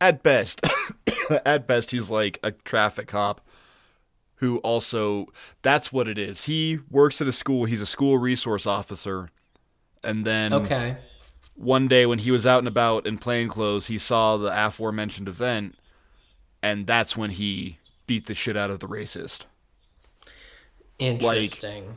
at 0.00 0.22
best 0.22 0.60
at 1.44 1.66
best 1.66 1.90
he's 1.92 2.10
like 2.10 2.38
a 2.42 2.50
traffic 2.52 3.06
cop 3.08 3.40
who 4.36 4.58
also 4.58 5.26
that's 5.62 5.92
what 5.92 6.08
it 6.08 6.18
is. 6.18 6.46
He 6.46 6.80
works 6.90 7.20
at 7.20 7.28
a 7.28 7.32
school. 7.32 7.64
He's 7.64 7.80
a 7.80 7.86
school 7.86 8.18
resource 8.18 8.66
officer. 8.66 9.30
And 10.02 10.24
then 10.24 10.52
Okay. 10.52 10.96
One 11.58 11.88
day 11.88 12.06
when 12.06 12.20
he 12.20 12.30
was 12.30 12.46
out 12.46 12.60
and 12.60 12.68
about 12.68 13.06
in 13.06 13.18
plain 13.18 13.48
clothes, 13.48 13.88
he 13.88 13.98
saw 13.98 14.36
the 14.36 14.66
aforementioned 14.66 15.28
event 15.28 15.74
and 16.62 16.86
that's 16.86 17.16
when 17.16 17.30
he 17.30 17.78
beat 18.06 18.26
the 18.26 18.34
shit 18.34 18.56
out 18.56 18.70
of 18.70 18.78
the 18.80 18.88
racist. 18.88 19.42
Interesting. 20.98 21.96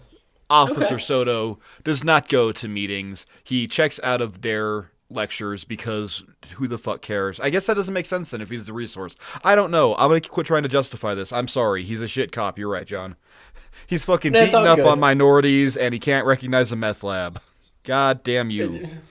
Officer 0.49 0.95
Okay. 0.95 0.97
Soto 0.97 1.59
does 1.83 2.03
not 2.03 2.27
go 2.27 2.51
to 2.51 2.67
meetings. 2.67 3.25
He 3.43 3.67
checks 3.67 3.99
out 4.03 4.21
of 4.21 4.41
their 4.41 4.91
lectures 5.09 5.63
because 5.63 6.23
who 6.55 6.67
the 6.67 6.77
fuck 6.77 7.01
cares? 7.01 7.39
I 7.39 7.49
guess 7.49 7.65
that 7.67 7.75
doesn't 7.75 7.93
make 7.93 8.05
sense 8.05 8.31
then 8.31 8.41
if 8.41 8.49
he's 8.49 8.65
the 8.65 8.73
resource. 8.73 9.15
I 9.43 9.55
don't 9.55 9.71
know. 9.71 9.95
I'm 9.95 10.09
gonna 10.09 10.21
quit 10.21 10.45
trying 10.47 10.63
to 10.63 10.69
justify 10.69 11.15
this. 11.15 11.31
I'm 11.31 11.47
sorry. 11.47 11.83
He's 11.83 12.01
a 12.01 12.07
shit 12.07 12.31
cop. 12.31 12.59
You're 12.59 12.69
right, 12.69 12.85
John. 12.85 13.15
He's 13.87 14.05
fucking 14.05 14.31
That's 14.31 14.51
beating 14.51 14.67
up 14.67 14.77
good. 14.77 14.87
on 14.87 14.99
minorities 14.99 15.75
and 15.75 15.93
he 15.93 15.99
can't 15.99 16.25
recognize 16.25 16.71
a 16.71 16.75
meth 16.75 17.03
lab. 17.03 17.41
God 17.83 18.23
damn 18.23 18.49
you. 18.49 18.87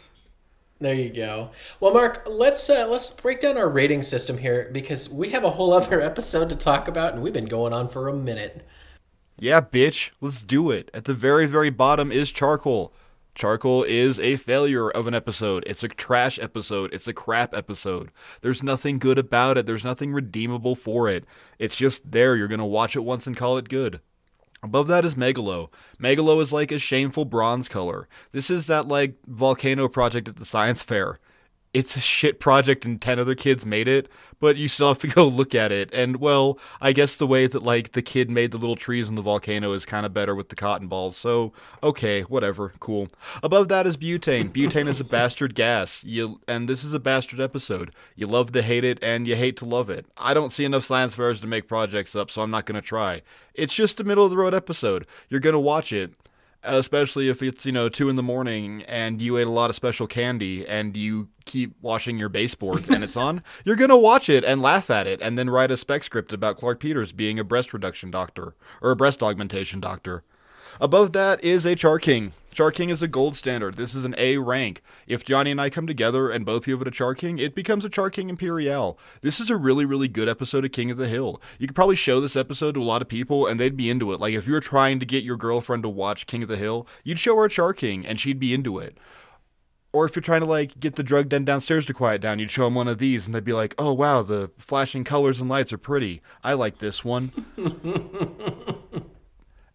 There 0.81 0.95
you 0.95 1.11
go. 1.11 1.51
Well, 1.79 1.93
Mark, 1.93 2.27
let's 2.27 2.71
uh, 2.71 2.89
let's 2.89 3.13
break 3.13 3.41
down 3.41 3.59
our 3.59 3.69
rating 3.69 4.03
system 4.03 4.39
here 4.39 4.71
because 4.73 5.13
we 5.13 5.29
have 5.29 5.45
a 5.45 5.51
whole 5.51 5.75
other 5.75 6.01
episode 6.03 6.49
to 6.49 6.57
talk 6.57 6.89
about, 6.89 7.13
and 7.13 7.23
we've 7.23 7.35
been 7.35 7.45
going 7.45 7.75
on 7.75 7.89
for 7.89 8.09
a 8.09 8.15
minute. 8.15 8.67
Yeah, 9.39 9.61
bitch, 9.61 10.11
let's 10.23 10.43
do 10.43 10.71
it. 10.71 10.91
At 10.95 11.05
the 11.05 11.13
very, 11.13 11.47
very 11.47 11.71
bottom 11.71 12.11
is 12.11 12.33
Charcoal. 12.33 12.95
Charcoal 13.35 13.85
is 13.85 14.19
a 14.19 14.37
failure 14.37 14.91
of 14.91 15.07
an 15.07 15.15
episode. 15.15 15.65
It's 15.67 15.83
a 15.83 15.89
trash 15.89 16.39
episode. 16.39 16.93
It's 16.93 17.09
a 17.09 17.15
crap 17.15 17.55
episode. 17.55 18.11
There's 18.41 18.63
nothing 18.63 18.99
good 18.99 19.19
about 19.19 19.57
it. 19.57 19.67
There's 19.67 19.85
nothing 19.85 20.13
redeemable 20.13 20.77
for 20.77 21.09
it. 21.09 21.25
It's 21.59 21.77
just 21.77 22.11
there. 22.11 22.37
You're 22.37 22.49
going 22.49 22.59
to 22.59 22.65
watch 22.65 22.97
it 22.97 23.01
once 23.01 23.27
and 23.27 23.37
call 23.37 23.57
it 23.57 23.69
good. 23.69 24.01
Above 24.63 24.89
that 24.89 25.05
is 25.05 25.15
Megalo. 25.15 25.71
Megalo 25.99 26.41
is 26.41 26.53
like 26.53 26.71
a 26.71 26.79
shameful 26.79 27.25
bronze 27.25 27.69
color. 27.69 28.09
This 28.33 28.51
is 28.51 28.67
that 28.67 28.89
like 28.89 29.15
volcano 29.27 29.89
project 29.89 30.29
at 30.29 30.37
the 30.37 30.45
science 30.45 30.83
fair. 30.83 31.19
It's 31.73 31.97
a 31.97 32.01
shit 32.01 32.41
project 32.41 32.85
and 32.85 33.01
10 33.01 33.21
other 33.21 33.37
kids 33.37 33.65
made 33.65 33.87
it, 33.87 34.09
but 34.41 34.57
you 34.57 34.67
still 34.67 34.89
have 34.89 34.99
to 35.01 35.07
go 35.15 35.29
look 35.29 35.55
at 35.55 35.71
it. 35.71 35.89
And 35.93 36.17
well, 36.17 36.59
I 36.81 36.93
guess 36.93 37.17
the 37.17 37.27
way 37.27 37.47
that 37.47 37.63
like 37.63 37.93
the 37.93 38.03
kid 38.03 38.29
made 38.29 38.51
the 38.51 38.59
little 38.59 38.75
trees 38.75 39.09
in 39.09 39.15
the 39.15 39.23
volcano 39.23 39.73
is 39.73 39.87
kind 39.87 40.05
of 40.05 40.13
better 40.13 40.35
with 40.35 40.49
the 40.49 40.57
cotton 40.57 40.89
balls. 40.89 41.17
So, 41.17 41.53
okay, 41.83 42.23
whatever, 42.23 42.73
cool. 42.81 43.09
Above 43.43 43.69
that 43.69 43.87
is 43.87 43.97
butane. 43.97 44.51
Butane 44.51 44.89
is 44.89 45.01
a 45.01 45.05
bastard 45.05 45.55
gas. 45.55 46.03
You 46.03 46.41
and 46.49 46.69
this 46.69 46.83
is 46.83 46.93
a 46.93 47.01
bastard 47.01 47.41
episode. 47.41 47.93
You 48.17 48.27
love 48.27 48.51
to 48.53 48.63
hate 48.63 48.85
it 48.85 48.99
and 49.03 49.29
you 49.29 49.37
hate 49.37 49.57
to 49.59 49.65
love 49.65 49.91
it. 49.91 50.07
I 50.17 50.35
don't 50.35 50.53
see 50.53 50.65
enough 50.65 50.85
science 50.85 51.15
fairs 51.15 51.41
to 51.41 51.47
make 51.47 51.69
projects 51.69 52.17
up, 52.17 52.31
so 52.31 52.43
I'm 52.43 52.51
not 52.51 52.67
going 52.67 52.81
to 52.81 52.87
try. 52.87 53.23
It's 53.55 53.75
just 53.75 54.01
a 54.01 54.05
middle 54.05 54.25
of 54.25 54.31
the 54.31 54.37
road 54.37 54.55
episode. 54.55 55.07
You're 55.29 55.41
going 55.41 55.53
to 55.53 55.61
watch 55.61 55.93
it 55.93 56.15
especially 56.63 57.29
if 57.29 57.43
it's 57.43 57.65
you 57.65 57.73
know 57.73 57.89
two 57.89 58.09
in 58.09 58.17
the 58.17 58.23
morning 58.23 58.83
and 58.83 59.21
you 59.23 59.37
ate 59.39 59.47
a 59.47 59.51
lot 59.51 59.71
of 59.71 59.77
special 59.77 60.07
candy 60.07 60.67
and 60.67 60.97
you 60.97 61.29
keep 61.45 61.75
washing 61.81 62.19
your 62.19 62.29
baseboards 62.29 62.89
and 62.89 63.03
it's 63.03 63.17
on 63.17 63.43
you're 63.65 63.77
gonna 63.77 63.97
watch 63.97 64.29
it 64.29 64.45
and 64.45 64.61
laugh 64.61 64.91
at 64.91 65.07
it 65.07 65.21
and 65.23 65.39
then 65.39 65.49
write 65.49 65.71
a 65.71 65.77
spec 65.77 66.05
script 66.05 66.33
about 66.33 66.57
clark 66.57 66.79
peters 66.79 67.13
being 67.13 67.39
a 67.39 67.45
breast 67.45 67.73
reduction 67.73 68.11
doctor 68.11 68.55
or 68.83 68.91
a 68.91 68.97
breast 68.97 69.23
augmentation 69.23 69.81
doctor. 69.81 70.23
Above 70.81 71.13
that 71.13 71.43
is 71.43 71.67
char 71.77 71.99
king 71.99 72.33
char 72.53 72.71
king 72.71 72.91
is 72.91 73.03
a 73.03 73.09
gold 73.09 73.37
standard. 73.37 73.77
This 73.77 73.95
is 73.95 74.05
an 74.05 74.15
a 74.19 74.39
rank. 74.39 74.83
If 75.07 75.25
johnny 75.25 75.51
and 75.51 75.61
i 75.61 75.71
come 75.71 75.87
together 75.87 76.31
and 76.31 76.45
both 76.45 76.67
give 76.67 76.81
it 76.83 76.89
a 76.89 76.91
char 76.91 77.15
king 77.15 77.39
it 77.39 77.55
becomes 77.55 77.85
a 77.85 77.91
char 77.91 78.11
king 78.11 78.29
imperial. 78.29 78.99
This 79.23 79.41
is 79.41 79.51
a 79.51 79.57
really 79.57 79.85
really 79.85 80.09
good 80.09 80.29
episode 80.29 80.65
of 80.65 80.73
king 80.73 80.91
of 80.91 80.97
the 80.97 81.09
hill. 81.09 81.41
You 81.59 81.67
could 81.67 81.77
probably 81.77 81.97
show 81.97 82.21
this 82.21 82.37
episode 82.37 82.73
to 82.75 82.83
a 82.83 82.85
lot 82.85 83.03
of 83.03 83.09
people 83.09 83.47
and 83.47 83.59
they'd 83.59 83.77
be 83.77 83.91
into 83.91 84.13
it. 84.13 84.21
Like 84.21 84.35
if 84.35 84.47
you 84.47 84.53
were 84.53 84.61
trying 84.61 85.01
to 85.01 85.07
get 85.07 85.25
your 85.25 85.37
girlfriend 85.37 85.83
to 85.85 85.89
watch 85.89 86.27
king 86.27 86.43
of 86.43 86.49
the 86.49 86.57
hill 86.57 86.87
you'd 87.05 87.19
show 87.19 87.37
her 87.37 87.45
a 87.45 87.51
char 87.51 87.73
king 87.73 88.07
and 88.07 88.21
she'd 88.21 88.41
be 88.41 88.55
into 88.55 88.79
it. 88.79 88.99
Or 89.93 90.05
if 90.05 90.15
you're 90.15 90.23
trying 90.23 90.41
to 90.41 90.47
like 90.47 90.79
get 90.79 90.95
the 90.97 91.03
drug 91.03 91.29
den 91.29 91.45
downstairs 91.45 91.85
to 91.87 91.95
quiet 91.95 92.21
down, 92.21 92.39
you'd 92.39 92.51
show 92.51 92.65
them 92.65 92.77
one 92.77 92.87
of 92.87 92.99
these, 92.99 93.27
and 93.27 93.35
they'd 93.35 93.45
be 93.45 93.53
like, 93.53 93.75
"Oh 93.77 93.93
wow, 93.93 94.23
the 94.23 94.51
flashing 94.57 95.03
colors 95.03 95.41
and 95.41 95.51
lights 95.51 95.73
are 95.73 95.79
pretty. 95.79 96.23
I 96.45 96.53
like 96.53 96.79
this 96.79 97.05
one." 97.05 97.33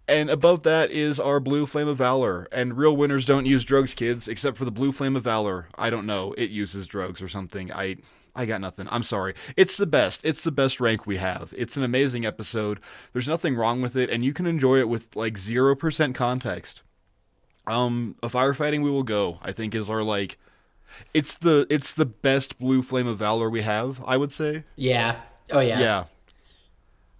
and 0.07 0.29
above 0.29 0.63
that 0.63 0.91
is 0.91 1.19
our 1.19 1.39
blue 1.39 1.65
flame 1.65 1.87
of 1.87 1.97
valor. 1.97 2.47
And 2.51 2.77
real 2.77 2.95
winners 2.95 3.25
don't 3.25 3.45
use 3.45 3.63
drugs, 3.63 3.93
kids, 3.93 4.27
except 4.27 4.57
for 4.57 4.65
the 4.65 4.71
blue 4.71 4.91
flame 4.91 5.15
of 5.15 5.23
valor. 5.23 5.67
I 5.75 5.89
don't 5.89 6.05
know, 6.05 6.33
it 6.37 6.49
uses 6.49 6.87
drugs 6.87 7.21
or 7.21 7.27
something. 7.27 7.71
I 7.71 7.97
I 8.35 8.45
got 8.45 8.59
nothing. 8.59 8.87
I'm 8.91 9.03
sorry. 9.03 9.33
It's 9.55 9.77
the 9.77 9.85
best. 9.85 10.21
It's 10.23 10.43
the 10.43 10.51
best 10.51 10.81
rank 10.81 11.07
we 11.07 11.17
have. 11.17 11.53
It's 11.57 11.77
an 11.77 11.83
amazing 11.83 12.25
episode. 12.25 12.81
There's 13.13 13.29
nothing 13.29 13.55
wrong 13.55 13.81
with 13.81 13.95
it, 13.95 14.09
and 14.09 14.25
you 14.25 14.33
can 14.33 14.45
enjoy 14.45 14.79
it 14.79 14.89
with 14.89 15.15
like 15.15 15.37
zero 15.37 15.73
percent 15.75 16.15
context. 16.15 16.81
Um, 17.65 18.15
a 18.21 18.27
firefighting 18.27 18.83
we 18.83 18.91
will 18.91 19.03
go. 19.03 19.39
I 19.41 19.51
think 19.53 19.73
is 19.73 19.89
our 19.89 20.03
like, 20.03 20.37
it's 21.13 21.37
the 21.37 21.65
it's 21.69 21.93
the 21.93 22.05
best 22.05 22.59
blue 22.59 22.81
flame 22.81 23.07
of 23.07 23.17
valor 23.17 23.49
we 23.49 23.61
have. 23.61 24.03
I 24.05 24.17
would 24.17 24.33
say. 24.33 24.65
Yeah. 24.75 25.21
Oh 25.49 25.61
yeah. 25.61 25.79
Yeah. 25.79 26.03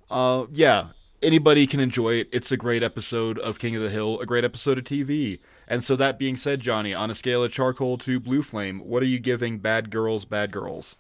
Uh, 0.10 0.46
yeah. 0.52 0.88
Anybody 1.26 1.66
can 1.66 1.80
enjoy 1.80 2.18
it. 2.18 2.30
It's 2.32 2.52
a 2.52 2.58
great 2.58 2.84
episode 2.84 3.40
of 3.40 3.58
King 3.58 3.76
of 3.76 3.82
the 3.82 3.90
Hill, 3.90 4.20
a 4.20 4.28
great 4.28 4.44
episode 4.44 4.78
of 4.78 4.84
TV. 4.84 5.40
And 5.68 5.84
so 5.84 5.96
that 5.96 6.20
being 6.20 6.38
said, 6.38 6.60
Johnny, 6.60 6.94
on 6.94 7.10
a 7.10 7.16
scale 7.16 7.44
of 7.44 7.52
charcoal 7.52 7.98
to 7.98 8.20
blue 8.20 8.44
flame, 8.44 8.80
what 8.86 9.02
are 9.02 9.08
you 9.08 9.18
giving 9.18 9.58
Bad 9.58 9.90
Girls, 9.90 10.24
Bad 10.24 10.52
Girls? 10.52 10.96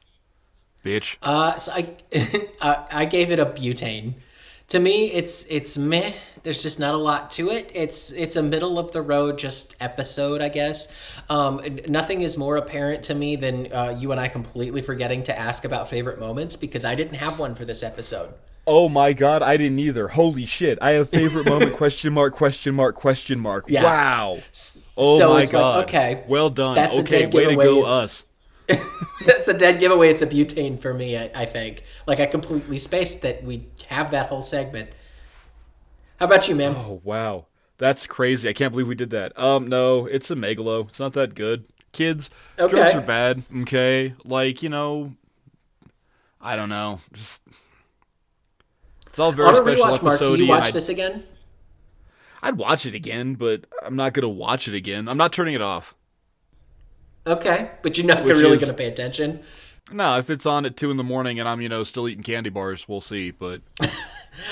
Bitch. 0.83 1.17
Uh, 1.21 1.55
so 1.57 1.73
I, 2.59 2.85
I 2.91 3.05
gave 3.05 3.29
it 3.29 3.37
a 3.37 3.45
butane. 3.45 4.15
To 4.69 4.79
me, 4.79 5.11
it's 5.11 5.45
it's 5.51 5.77
meh. 5.77 6.13
There's 6.41 6.63
just 6.63 6.79
not 6.79 6.95
a 6.95 6.97
lot 6.97 7.29
to 7.31 7.51
it. 7.51 7.71
It's 7.75 8.11
it's 8.11 8.35
a 8.35 8.41
middle 8.41 8.79
of 8.79 8.93
the 8.93 9.03
road 9.03 9.37
just 9.37 9.75
episode, 9.79 10.41
I 10.41 10.49
guess. 10.49 10.91
Um, 11.29 11.61
nothing 11.87 12.23
is 12.23 12.35
more 12.35 12.57
apparent 12.57 13.03
to 13.03 13.13
me 13.13 13.35
than 13.35 13.71
uh, 13.71 13.95
you 13.95 14.11
and 14.11 14.19
I 14.19 14.29
completely 14.29 14.81
forgetting 14.81 15.21
to 15.23 15.37
ask 15.37 15.65
about 15.65 15.87
favorite 15.87 16.19
moments 16.19 16.55
because 16.55 16.83
I 16.83 16.95
didn't 16.95 17.17
have 17.17 17.37
one 17.37 17.53
for 17.53 17.63
this 17.63 17.83
episode. 17.83 18.33
Oh 18.67 18.89
my 18.89 19.13
god, 19.13 19.41
I 19.43 19.57
didn't 19.57 19.77
either. 19.79 20.07
Holy 20.07 20.45
shit. 20.45 20.79
I 20.81 20.91
have 20.91 21.09
favorite 21.09 21.45
moment 21.45 21.73
question 21.77 22.13
mark 22.13 22.33
question 22.33 22.73
mark 22.73 22.95
question 22.95 23.39
mark. 23.39 23.65
Yeah. 23.67 23.83
Wow. 23.83 24.39
Oh 24.97 25.17
so 25.19 25.33
my 25.33 25.45
god. 25.45 25.75
like 25.77 25.87
okay, 25.87 26.23
Well 26.27 26.49
done. 26.49 26.73
That's 26.75 26.97
a 26.97 27.01
okay, 27.01 27.23
dead 27.25 27.33
way 27.33 27.43
to 27.43 27.49
giveaway. 27.51 27.65
go 27.65 27.77
It's- 27.79 27.91
us. 27.91 28.21
that's 29.27 29.47
a 29.47 29.53
dead 29.53 29.79
giveaway. 29.79 30.09
It's 30.09 30.23
a 30.23 30.27
butane 30.27 30.79
for 30.79 30.91
me. 30.93 31.15
I, 31.15 31.29
I 31.35 31.45
think. 31.45 31.83
Like 32.07 32.19
I 32.19 32.25
completely 32.25 32.79
spaced 32.79 33.21
that 33.21 33.43
we 33.43 33.67
have 33.89 34.09
that 34.09 34.29
whole 34.29 34.41
segment. 34.41 34.89
How 36.19 36.25
about 36.25 36.47
you, 36.47 36.55
man? 36.55 36.73
Oh 36.75 36.99
wow. 37.03 37.45
That's 37.77 38.07
crazy. 38.07 38.49
I 38.49 38.53
can't 38.53 38.71
believe 38.71 38.87
we 38.87 38.95
did 38.95 39.11
that. 39.11 39.37
Um 39.37 39.67
no, 39.67 40.07
it's 40.07 40.31
a 40.31 40.35
megalo. 40.35 40.87
It's 40.89 40.99
not 40.99 41.13
that 41.13 41.35
good. 41.35 41.65
Kids, 41.91 42.29
Okay. 42.59 42.75
drugs 42.75 42.95
are 42.95 43.01
bad, 43.01 43.43
okay? 43.61 44.15
Like, 44.25 44.61
you 44.63 44.67
know, 44.69 45.13
I 46.41 46.55
don't 46.57 46.67
know. 46.69 46.99
Just 47.13 47.41
It's 49.15 49.19
all 49.21 49.31
very 49.31 49.55
special 49.55 49.63
rewatch, 49.85 50.03
Mark, 50.03 50.15
episode. 50.19 50.35
do 50.35 50.43
you 50.43 50.49
watch 50.49 50.65
I'd, 50.65 50.73
this 50.73 50.89
again? 50.89 51.23
I'd 52.43 52.57
watch 52.57 52.85
it 52.85 52.93
again, 52.93 53.35
but 53.35 53.63
I'm 53.81 53.95
not 53.95 54.13
gonna 54.13 54.27
watch 54.27 54.67
it 54.67 54.73
again. 54.73 55.07
I'm 55.07 55.15
not 55.15 55.31
turning 55.31 55.53
it 55.53 55.61
off. 55.61 55.95
Okay, 57.25 57.71
but 57.81 57.97
you're 57.97 58.07
not 58.07 58.25
Which 58.25 58.35
really 58.35 58.57
is- 58.57 58.61
going 58.61 58.73
to 58.73 58.77
pay 58.77 58.87
attention. 58.87 59.41
No, 59.89 60.17
if 60.17 60.29
it's 60.29 60.45
on 60.45 60.65
at 60.65 60.75
two 60.75 60.91
in 60.91 60.97
the 60.97 61.03
morning 61.03 61.39
and 61.39 61.47
I'm, 61.47 61.61
you 61.61 61.69
know, 61.69 61.83
still 61.83 62.09
eating 62.09 62.23
candy 62.23 62.49
bars, 62.49 62.89
we'll 62.89 62.99
see. 62.99 63.31
But 63.31 63.61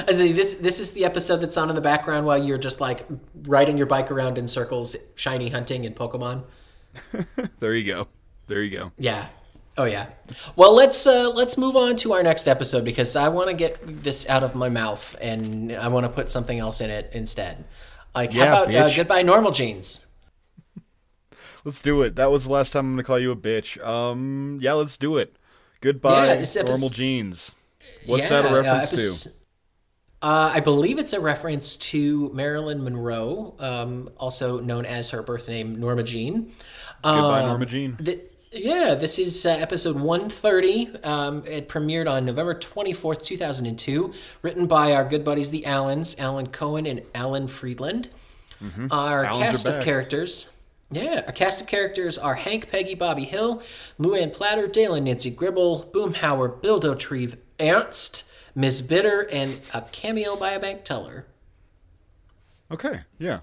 I 0.08 0.14
see 0.14 0.32
this. 0.32 0.60
This 0.60 0.80
is 0.80 0.94
the 0.94 1.04
episode 1.04 1.38
that's 1.38 1.58
on 1.58 1.68
in 1.68 1.76
the 1.76 1.82
background 1.82 2.26
while 2.26 2.42
you're 2.42 2.58
just 2.58 2.80
like 2.80 3.06
riding 3.44 3.78
your 3.78 3.88
bike 3.88 4.12
around 4.12 4.38
in 4.38 4.48
circles, 4.48 4.96
shiny 5.16 5.50
hunting 5.50 5.86
and 5.86 5.94
Pokemon. 5.94 6.44
there 7.60 7.76
you 7.76 7.86
go. 7.86 8.08
There 8.48 8.64
you 8.64 8.78
go. 8.78 8.92
Yeah. 8.98 9.28
Oh 9.78 9.86
yeah. 9.86 10.10
Well, 10.56 10.76
let's 10.76 11.08
uh, 11.08 11.30
let's 11.34 11.58
move 11.58 11.76
on 11.76 11.96
to 11.98 12.14
our 12.14 12.22
next 12.22 12.48
episode 12.48 12.86
because 12.86 13.16
I 13.16 13.28
want 13.30 13.50
to 13.50 13.56
get 13.56 14.04
this 14.04 14.30
out 14.30 14.44
of 14.44 14.54
my 14.54 14.70
mouth 14.70 15.16
and 15.20 15.72
I 15.76 15.88
want 15.88 16.06
to 16.06 16.10
put 16.10 16.30
something 16.30 16.60
else 16.60 16.80
in 16.80 16.90
it 16.92 17.10
instead. 17.14 17.66
Like 18.14 18.34
Yeah, 18.34 18.46
how 18.56 18.64
about 18.64 18.76
uh, 18.76 18.96
goodbye 18.96 19.24
normal 19.24 19.52
jeans? 19.52 20.08
Let's 21.66 21.82
do 21.82 22.02
it. 22.04 22.16
That 22.16 22.30
was 22.30 22.44
the 22.44 22.52
last 22.52 22.72
time 22.72 22.86
I'm 22.86 22.92
gonna 22.94 23.04
call 23.04 23.20
you 23.20 23.32
a 23.32 23.36
bitch. 23.36 23.84
Um, 23.84 24.60
yeah, 24.62 24.74
let's 24.74 24.98
do 24.98 25.18
it. 25.18 25.38
Goodbye, 25.82 26.38
Yeah, 26.38 26.62
normal 26.64 26.90
jeans. 26.90 27.56
What's 28.06 28.24
Yeah, 28.24 28.30
that 28.42 28.46
a 28.46 28.50
uh, 28.50 28.62
reference 28.62 29.24
to? 29.24 29.30
Uh, 30.22 30.52
I 30.54 30.60
believe 30.62 31.00
it's 31.00 31.12
a 31.14 31.20
reference 31.20 31.76
to 31.78 32.30
Marilyn 32.34 32.84
Monroe, 32.84 33.56
um, 33.60 34.10
also 34.18 34.60
known 34.62 34.86
as 34.86 35.10
her 35.10 35.22
birth 35.22 35.48
name 35.50 35.80
Norma 35.80 36.04
Jean. 36.04 36.52
Goodbye, 37.04 37.42
Um, 37.42 37.48
Norma 37.50 37.66
Jean. 37.66 37.98
Th- 37.98 38.22
yeah, 38.54 38.96
this 38.96 39.20
is 39.20 39.46
uh, 39.46 39.50
episode 39.50 39.96
130. 39.96 41.04
Um, 41.04 41.44
it 41.46 41.68
premiered 41.68 42.10
on 42.10 42.26
November 42.26 42.56
24th, 42.56 43.24
2002. 43.24 44.14
Written 44.42 44.68
by 44.68 44.94
our 44.94 45.04
good 45.04 45.24
buddies, 45.24 45.50
the 45.52 45.66
Allens, 45.66 46.18
Alan 46.20 46.48
Cohen 46.48 46.86
and 46.86 47.02
Alan 47.16 47.48
Freedland. 47.48 48.10
Our 48.92 49.26
Allens 49.26 49.64
cast 49.64 49.68
of 49.68 49.84
characters. 49.84 50.58
Yeah, 50.90 51.24
our 51.26 51.34
cast 51.34 51.60
of 51.60 51.68
characters 51.68 52.18
are 52.18 52.36
Hank, 52.36 52.70
Peggy, 52.72 52.94
Bobby 52.96 53.26
Hill, 53.26 53.62
Luann 54.00 54.32
Platter, 54.32 54.68
Dale 54.68 54.94
and 54.94 55.06
Nancy 55.06 55.32
Gribble, 55.32 55.90
Boomhauer, 55.94 56.62
Bill 56.62 56.80
Dauterive, 56.80 57.38
Ernst, 57.60 58.32
Miss 58.56 58.80
Bitter, 58.82 59.28
and 59.32 59.60
a 59.74 59.82
cameo 59.82 60.36
by 60.36 60.52
a 60.52 60.60
bank 60.60 60.84
teller. 60.84 61.26
Okay, 62.72 63.02
yeah. 63.18 63.40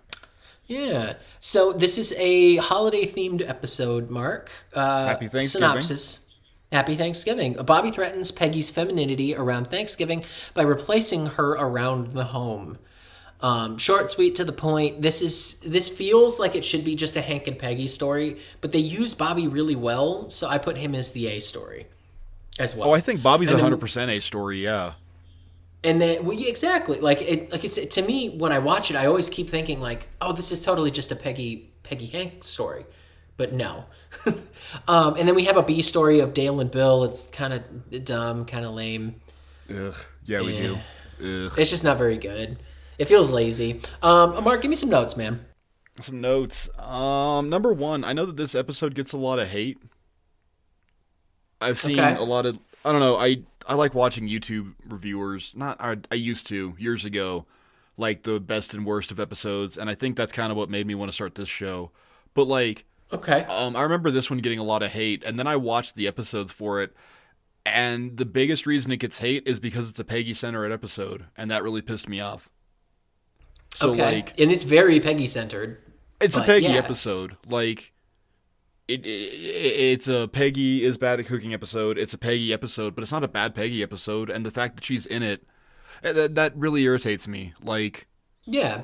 Yeah. 0.71 1.15
So 1.41 1.73
this 1.73 1.99
is 1.99 2.15
a 2.17 2.57
holiday 2.57 3.05
themed 3.05 3.47
episode, 3.47 4.09
Mark. 4.09 4.53
Uh, 4.73 5.07
Happy 5.07 5.27
Thanksgiving. 5.27 5.69
Synopsis. 5.69 6.31
Happy 6.71 6.95
Thanksgiving. 6.95 7.55
Bobby 7.55 7.91
threatens 7.91 8.31
Peggy's 8.31 8.71
femininity 8.71 9.35
around 9.35 9.67
Thanksgiving 9.67 10.25
by 10.55 10.63
replacing 10.63 11.27
her 11.27 11.55
around 11.55 12.13
the 12.13 12.27
home. 12.27 12.79
Um, 13.41 13.79
short, 13.79 14.13
sweet, 14.13 14.37
to 14.37 14.45
the 14.45 14.53
point. 14.53 15.03
This 15.03 15.23
is 15.23 15.59
this 15.61 15.89
feels 15.89 16.39
like 16.39 16.55
it 16.55 16.65
should 16.65 16.85
be 16.85 16.95
just 16.95 17.17
a 17.17 17.21
Hank 17.21 17.49
and 17.49 17.59
Peggy 17.59 17.89
story, 17.89 18.39
but 18.61 18.71
they 18.71 18.79
use 18.79 19.17
Bobby 19.17 19.49
really 19.49 19.75
well, 19.75 20.31
so 20.31 20.47
I 20.47 20.59
put 20.59 20.77
him 20.77 20.95
as 20.95 21.11
the 21.11 21.27
A 21.27 21.41
story 21.41 21.87
as 22.61 22.77
well. 22.77 22.91
Oh, 22.91 22.93
I 22.93 23.01
think 23.01 23.25
Bobby's 23.25 23.51
hundred 23.51 23.81
percent 23.81 24.09
a 24.09 24.21
story. 24.21 24.63
Yeah. 24.63 24.93
And 25.83 26.01
then, 26.01 26.25
well, 26.25 26.37
yeah, 26.37 26.49
exactly. 26.49 27.01
Like 27.01 27.23
it, 27.23 27.51
like 27.53 27.65
I 27.65 27.67
said, 27.67 27.91
to 27.93 28.03
me, 28.03 28.29
when 28.31 28.53
I 28.53 28.59
watch 28.59 28.91
it, 28.91 28.97
I 28.97 29.07
always 29.07 29.31
keep 29.31 29.49
thinking 29.49 29.81
like, 29.81 30.09
oh, 30.21 30.33
this 30.33 30.53
is 30.53 30.61
totally 30.63 30.91
just 30.91 31.11
a 31.11 31.17
Peggy 31.17 31.71
Peggy 31.83 32.07
Hank 32.07 32.45
story, 32.45 32.85
but 33.39 33.53
no. 33.55 33.87
um, 34.89 35.15
and 35.17 35.27
then 35.27 35.35
we 35.35 35.45
have 35.45 35.57
a 35.57 35.63
B 35.63 35.81
story 35.83 36.21
of 36.21 36.35
Dale 36.35 36.61
and 36.61 36.71
Bill. 36.71 37.05
It's 37.05 37.31
kind 37.31 37.55
of 37.55 38.05
dumb, 38.05 38.45
kind 38.45 38.65
of 38.65 38.73
lame. 38.75 39.21
Ugh. 39.75 39.95
Yeah, 40.27 40.43
we 40.43 40.53
do. 40.61 40.79
Ugh. 41.47 41.53
It's 41.59 41.71
just 41.71 41.83
not 41.85 41.97
very 41.97 42.19
good. 42.19 42.59
It 42.99 43.07
feels 43.07 43.31
lazy. 43.31 43.81
Um, 44.03 44.45
Mark, 44.45 44.61
give 44.61 44.69
me 44.69 44.77
some 44.77 44.91
notes, 44.91 45.17
man. 45.17 45.47
Some 46.03 46.21
notes. 46.21 46.69
Um, 46.79 47.49
number 47.49 47.73
one, 47.73 48.05
I 48.05 48.13
know 48.13 48.27
that 48.27 48.37
this 48.37 48.55
episode 48.55 48.95
gets 48.95 49.13
a 49.13 49.17
lot 49.17 49.39
of 49.39 49.49
hate. 49.49 49.79
I've 51.61 51.79
seen 51.79 51.99
Okay. 51.99 52.15
a 52.15 52.23
lot 52.23 52.47
of. 52.47 52.59
I 52.85 52.93
don't 52.93 53.01
know. 53.01 53.17
I 53.17 53.43
I 53.67 53.75
like 53.75 53.95
watching 53.95 54.29
YouTube 54.29 54.75
reviewers. 54.89 55.53
Not 55.55 55.81
I, 55.81 55.97
I 56.11 56.15
used 56.15 56.47
to 56.49 56.75
years 56.79 57.05
ago, 57.05 57.47
like 57.97 58.23
the 58.23 58.41
best 58.41 58.75
and 58.75 58.85
worst 58.87 59.11
of 59.11 59.21
episodes, 59.21 59.77
and 59.77 59.91
I 59.91 59.95
think 59.95 60.17
that's 60.17 60.33
kind 60.33 60.51
of 60.51 60.57
what 60.57 60.71
made 60.71 60.87
me 60.87 60.95
want 60.95 61.11
to 61.11 61.15
start 61.15 61.35
this 61.35 61.49
show. 61.49 61.91
But 62.35 62.45
like, 62.45 62.85
Okay. 63.13 63.45
um, 63.49 63.75
I 63.77 63.83
remember 63.83 64.11
this 64.11 64.31
one 64.31 64.39
getting 64.39 64.59
a 64.59 64.65
lot 64.65 64.83
of 64.83 64.93
hate, 64.93 65.23
and 65.25 65.39
then 65.39 65.47
I 65.47 65.57
watched 65.57 65.95
the 65.97 66.07
episodes 66.07 66.53
for 66.53 66.81
it, 66.81 66.95
and 67.67 68.17
the 68.17 68.25
biggest 68.25 68.67
reason 68.67 68.93
it 68.93 68.99
gets 68.99 69.19
hate 69.19 69.43
is 69.47 69.61
because 69.61 69.91
it's 69.91 69.99
a 70.01 70.05
Peggy 70.05 70.33
centered 70.35 70.73
episode, 70.73 71.27
and 71.37 71.51
that 71.51 71.63
really 71.63 71.83
pissed 71.83 72.09
me 72.09 72.21
off. 72.21 72.49
So 73.75 73.91
okay. 73.91 74.17
like, 74.17 74.39
and 74.39 74.51
it's 74.51 74.65
very 74.65 74.99
Peggy 75.01 75.27
centered. 75.27 75.79
it's 76.21 76.37
a 76.37 76.43
Peggy 76.43 76.67
yeah. 76.67 76.75
episode. 76.75 77.37
Like 77.47 77.93
it, 78.91 79.07
it, 79.07 79.09
it's 79.09 80.09
a 80.09 80.29
Peggy 80.29 80.85
is 80.85 80.99
bad 80.99 81.21
at 81.21 81.27
cooking 81.27 81.55
episode. 81.55 81.99
It's 81.99 82.15
a 82.15 82.19
Peggy 82.19 82.53
episode, 82.53 82.95
but 82.95 83.03
it's 83.03 83.13
not 83.13 83.25
a 83.25 83.29
bad 83.29 83.55
Peggy 83.55 83.83
episode. 83.83 84.31
And 84.31 84.45
the 84.45 84.51
fact 84.51 84.77
that 84.77 84.85
she's 84.85 85.07
in 85.07 85.23
it, 85.23 85.47
eh, 86.03 86.13
that 86.13 86.35
that 86.35 86.57
really 86.57 86.83
irritates 86.83 87.27
me. 87.29 87.53
Like 87.63 88.07
Yeah. 88.45 88.83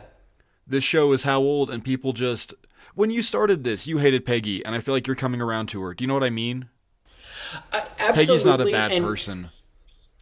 this 0.66 0.84
show 0.84 1.12
is 1.12 1.22
how 1.24 1.40
old, 1.40 1.70
and 1.70 1.84
people 1.84 2.12
just 2.12 2.54
when 2.94 3.10
you 3.10 3.20
started 3.22 3.64
this, 3.64 3.86
you 3.86 3.98
hated 3.98 4.24
Peggy, 4.24 4.64
and 4.64 4.74
I 4.74 4.80
feel 4.80 4.94
like 4.94 5.06
you're 5.06 5.16
coming 5.16 5.40
around 5.40 5.66
to 5.70 5.82
her. 5.82 5.94
Do 5.94 6.02
you 6.04 6.08
know 6.08 6.14
what 6.14 6.24
I 6.24 6.30
mean? 6.30 6.68
Absolutely. 7.72 8.26
Peggy's 8.26 8.44
not 8.44 8.60
a 8.60 8.64
bad 8.70 8.92
and, 8.92 9.04
person. 9.04 9.50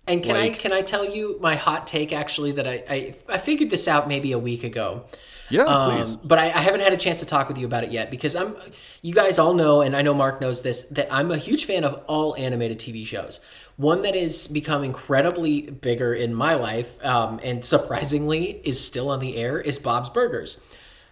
And 0.06 0.22
can 0.22 0.36
I 0.36 0.50
can 0.50 0.72
I 0.72 0.82
tell 0.82 1.04
you 1.04 1.38
my 1.40 1.56
hot 1.56 1.86
take 1.86 2.12
actually 2.12 2.52
that 2.52 2.66
I, 2.66 2.84
I 2.90 3.14
I 3.28 3.38
figured 3.38 3.70
this 3.70 3.88
out 3.88 4.06
maybe 4.08 4.32
a 4.32 4.38
week 4.38 4.62
ago. 4.64 5.04
Yeah, 5.50 5.64
please. 5.64 6.12
Um, 6.12 6.20
but 6.24 6.38
I, 6.38 6.46
I 6.46 6.58
haven't 6.58 6.80
had 6.80 6.92
a 6.92 6.96
chance 6.96 7.20
to 7.20 7.26
talk 7.26 7.48
with 7.48 7.58
you 7.58 7.66
about 7.66 7.84
it 7.84 7.92
yet 7.92 8.10
because 8.10 8.34
I'm. 8.36 8.56
You 9.02 9.12
guys 9.14 9.38
all 9.38 9.52
know, 9.52 9.82
and 9.82 9.94
I 9.94 10.00
know 10.00 10.14
Mark 10.14 10.40
knows 10.40 10.62
this, 10.62 10.86
that 10.86 11.12
I'm 11.12 11.30
a 11.30 11.36
huge 11.36 11.66
fan 11.66 11.84
of 11.84 12.02
all 12.06 12.34
animated 12.36 12.78
TV 12.78 13.06
shows. 13.06 13.44
One 13.76 14.00
that 14.00 14.14
has 14.14 14.46
become 14.46 14.82
incredibly 14.82 15.70
bigger 15.70 16.14
in 16.14 16.34
my 16.34 16.54
life, 16.54 17.04
um, 17.04 17.38
and 17.42 17.62
surprisingly 17.62 18.62
is 18.64 18.82
still 18.82 19.10
on 19.10 19.20
the 19.20 19.36
air, 19.36 19.60
is 19.60 19.78
Bob's 19.78 20.08
Burgers. 20.08 20.64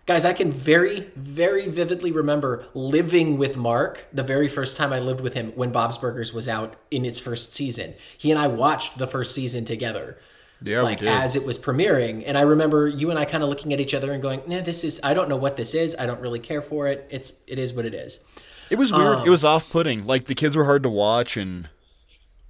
Guys, 0.07 0.24
I 0.24 0.33
can 0.33 0.51
very, 0.51 1.11
very 1.14 1.68
vividly 1.68 2.11
remember 2.11 2.66
living 2.74 3.39
with 3.39 3.57
Mark 3.57 4.07
the 4.12 4.24
very 4.24 4.49
first 4.49 4.76
time 4.76 4.93
I 4.93 4.99
lived 4.99 5.20
with 5.20 5.35
him 5.35 5.53
when 5.55 5.70
Bob's 5.70 5.99
Burgers 5.99 6.33
was 6.33 6.49
out 6.49 6.74
in 6.91 7.05
its 7.05 7.20
first 7.20 7.55
season. 7.55 7.95
He 8.18 8.30
and 8.30 8.41
I 8.41 8.49
watched 8.49 8.99
the 8.99 9.07
first 9.07 9.35
season 9.35 9.64
together 9.64 10.18
Yeah, 10.65 10.83
like 10.83 11.01
we 11.01 11.07
did. 11.07 11.15
as 11.15 11.37
it 11.37 11.45
was 11.47 11.59
premiering 11.59 12.23
and 12.27 12.37
i 12.39 12.43
remember 12.43 12.87
you 12.89 13.11
and 13.11 13.19
i 13.19 13.25
kind 13.25 13.43
of 13.43 13.49
looking 13.49 13.73
at 13.73 13.81
each 13.81 13.95
other 13.95 14.13
and 14.13 14.23
going 14.23 14.43
nah 14.47 14.61
this 14.61 14.85
is 14.85 15.01
i 15.03 15.15
don't 15.15 15.29
know 15.29 15.37
what 15.37 15.57
this 15.57 15.75
is 15.75 15.97
i 15.99 16.07
don't 16.07 16.21
really 16.21 16.39
care 16.39 16.63
for 16.63 16.87
it 16.89 17.07
it's 17.11 17.43
it 17.47 17.59
is 17.59 17.75
what 17.75 17.85
it 17.85 17.95
is 17.95 18.27
it 18.73 18.79
was 18.79 18.91
weird. 18.91 19.17
um, 19.19 19.27
it 19.27 19.31
was 19.31 19.45
off-putting. 19.45 20.07
Like 20.07 20.25
the 20.25 20.35
kids 20.35 20.57
were 20.57 20.65
hard 20.65 20.83
to 20.85 20.89
watch, 20.89 21.37
and 21.37 21.69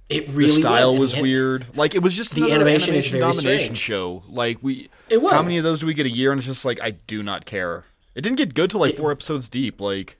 it 0.09 0.27
the 0.27 0.33
really 0.33 0.51
style 0.53 0.93
was, 0.97 1.13
was, 1.13 1.21
weird. 1.21 1.75
Like 1.75 1.95
it 1.95 2.01
was 2.01 2.15
just 2.15 2.33
The 2.33 2.43
another 2.43 2.55
animation 2.55 2.95
is 2.95 3.09
very 3.09 3.19
domination 3.19 3.75
strange. 3.75 3.77
show. 3.77 4.23
Like 4.29 4.57
we, 4.61 4.89
It 5.09 5.21
was. 5.21 5.33
How 5.33 5.41
many 5.41 5.57
of 5.57 5.65
those 5.65 5.81
do 5.81 5.85
we 5.85 5.93
get 5.93 6.05
a 6.05 6.09
year? 6.09 6.31
And 6.31 6.39
it's 6.39 6.47
just 6.47 6.63
like 6.63 6.79
I 6.81 6.91
do 6.91 7.23
not 7.23 7.45
care. 7.45 7.83
It 8.15 8.21
didn't 8.21 8.37
get 8.37 8.53
good 8.53 8.69
till 8.71 8.79
like 8.79 8.95
four 8.95 9.11
episodes 9.11 9.49
deep. 9.49 9.81
Like 9.81 10.17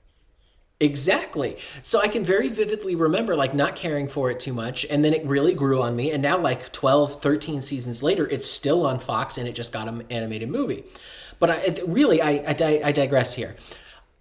exactly. 0.80 1.58
So 1.82 2.02
i 2.02 2.08
can 2.08 2.24
very 2.24 2.50
vividly 2.50 2.96
remember 2.96 3.36
like 3.36 3.54
not 3.54 3.76
caring 3.76 4.08
for 4.08 4.30
it 4.32 4.40
too 4.40 4.54
much 4.54 4.86
and 4.90 5.04
then 5.04 5.14
it 5.14 5.26
really 5.26 5.54
grew 5.54 5.82
on 5.82 5.96
me 5.96 6.12
and 6.12 6.22
now 6.22 6.38
like 6.38 6.72
12 6.72 7.22
13 7.22 7.62
seasons 7.62 8.04
later 8.04 8.28
it's 8.28 8.48
still 8.48 8.86
on 8.86 9.00
fox 9.00 9.38
and 9.38 9.48
it 9.48 9.54
just 9.54 9.74
got 9.74 9.88
an 9.88 10.04
animated 10.10 10.50
movie. 10.50 10.84
But 11.40 11.50
i 11.50 11.76
really 11.88 12.22
i 12.22 12.44
i, 12.48 12.82
I 12.86 12.92
digress 12.92 13.34
here. 13.36 13.56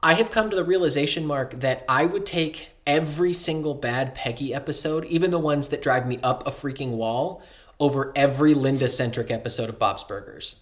I 0.05 0.14
have 0.14 0.32
come 0.32 0.50
to 0.50 0.57
the 0.57 0.64
realization, 0.64 1.24
Mark, 1.24 1.61
that 1.61 1.84
I 1.88 2.07
would 2.07 2.26
take 2.26 2.70
every 2.84 3.32
single 3.32 3.74
bad 3.74 4.16
Peggy 4.16 4.53
episode, 4.53 5.05
even 5.05 5.30
the 5.30 5.38
ones 5.38 5.68
that 5.68 5.80
drive 5.80 6.09
me 6.09 6.18
up 6.24 6.44
a 6.44 6.50
freaking 6.50 6.96
wall, 6.96 7.40
over 7.78 8.12
every 8.16 8.53
Linda 8.55 8.88
centric 8.88 9.30
episode 9.30 9.68
of 9.68 9.78
Bob's 9.78 10.03
Burgers. 10.03 10.62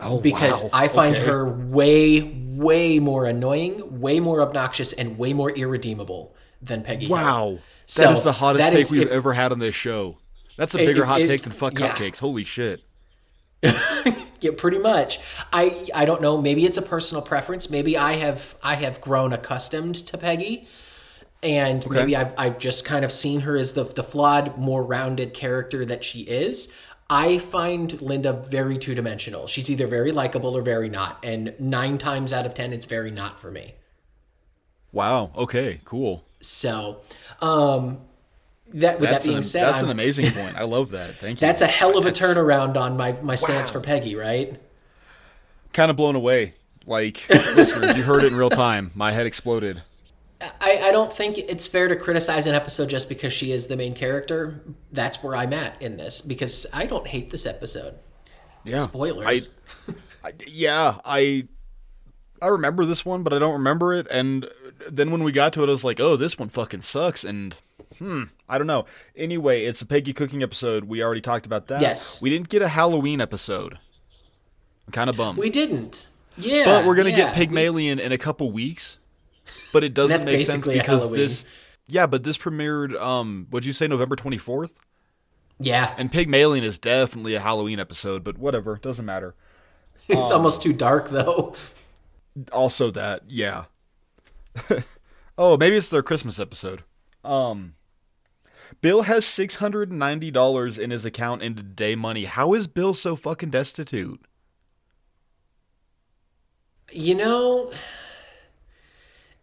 Oh 0.00 0.20
Because 0.20 0.62
wow. 0.64 0.70
I 0.72 0.88
find 0.88 1.16
Okay. 1.16 1.26
her 1.26 1.44
way, 1.48 2.20
way 2.22 2.98
more 2.98 3.26
annoying, 3.26 4.00
way 4.00 4.20
more 4.20 4.40
obnoxious, 4.42 4.92
and 4.92 5.18
way 5.18 5.32
more 5.32 5.50
irredeemable 5.50 6.34
than 6.62 6.82
Peggy. 6.82 7.06
Hill. 7.06 7.16
wow. 7.16 7.58
That 7.96 8.16
is 8.16 8.24
the 8.24 8.32
hottest 8.32 8.68
take 8.70 8.78
is- 8.78 8.90
we've 8.90 9.02
if- 9.02 9.10
ever 9.12 9.32
had 9.32 9.52
on 9.52 9.58
this 9.58 9.74
show. 9.74 10.18
That's 10.56 10.74
a 10.74 10.78
bigger 10.78 11.02
it- 11.02 11.06
hot 11.06 11.20
it- 11.20 11.28
take 11.28 11.42
than 11.42 11.52
fuck 11.52 11.78
yeah. 11.78 11.90
cupcakes. 11.94 12.18
Holy 12.18 12.44
shit. 12.44 12.82
Yeah, 14.40 14.50
pretty 14.54 14.78
much. 14.78 15.18
I 15.50 15.86
I 15.94 16.04
don't 16.04 16.20
know. 16.20 16.40
Maybe 16.40 16.66
it's 16.66 16.76
a 16.76 16.82
personal 16.82 17.22
preference. 17.22 17.70
Maybe 17.70 17.96
I 17.96 18.12
have 18.14 18.54
I 18.62 18.74
have 18.74 19.00
grown 19.00 19.32
accustomed 19.32 19.94
to 19.94 20.18
Peggy, 20.18 20.68
and 21.42 21.88
maybe 21.90 22.14
I've 22.14 22.34
I've 22.36 22.58
just 22.58 22.84
kind 22.84 23.02
of 23.02 23.10
seen 23.12 23.40
her 23.40 23.56
as 23.56 23.72
the 23.72 23.84
the 23.84 24.02
flawed, 24.02 24.58
more 24.58 24.84
rounded 24.84 25.32
character 25.32 25.86
that 25.86 26.04
she 26.04 26.20
is. 26.20 26.72
I 27.08 27.38
find 27.38 28.00
Linda 28.02 28.32
very 28.32 28.76
two 28.78 28.94
dimensional. 28.94 29.46
She's 29.46 29.70
either 29.70 29.86
very 29.86 30.10
likable 30.12 30.56
or 30.56 30.62
very 30.62 30.88
not, 30.88 31.18
and 31.24 31.54
nine 31.60 31.98
times 31.98 32.32
out 32.32 32.46
of 32.46 32.54
ten, 32.54 32.72
it's 32.72 32.86
very 32.86 33.10
not 33.10 33.38
for 33.40 33.50
me. 33.50 33.74
Wow. 34.92 35.30
Okay. 35.36 35.80
Cool. 35.84 36.24
So, 36.40 37.00
um, 37.40 38.00
that 38.74 38.98
with 38.98 39.08
That's 39.10 39.24
that 39.24 39.28
being 39.28 39.36
an, 39.38 39.42
said, 39.44 39.64
that's 39.66 39.76
I'm- 39.76 39.84
an 39.86 39.90
amazing 39.92 40.30
point. 40.32 40.56
I 40.56 40.64
love 40.64 40.90
that. 40.90 41.14
Thank 41.16 41.40
you. 41.40 41.46
That's 41.46 41.60
a 41.60 41.66
hell 41.66 41.96
of 41.96 42.06
a 42.06 42.10
turnaround 42.12 42.76
on 42.76 42.96
my 42.96 43.12
my 43.22 43.34
stance 43.36 43.68
Wow. 43.70 43.80
for 43.80 43.86
Peggy, 43.86 44.16
right? 44.16 44.60
kind 45.72 45.90
of 45.90 45.96
blown 45.96 46.16
away. 46.16 46.54
Like 46.86 47.28
listeners, 47.28 47.96
you 47.96 48.02
heard 48.02 48.24
it 48.24 48.28
in 48.32 48.36
real 48.38 48.48
time. 48.50 48.90
My 48.94 49.12
head 49.12 49.26
exploded. 49.26 49.82
I, 50.40 50.80
I 50.84 50.92
don't 50.92 51.12
think 51.12 51.38
it's 51.38 51.66
fair 51.66 51.88
to 51.88 51.96
criticize 51.96 52.46
an 52.46 52.54
episode 52.54 52.90
just 52.90 53.08
because 53.08 53.32
she 53.32 53.52
is 53.52 53.68
the 53.68 53.76
main 53.76 53.94
character. 53.94 54.60
That's 54.92 55.22
where 55.22 55.34
I'm 55.34 55.52
at 55.52 55.80
in 55.80 55.96
this 55.96 56.20
because 56.20 56.66
I 56.74 56.86
don't 56.86 57.06
hate 57.06 57.30
this 57.30 57.46
episode. 57.46 57.94
Yeah. 58.64 58.80
Spoilers. 58.80 59.60
I, 60.24 60.32
yeah, 60.46 60.98
I 61.04 61.48
I 62.42 62.48
remember 62.48 62.84
this 62.84 63.04
one, 63.04 63.22
but 63.22 63.32
I 63.32 63.38
don't 63.38 63.54
remember 63.54 63.94
it. 63.94 64.06
And 64.10 64.48
then 64.90 65.10
when 65.10 65.22
we 65.22 65.32
got 65.32 65.52
to 65.54 65.62
it, 65.62 65.68
I 65.68 65.70
was 65.70 65.84
like, 65.84 66.00
"Oh, 66.00 66.16
this 66.16 66.38
one 66.38 66.48
fucking 66.48 66.82
sucks." 66.82 67.24
And 67.24 67.56
hmm, 67.98 68.24
I 68.48 68.58
don't 68.58 68.66
know. 68.66 68.86
Anyway, 69.14 69.64
it's 69.64 69.80
a 69.80 69.86
Peggy 69.86 70.12
cooking 70.12 70.42
episode. 70.42 70.84
We 70.84 71.02
already 71.02 71.20
talked 71.20 71.46
about 71.46 71.68
that. 71.68 71.80
Yes. 71.80 72.20
we 72.20 72.28
didn't 72.28 72.48
get 72.48 72.60
a 72.60 72.68
Halloween 72.68 73.20
episode. 73.20 73.78
I'm 74.86 74.92
kind 74.92 75.08
of 75.08 75.16
bummed. 75.16 75.38
we 75.38 75.50
didn't. 75.50 76.08
Yeah. 76.36 76.64
but 76.66 76.86
we're 76.86 76.96
gonna 76.96 77.10
yeah. 77.10 77.34
get 77.34 77.34
Pigmalion 77.34 77.98
in 77.98 78.12
a 78.12 78.18
couple 78.18 78.50
weeks. 78.52 78.98
But 79.72 79.84
it 79.84 79.94
doesn't 79.94 80.24
make 80.24 80.46
sense 80.46 80.66
because 80.66 81.02
Halloween. 81.02 81.20
this. 81.20 81.44
Yeah, 81.86 82.06
but 82.06 82.24
this 82.24 82.36
premiered. 82.38 83.00
Um, 83.00 83.46
what'd 83.50 83.66
you 83.66 83.72
say? 83.72 83.86
November 83.86 84.16
twenty 84.16 84.38
fourth. 84.38 84.74
Yeah. 85.58 85.94
And 85.96 86.12
Pigmalion 86.12 86.62
is 86.62 86.78
definitely 86.78 87.34
a 87.34 87.40
Halloween 87.40 87.80
episode, 87.80 88.22
but 88.24 88.36
whatever, 88.38 88.76
doesn't 88.76 89.04
matter. 89.04 89.34
it's 90.08 90.30
almost 90.30 90.62
too 90.62 90.72
dark 90.72 91.08
though. 91.08 91.54
also 92.52 92.90
that 92.90 93.22
yeah 93.28 93.64
oh 95.38 95.56
maybe 95.56 95.74
it's 95.76 95.88
their 95.90 96.02
christmas 96.02 96.38
episode 96.38 96.82
um 97.24 97.74
bill 98.82 99.02
has 99.02 99.24
$690 99.24 100.78
in 100.78 100.90
his 100.90 101.04
account 101.06 101.42
in 101.42 101.56
today 101.56 101.94
money 101.94 102.26
how 102.26 102.52
is 102.52 102.66
bill 102.66 102.92
so 102.94 103.16
fucking 103.16 103.50
destitute 103.50 104.20
You 106.92 107.14
know, 107.16 107.72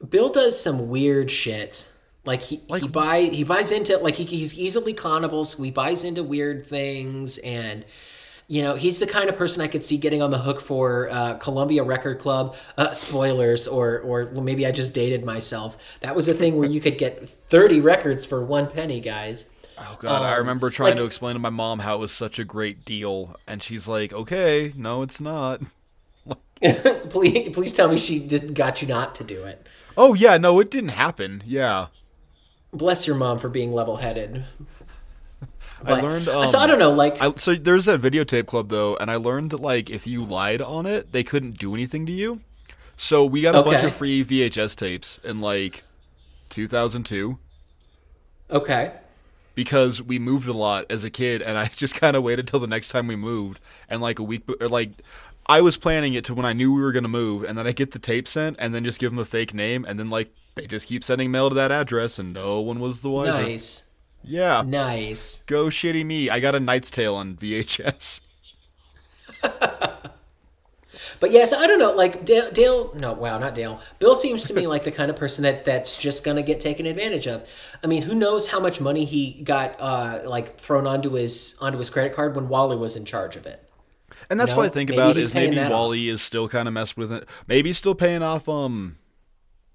Bill 0.08 0.30
does 0.30 0.60
some 0.60 0.90
weird 0.90 1.32
shit. 1.32 1.90
Like 2.26 2.42
he 2.42 2.62
he 2.80 2.88
buy 2.88 3.22
he 3.22 3.44
buys 3.44 3.72
into 3.72 3.98
like 3.98 4.16
he, 4.16 4.24
he's 4.24 4.58
easily 4.58 4.94
connable, 4.94 5.44
so 5.44 5.62
he 5.62 5.72
buys 5.72 6.04
into 6.06 6.24
weird 6.24 6.66
things, 6.66 7.38
and 7.40 7.84
you 8.48 8.62
know 8.62 8.76
he's 8.76 9.00
the 9.00 9.08
kind 9.08 9.28
of 9.28 9.38
person 9.38 9.62
I 9.62 9.68
could 9.68 9.84
see 9.84 9.98
getting 9.98 10.22
on 10.22 10.32
the 10.32 10.38
hook 10.38 10.62
for 10.62 11.10
uh, 11.10 11.34
Columbia 11.36 11.84
Record 11.84 12.20
Club. 12.20 12.56
Uh, 12.78 12.94
spoilers, 12.94 13.68
or 13.68 14.00
or 14.00 14.26
well, 14.34 14.44
maybe 14.44 14.66
I 14.66 14.72
just 14.72 14.94
dated 14.94 15.26
myself. 15.26 16.00
That 16.00 16.16
was 16.16 16.30
a 16.30 16.34
thing 16.34 16.58
where 16.58 16.70
you 16.70 16.80
could 16.80 16.98
get 16.98 17.28
thirty 17.28 17.82
records 17.82 18.26
for 18.26 18.42
one 18.42 18.68
penny, 18.68 19.02
guys. 19.02 19.50
Oh 19.78 19.98
god, 20.00 20.22
I 20.22 20.38
remember 20.38 20.70
trying 20.70 20.92
like- 20.92 21.00
to 21.00 21.06
explain 21.06 21.34
to 21.34 21.40
my 21.40 21.50
mom 21.50 21.80
how 21.80 21.98
it 21.98 22.00
was 22.00 22.14
such 22.14 22.40
a 22.40 22.46
great 22.46 22.86
deal, 22.86 23.36
and 23.48 23.62
she's 23.62 23.86
like, 23.86 24.14
"Okay, 24.14 24.72
no, 24.78 25.02
it's 25.02 25.20
not." 25.20 25.60
please 27.10 27.50
please 27.50 27.74
tell 27.74 27.90
me 27.90 27.98
she 27.98 28.26
just 28.26 28.54
got 28.54 28.82
you 28.82 28.88
not 28.88 29.14
to 29.16 29.26
do 29.26 29.44
it. 29.44 29.68
Oh 29.98 30.14
yeah, 30.14 30.38
no, 30.38 30.60
it 30.60 30.72
didn't 30.72 30.90
happen. 30.90 31.44
Yeah, 31.46 31.88
Bless 32.74 33.06
your 33.06 33.16
mom 33.16 33.38
for 33.38 33.50
being 33.50 33.72
level 33.72 33.98
headed. 33.98 34.46
I 35.86 36.02
learned. 36.02 36.28
Um, 36.28 36.46
so 36.46 36.58
I 36.58 36.66
don't 36.66 36.80
know, 36.80 36.92
like 36.92 37.22
I, 37.22 37.34
so 37.36 37.56
there's 37.56 37.86
that 37.86 38.02
videotape 38.02 38.48
club 38.48 38.70
though, 38.70 38.96
and 38.98 39.12
I 39.12 39.16
learned 39.18 39.52
that 39.52 39.60
like 39.60 39.90
if 39.90 40.08
you 40.08 40.26
lied 40.26 40.62
on 40.62 40.86
it, 40.86 41.12
they 41.12 41.24
couldn't 41.24 41.58
do 41.58 41.74
anything 41.76 42.06
to 42.08 42.12
you. 42.12 42.42
So 42.98 43.26
we 43.26 43.42
got 43.42 43.56
a 43.56 43.62
bunch 43.62 43.84
of 43.84 43.94
free 43.96 44.24
VHS 44.24 44.76
tapes 44.76 45.20
in 45.24 45.42
like 45.42 45.84
2002 46.50 47.38
okay. 48.52 48.94
because 49.56 50.02
we 50.02 50.20
moved 50.20 50.48
a 50.48 50.54
lot 50.54 50.86
as 50.90 51.04
a 51.04 51.10
kid, 51.10 51.42
and 51.42 51.58
I 51.58 51.66
just 51.76 51.96
kind 51.96 52.16
of 52.16 52.24
waited 52.24 52.48
till 52.48 52.60
the 52.60 52.68
next 52.68 52.90
time 52.90 53.08
we 53.08 53.16
moved, 53.16 53.60
and 53.90 54.02
like 54.02 54.20
a 54.20 54.24
week, 54.24 54.44
or 54.62 54.70
like 54.70 54.92
I 55.46 55.62
was 55.62 55.78
planning 55.78 56.14
it 56.14 56.26
to 56.26 56.34
when 56.34 56.46
I 56.46 56.54
knew 56.54 56.74
we 56.74 56.82
were 56.82 56.92
gonna 56.92 57.08
move, 57.08 57.44
and 57.44 57.58
then 57.58 57.68
I 57.68 57.72
get 57.72 57.92
the 57.92 58.00
tape 58.00 58.28
sent, 58.28 58.58
and 58.60 58.74
then 58.74 58.84
just 58.84 59.00
give 59.00 59.12
them 59.12 59.20
a 59.20 59.26
fake 59.26 59.54
name, 59.54 59.86
and 59.86 60.00
then 60.00 60.10
like 60.10 60.34
they 60.56 60.68
just 60.68 60.88
keep 60.88 61.04
sending 61.04 61.32
mail 61.32 61.50
to 61.50 61.56
that 61.56 61.72
address, 61.72 62.20
and 62.20 62.34
no 62.34 62.60
one 62.60 62.80
was 62.80 63.02
the 63.02 63.10
wiser. 63.10 63.32
Nice. 63.32 63.96
Yeah. 64.24 64.64
Nice. 64.66 65.44
Go 65.46 65.66
shitty 65.66 66.06
me. 66.06 66.30
I 66.30 66.40
got 66.40 66.56
a 66.56 66.60
Knight's 66.60 66.90
Tale 66.90 67.16
on 67.16 67.36
VHS. 67.36 68.22
But 71.24 71.32
yes, 71.32 71.54
I 71.54 71.68
don't 71.68 71.80
know. 71.80 71.94
Like 71.94 72.26
Dale, 72.26 72.52
Dale, 72.52 72.92
no, 72.96 73.14
wow, 73.14 73.40
not 73.40 73.56
Dale. 73.56 73.80
Bill 73.98 74.14
seems 74.14 74.44
to 74.44 74.54
me 74.54 74.68
like 74.74 74.84
the 74.84 74.92
kind 74.92 75.10
of 75.10 75.16
person 75.16 75.44
that 75.44 75.64
that's 75.64 75.98
just 75.98 76.26
gonna 76.26 76.44
get 76.44 76.60
taken 76.60 76.86
advantage 76.86 77.28
of. 77.28 77.48
I 77.82 77.88
mean, 77.88 78.02
who 78.02 78.14
knows 78.14 78.48
how 78.48 78.60
much 78.60 78.82
money 78.82 79.06
he 79.06 79.42
got 79.42 79.80
uh, 79.80 80.20
like 80.26 80.58
thrown 80.58 80.86
onto 80.86 81.12
his 81.12 81.58
onto 81.62 81.78
his 81.78 81.90
credit 81.90 82.14
card 82.14 82.36
when 82.36 82.50
Wally 82.50 82.76
was 82.76 82.98
in 82.98 83.06
charge 83.06 83.38
of 83.38 83.46
it. 83.46 83.64
And 84.30 84.40
that's 84.40 84.52
No, 84.52 84.58
what 84.58 84.66
I 84.66 84.70
think 84.70 84.90
about 84.90 85.18
is 85.18 85.34
maybe 85.34 85.58
Wally 85.58 86.10
is 86.10 86.22
still 86.22 86.48
kind 86.50 86.68
of 86.68 86.74
messed 86.74 86.98
with 86.98 87.12
it. 87.12 87.28
Maybe 87.48 87.70
he's 87.70 87.78
still 87.78 87.96
paying 87.96 88.22
off. 88.24 88.48
Um, 88.50 88.98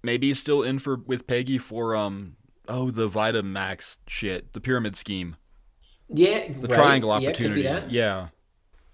maybe 0.02 0.28
he's 0.28 0.38
still 0.38 0.62
in 0.62 0.78
for 0.78 0.96
with 0.96 1.26
Peggy 1.26 1.58
for 1.58 1.94
um. 1.96 2.36
Oh, 2.70 2.90
the 2.90 3.08
Vitamax 3.08 3.96
shit, 4.06 4.52
the 4.52 4.60
pyramid 4.60 4.94
scheme, 4.94 5.36
Yeah, 6.08 6.52
the 6.60 6.68
triangle 6.68 7.10
Yeah, 7.18 7.18
could 7.18 7.28
opportunity. 7.30 7.62
that. 7.62 7.90
Yeah. 7.90 8.28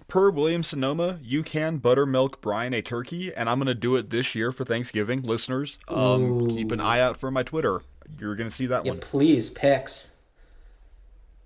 Per 0.06 0.30
Williams 0.30 0.68
Sonoma, 0.68 1.18
you 1.22 1.42
can 1.42 1.78
buttermilk 1.78 2.40
brine 2.40 2.72
a 2.72 2.82
turkey, 2.82 3.34
and 3.34 3.48
I'm 3.50 3.58
gonna 3.58 3.74
do 3.74 3.96
it 3.96 4.10
this 4.10 4.34
year 4.36 4.52
for 4.52 4.64
Thanksgiving. 4.64 5.22
Listeners, 5.22 5.78
um, 5.88 6.50
keep 6.50 6.70
an 6.70 6.78
eye 6.80 7.00
out 7.00 7.16
for 7.16 7.30
my 7.32 7.42
Twitter. 7.42 7.80
You're 8.20 8.36
gonna 8.36 8.50
see 8.50 8.66
that 8.66 8.84
Yeah, 8.84 8.92
one. 8.92 9.00
please, 9.00 9.50
pics. 9.50 10.20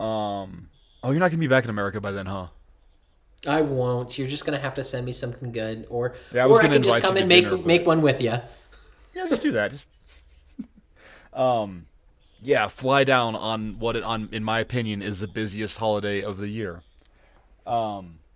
Um. 0.01 0.69
Oh, 1.03 1.11
you're 1.13 1.21
not 1.21 1.31
gonna 1.31 1.39
be 1.41 1.47
back 1.47 1.65
in 1.65 1.71
America 1.71 2.01
by 2.01 2.13
then, 2.13 2.27
huh? 2.27 2.49
I 3.49 3.63
won't. 3.63 4.19
You're 4.19 4.29
just 4.29 4.45
gonna 4.45 4.59
have 4.59 4.75
to 4.75 4.85
send 4.85 5.07
me 5.07 5.13
something 5.13 5.53
good, 5.53 5.87
or 5.91 6.15
Yeah, 6.33 6.45
I 6.45 6.49
or 6.49 6.63
I 6.63 6.69
can 6.69 6.83
just 6.83 7.01
come 7.01 7.17
and 7.17 7.29
make 7.29 7.45
dinner, 7.45 7.59
make 7.59 7.87
one 7.87 8.03
with 8.03 8.21
you. 8.21 8.35
Yeah, 9.15 9.27
just 9.29 9.43
do 9.43 9.53
that. 9.53 9.73
Just 9.73 9.89
um, 11.33 11.87
yeah, 12.43 12.69
fly 12.69 13.05
down 13.05 13.35
on 13.35 13.79
what 13.79 13.97
it 13.97 14.05
on 14.05 14.29
in 14.33 14.45
my 14.45 14.61
opinion 14.61 15.03
is 15.03 15.21
the 15.21 15.29
busiest 15.29 15.79
holiday 15.79 16.23
of 16.23 16.37
the 16.39 16.49
year. 16.49 16.83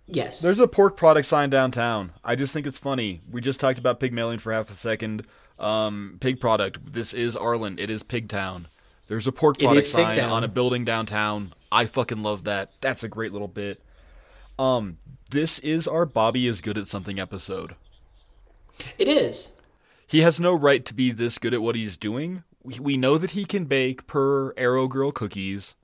Yes. 0.07 0.41
There's 0.41 0.59
a 0.59 0.67
pork 0.67 0.97
product 0.97 1.27
sign 1.27 1.49
downtown. 1.49 2.11
I 2.23 2.35
just 2.35 2.53
think 2.53 2.67
it's 2.67 2.77
funny. 2.77 3.21
We 3.31 3.41
just 3.41 3.59
talked 3.59 3.79
about 3.79 3.99
Pigmalion 3.99 4.39
for 4.39 4.51
half 4.51 4.69
a 4.69 4.73
second. 4.73 5.25
Um, 5.59 6.17
pig 6.19 6.39
product. 6.39 6.93
This 6.93 7.13
is 7.13 7.35
Arlen. 7.35 7.79
It 7.79 7.89
is 7.89 8.03
Pigtown. 8.03 8.65
There's 9.07 9.27
a 9.27 9.31
pork 9.31 9.59
product 9.59 9.87
sign 9.87 10.13
Pigtown. 10.15 10.31
on 10.31 10.43
a 10.43 10.47
building 10.47 10.85
downtown. 10.85 11.53
I 11.71 11.85
fucking 11.85 12.21
love 12.21 12.43
that. 12.45 12.71
That's 12.81 13.03
a 13.03 13.07
great 13.07 13.31
little 13.31 13.47
bit. 13.47 13.81
Um, 14.59 14.97
this 15.33 15.59
is 15.59 15.87
our 15.87 16.05
Bobby 16.05 16.47
is 16.47 16.61
good 16.61 16.77
at 16.77 16.87
something 16.87 17.19
episode. 17.19 17.75
It 18.97 19.07
is. 19.07 19.61
He 20.07 20.21
has 20.21 20.39
no 20.39 20.53
right 20.53 20.85
to 20.85 20.93
be 20.93 21.11
this 21.11 21.37
good 21.37 21.53
at 21.53 21.61
what 21.61 21.75
he's 21.75 21.97
doing. 21.97 22.43
We, 22.63 22.79
we 22.79 22.97
know 22.97 23.17
that 23.17 23.31
he 23.31 23.43
can 23.45 23.65
bake 23.65 24.07
per 24.07 24.53
Arrow 24.55 24.87
Girl 24.87 25.11
cookies. 25.11 25.75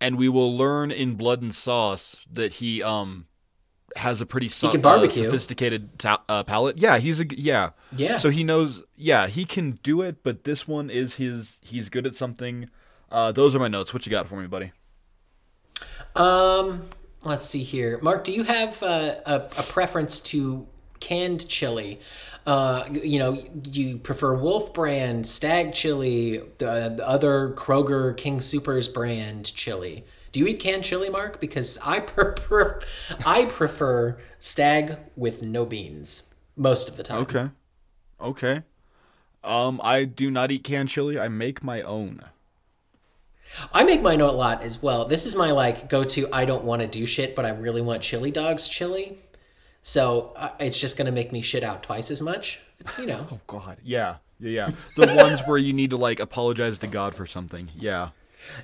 And 0.00 0.16
we 0.16 0.28
will 0.28 0.56
learn 0.56 0.90
in 0.90 1.14
Blood 1.16 1.42
and 1.42 1.54
Sauce 1.54 2.16
that 2.32 2.54
he 2.54 2.82
um 2.82 3.26
has 3.96 4.20
a 4.20 4.26
pretty 4.26 4.48
so- 4.48 4.70
can 4.70 4.80
uh, 4.80 4.82
barbecue. 4.82 5.24
sophisticated 5.24 5.98
ta- 5.98 6.22
uh, 6.28 6.44
palate. 6.44 6.76
Yeah, 6.76 6.98
he's 6.98 7.18
a 7.20 7.26
yeah. 7.36 7.70
Yeah. 7.96 8.18
So 8.18 8.30
he 8.30 8.44
knows 8.44 8.82
yeah, 8.96 9.26
he 9.26 9.44
can 9.44 9.72
do 9.82 10.02
it, 10.02 10.22
but 10.22 10.44
this 10.44 10.68
one 10.68 10.88
is 10.90 11.16
his 11.16 11.58
he's 11.62 11.88
good 11.88 12.06
at 12.06 12.14
something. 12.14 12.68
Uh 13.10 13.32
those 13.32 13.56
are 13.56 13.58
my 13.58 13.68
notes. 13.68 13.92
What 13.92 14.06
you 14.06 14.10
got 14.10 14.28
for 14.28 14.36
me, 14.40 14.46
buddy? 14.46 14.70
Um, 16.14 16.88
let's 17.28 17.46
see 17.46 17.62
here, 17.62 17.98
Mark. 18.02 18.24
Do 18.24 18.32
you 18.32 18.44
have 18.44 18.82
uh, 18.82 19.14
a 19.26 19.34
a 19.34 19.62
preference 19.62 20.20
to 20.20 20.66
canned 21.00 21.48
chili? 21.48 22.00
Uh, 22.46 22.84
you, 22.90 23.18
know, 23.18 23.42
you 23.64 23.98
prefer 23.98 24.34
Wolf 24.34 24.72
brand, 24.72 25.26
Stag 25.26 25.74
chili, 25.74 26.38
the, 26.56 26.94
the 26.96 27.06
other 27.06 27.50
Kroger 27.50 28.16
King 28.16 28.40
Supers 28.40 28.88
brand 28.88 29.54
chili. 29.54 30.06
Do 30.32 30.40
you 30.40 30.46
eat 30.46 30.58
canned 30.58 30.82
chili, 30.82 31.10
Mark? 31.10 31.40
Because 31.40 31.78
I 31.84 32.00
prefer 32.14 32.80
I 33.26 33.44
prefer 33.44 34.18
Stag 34.38 34.96
with 35.14 35.42
no 35.42 35.66
beans 35.66 36.34
most 36.56 36.88
of 36.88 36.96
the 36.96 37.02
time. 37.02 37.22
Okay. 37.22 37.50
Okay. 38.20 38.62
Um 39.44 39.80
I 39.82 40.04
do 40.04 40.30
not 40.30 40.50
eat 40.50 40.64
canned 40.64 40.88
chili. 40.88 41.18
I 41.18 41.28
make 41.28 41.62
my 41.62 41.82
own. 41.82 42.22
I 43.72 43.84
make 43.84 44.02
mine 44.02 44.20
a 44.20 44.30
lot 44.30 44.62
as 44.62 44.82
well. 44.82 45.04
This 45.04 45.26
is 45.26 45.34
my 45.34 45.50
like 45.52 45.88
go 45.88 46.04
to. 46.04 46.28
I 46.32 46.44
don't 46.44 46.64
want 46.64 46.82
to 46.82 46.88
do 46.88 47.06
shit, 47.06 47.34
but 47.34 47.44
I 47.44 47.50
really 47.50 47.80
want 47.80 48.02
chili 48.02 48.30
dogs 48.30 48.68
chili. 48.68 49.18
So 49.82 50.32
uh, 50.36 50.50
it's 50.60 50.80
just 50.80 50.96
gonna 50.96 51.12
make 51.12 51.32
me 51.32 51.40
shit 51.40 51.62
out 51.62 51.82
twice 51.82 52.10
as 52.10 52.20
much. 52.22 52.60
You 52.98 53.06
know. 53.06 53.26
Oh 53.32 53.40
God, 53.46 53.78
yeah, 53.82 54.16
yeah, 54.40 54.50
yeah. 54.50 54.70
The 54.96 55.14
ones 55.14 55.40
where 55.46 55.58
you 55.58 55.72
need 55.72 55.90
to 55.90 55.96
like 55.96 56.20
apologize 56.20 56.78
to 56.78 56.86
God 56.86 57.14
for 57.14 57.26
something. 57.26 57.70
Yeah, 57.76 58.10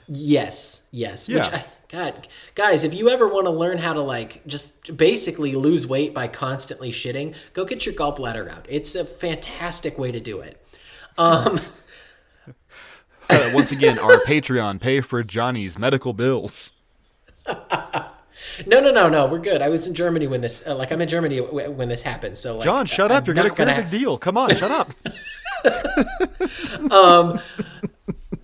yes, 0.07 0.89
yes. 0.93 1.29
Which 1.29 1.39
Yeah. 1.49 1.57
I, 1.57 1.65
God, 1.89 2.29
guys, 2.55 2.83
if 2.83 2.93
you 2.93 3.09
ever 3.09 3.29
want 3.29 3.47
to 3.47 3.51
learn 3.51 3.79
how 3.79 3.93
to 3.93 4.01
like 4.01 4.45
just 4.47 4.97
basically 4.97 5.55
lose 5.55 5.87
weight 5.87 6.13
by 6.13 6.27
constantly 6.27 6.91
shitting, 6.91 7.35
go 7.53 7.65
get 7.65 7.87
your 7.87 7.95
gallbladder 7.95 8.51
out. 8.51 8.67
It's 8.69 8.95
a 8.95 9.05
fantastic 9.05 9.97
way 9.99 10.11
to 10.11 10.21
do 10.21 10.41
it. 10.41 10.61
Um, 11.17 11.61
once 13.53 13.73
again, 13.73 13.99
our 13.99 14.19
Patreon 14.19 14.81
pay 14.81 15.01
for 15.01 15.23
Johnny's 15.23 15.79
medical 15.79 16.13
bills. 16.13 16.73
no, 17.47 18.81
no, 18.81 18.91
no, 18.91 19.09
no. 19.09 19.27
We're 19.27 19.39
good. 19.39 19.63
I 19.63 19.69
was 19.69 19.87
in 19.87 19.95
Germany 19.95 20.27
when 20.27 20.41
this, 20.41 20.67
uh, 20.67 20.75
like, 20.75 20.93
I'm 20.93 21.01
in 21.01 21.09
Germany 21.09 21.41
w- 21.41 21.71
when 21.71 21.89
this 21.89 22.03
happened. 22.03 22.39
So, 22.39 22.57
like, 22.57 22.65
John, 22.65 22.87
shut 22.87 23.11
I'm 23.11 23.19
up! 23.19 23.27
You're 23.27 23.35
gonna 23.35 23.55
get 23.55 23.69
a 23.79 23.83
deal. 23.85 24.19
Come 24.19 24.37
on, 24.37 24.51
shut 24.57 24.71
up. 24.71 24.91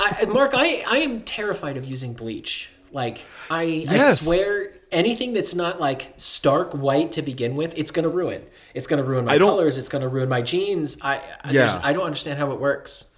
I, 0.02 0.24
Mark, 0.26 0.52
I, 0.54 0.82
I 0.88 0.98
am 0.98 1.22
terrified 1.22 1.76
of 1.76 1.84
using 1.84 2.14
bleach. 2.14 2.70
Like, 2.92 3.20
I, 3.50 3.86
I 3.88 3.98
swear, 4.14 4.72
anything 4.90 5.32
that's 5.32 5.54
not 5.54 5.78
like 5.78 6.12
stark 6.16 6.72
white 6.72 7.12
to 7.12 7.22
begin 7.22 7.54
with, 7.54 7.76
it's 7.78 7.90
gonna 7.90 8.08
ruin. 8.08 8.44
It's 8.74 8.86
gonna 8.86 9.04
ruin 9.04 9.24
my 9.26 9.38
colors. 9.38 9.78
It's 9.78 9.88
gonna 9.88 10.08
ruin 10.08 10.28
my 10.28 10.42
jeans. 10.42 10.98
I, 11.02 11.20
I, 11.44 11.50
Yeah. 11.52 11.80
I 11.84 11.92
don't 11.92 12.04
understand 12.04 12.38
how 12.38 12.50
it 12.52 12.58
works. 12.58 13.14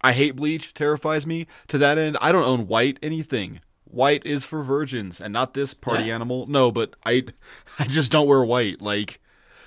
I 0.00 0.12
hate 0.12 0.36
bleach. 0.36 0.74
Terrifies 0.74 1.26
me. 1.26 1.46
To 1.68 1.78
that 1.78 1.98
end, 1.98 2.16
I 2.20 2.32
don't 2.32 2.44
own 2.44 2.66
white 2.68 2.98
anything. 3.02 3.60
White 3.84 4.24
is 4.26 4.44
for 4.44 4.62
virgins 4.62 5.20
and 5.20 5.32
not 5.32 5.54
this 5.54 5.74
party 5.74 6.04
Yeah. 6.04 6.14
animal. 6.16 6.46
No, 6.46 6.70
but 6.70 6.94
I, 7.06 7.24
I 7.78 7.84
just 7.84 8.12
don't 8.12 8.26
wear 8.28 8.44
white. 8.44 8.80
Like, 8.82 9.20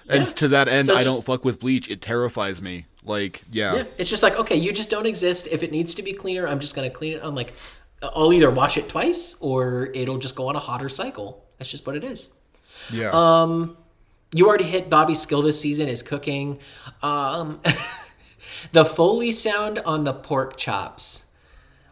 and 0.07 0.25
to 0.37 0.47
that 0.49 0.67
end, 0.67 0.85
So 0.87 0.95
I 0.95 1.03
don't 1.03 1.23
fuck 1.23 1.43
with 1.45 1.59
bleach. 1.59 1.89
It 1.89 2.01
terrifies 2.01 2.61
me. 2.61 2.85
Like, 3.03 3.41
yeah, 3.51 3.75
Yeah, 3.77 3.83
it's 3.97 4.09
just 4.09 4.21
like 4.23 4.35
okay, 4.37 4.55
you 4.55 4.71
just 4.73 4.89
don't 4.89 5.05
exist. 5.07 5.47
If 5.51 5.63
it 5.63 5.71
needs 5.71 5.95
to 5.95 6.03
be 6.03 6.13
cleaner, 6.13 6.47
I'm 6.47 6.59
just 6.59 6.75
gonna 6.75 6.89
clean 6.91 7.13
it. 7.13 7.21
I'm 7.23 7.33
like, 7.35 7.53
I'll 8.03 8.31
either 8.31 8.51
wash 8.51 8.77
it 8.77 8.87
twice 8.89 9.35
or 9.41 9.89
it'll 9.95 10.17
just 10.19 10.35
go 10.35 10.47
on 10.49 10.55
a 10.55 10.59
hotter 10.59 10.89
cycle. 10.89 11.43
That's 11.57 11.69
just 11.71 11.85
what 11.87 11.95
it 11.95 12.03
is. 12.03 12.29
yeah. 12.91 13.09
Um, 13.11 13.75
you 14.33 14.47
already 14.47 14.63
hit 14.65 14.89
Bobby's 14.89 15.19
skill 15.21 15.41
this 15.41 15.59
season 15.59 15.87
is 15.89 16.01
cooking. 16.03 16.59
Um, 17.03 17.59
the 18.71 18.85
Foley 18.85 19.31
sound 19.31 19.79
on 19.79 20.03
the 20.03 20.13
pork 20.13 20.57
chops. 20.57 21.27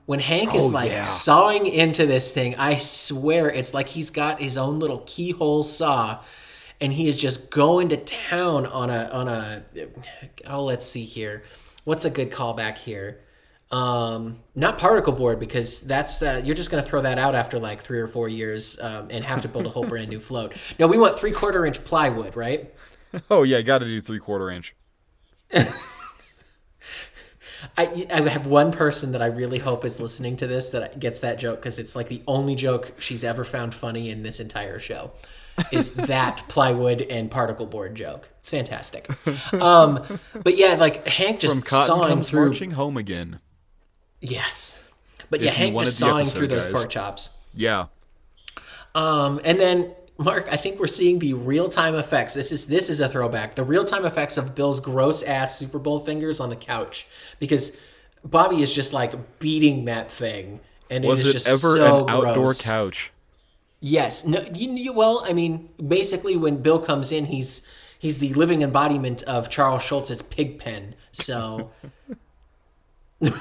When 0.05 0.19
Hank 0.19 0.55
is 0.55 0.65
Oh, 0.65 0.67
like 0.69 0.89
yeah. 0.91 1.01
sawing 1.03 1.67
into 1.67 2.05
this 2.07 2.31
thing, 2.33 2.55
I 2.55 2.77
swear 2.77 3.49
it's 3.51 3.73
like 3.75 3.89
he's 3.89 4.09
got 4.09 4.39
his 4.41 4.57
own 4.57 4.79
little 4.79 5.03
keyhole 5.05 5.63
saw 5.63 6.19
and 6.81 6.91
he 6.93 7.07
is 7.07 7.15
just 7.17 7.51
going 7.51 7.89
to 7.89 7.97
town 7.97 8.65
on 8.65 8.89
a 8.89 9.03
on 9.11 9.27
a. 9.27 9.63
Oh, 10.47 10.63
let's 10.63 10.85
see 10.85 11.03
here. 11.03 11.43
What's 11.83 12.05
a 12.05 12.09
good 12.09 12.31
callback 12.31 12.77
here? 12.77 13.19
Um, 13.71 14.39
not 14.55 14.79
particle 14.79 15.13
board 15.13 15.39
because 15.39 15.81
that's 15.81 16.23
uh, 16.23 16.41
you're 16.43 16.55
just 16.55 16.71
going 16.71 16.83
to 16.83 16.89
throw 16.89 17.01
that 17.01 17.19
out 17.19 17.35
after 17.35 17.59
like 17.59 17.81
three 17.81 17.99
or 17.99 18.07
four 18.07 18.27
years 18.27 18.79
um, 18.79 19.09
and 19.11 19.23
have 19.23 19.43
to 19.43 19.47
build 19.47 19.67
a 19.67 19.69
whole 19.69 19.85
brand 19.85 20.09
new 20.09 20.19
float. 20.19 20.53
No, 20.79 20.87
we 20.87 20.97
want 20.97 21.19
three 21.19 21.31
quarter 21.31 21.67
inch 21.67 21.83
plywood, 21.85 22.35
right? 22.35 22.73
Oh 23.29 23.41
yeah, 23.43 23.61
got 23.61 23.79
to 23.79 23.85
do 23.85 24.01
three 24.01 24.19
quarter 24.19 24.49
inch. 24.51 24.75
I, 27.77 28.07
I 28.13 28.21
have 28.29 28.47
one 28.47 28.71
person 28.71 29.11
that 29.13 29.21
I 29.21 29.25
really 29.27 29.59
hope 29.59 29.83
is 29.85 29.99
listening 29.99 30.37
to 30.37 30.47
this 30.47 30.71
that 30.71 30.99
gets 30.99 31.19
that 31.19 31.39
joke 31.39 31.57
because 31.59 31.79
it's 31.79 31.95
like 31.95 32.07
the 32.07 32.21
only 32.27 32.55
joke 32.55 32.93
she's 32.99 33.23
ever 33.23 33.43
found 33.43 33.73
funny 33.73 34.09
in 34.09 34.23
this 34.23 34.39
entire 34.39 34.79
show 34.79 35.11
is 35.71 35.93
that 35.95 36.43
plywood 36.47 37.01
and 37.01 37.29
particle 37.29 37.65
board 37.65 37.95
joke. 37.95 38.29
It's 38.39 38.49
fantastic. 38.49 39.09
Um, 39.53 40.19
but 40.33 40.55
yeah, 40.57 40.75
like 40.79 41.05
Hank 41.07 41.39
just 41.41 41.55
From 41.55 41.63
Cotton 41.63 41.87
sawing 41.97 42.21
through. 42.23 42.45
marching 42.45 42.71
home 42.71 42.95
again. 42.97 43.39
Yes, 44.21 44.89
but 45.29 45.41
yeah, 45.41 45.51
If 45.51 45.57
you 45.57 45.63
Hank 45.65 45.79
just 45.79 45.97
sawing 45.97 46.21
episode, 46.27 46.37
through 46.37 46.47
those 46.47 46.63
guys. 46.65 46.73
pork 46.73 46.89
chops. 46.89 47.37
Yeah. 47.53 47.87
Um, 48.95 49.39
and 49.45 49.59
then 49.59 49.91
Mark, 50.19 50.49
I 50.51 50.57
think 50.57 50.79
we're 50.79 50.87
seeing 50.87 51.17
the 51.19 51.33
real 51.33 51.69
time 51.69 51.95
effects. 51.95 52.33
This 52.33 52.51
is 52.51 52.67
this 52.67 52.89
is 52.89 52.99
a 52.99 53.07
throwback. 53.07 53.55
The 53.55 53.63
real 53.63 53.85
time 53.85 54.05
effects 54.05 54.37
of 54.37 54.53
Bill's 54.53 54.81
gross 54.81 55.23
ass 55.23 55.57
Super 55.57 55.79
Bowl 55.79 56.01
fingers 56.01 56.41
on 56.41 56.49
the 56.49 56.57
couch 56.57 57.07
because 57.39 57.81
Bobby 58.25 58.61
is 58.61 58.75
just 58.75 58.91
like 58.91 59.39
beating 59.39 59.85
that 59.85 60.11
thing, 60.11 60.59
and 60.89 61.05
Was 61.05 61.19
it 61.19 61.21
is 61.21 61.27
it 61.29 61.33
just 61.33 61.47
ever 61.47 61.77
so 61.77 62.03
an 62.03 62.09
outdoor 62.09 62.45
gross. 62.47 62.67
couch? 62.67 63.13
Yes. 63.79 64.27
No. 64.27 64.41
You, 64.53 64.73
you, 64.73 64.91
well, 64.93 65.23
I 65.25 65.31
mean, 65.31 65.69
basically, 65.87 66.35
when 66.35 66.61
Bill 66.61 66.79
comes 66.79 67.13
in, 67.13 67.25
he's 67.27 67.71
he's 67.97 68.19
the 68.19 68.33
living 68.33 68.61
embodiment 68.61 69.23
of 69.23 69.49
Charles 69.49 69.83
Schulz's 69.83 70.21
pig 70.21 70.59
pen. 70.59 70.95
So 71.13 71.71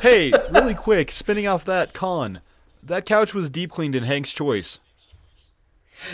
hey, 0.00 0.32
really 0.50 0.74
quick, 0.74 1.10
spinning 1.10 1.46
off 1.46 1.64
that 1.66 1.92
con. 1.92 2.40
That 2.82 3.04
couch 3.04 3.34
was 3.34 3.50
deep 3.50 3.70
cleaned 3.70 3.94
in 3.94 4.04
Hank's 4.04 4.32
choice. 4.32 4.78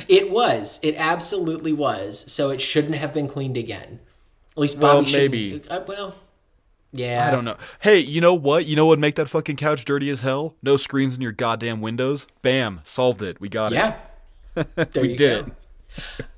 It 0.09 0.31
was. 0.31 0.79
It 0.83 0.95
absolutely 0.99 1.73
was. 1.73 2.31
So 2.33 2.51
it 2.51 2.61
shouldn't 2.61 2.95
have 2.97 3.13
been 3.15 3.29
cleaned 3.29 3.57
again. 3.57 4.01
At 4.53 4.59
least 4.59 4.79
Well, 4.79 4.99
Bobby 4.99 5.09
shouldn't- 5.11 5.31
maybe. 5.33 5.63
Uh, 5.69 5.81
well, 5.87 6.15
yeah. 6.93 7.27
I 7.29 7.31
don't 7.31 7.45
know. 7.45 7.57
Hey, 7.81 7.99
you 7.99 8.21
know 8.21 8.35
what? 8.35 8.67
You 8.67 8.75
know 8.77 8.87
what 8.87 8.91
would 8.93 8.99
make 9.01 9.15
that 9.17 9.29
fucking 9.29 9.57
couch 9.57 9.85
dirty 9.85 10.09
as 10.11 10.23
hell? 10.23 10.55
No 10.63 10.77
screens 10.77 11.15
in 11.15 11.21
your 11.21 11.33
goddamn 11.33 11.81
windows. 11.81 12.27
Bam, 12.43 12.81
solved 12.85 13.23
it. 13.23 13.41
We 13.41 13.49
got 13.49 13.73
Yeah. 13.73 13.89
it. 14.57 14.67
Yeah. 14.79 14.85
There 14.93 15.03
we 15.03 15.11
you 15.11 15.17
did 15.17 15.53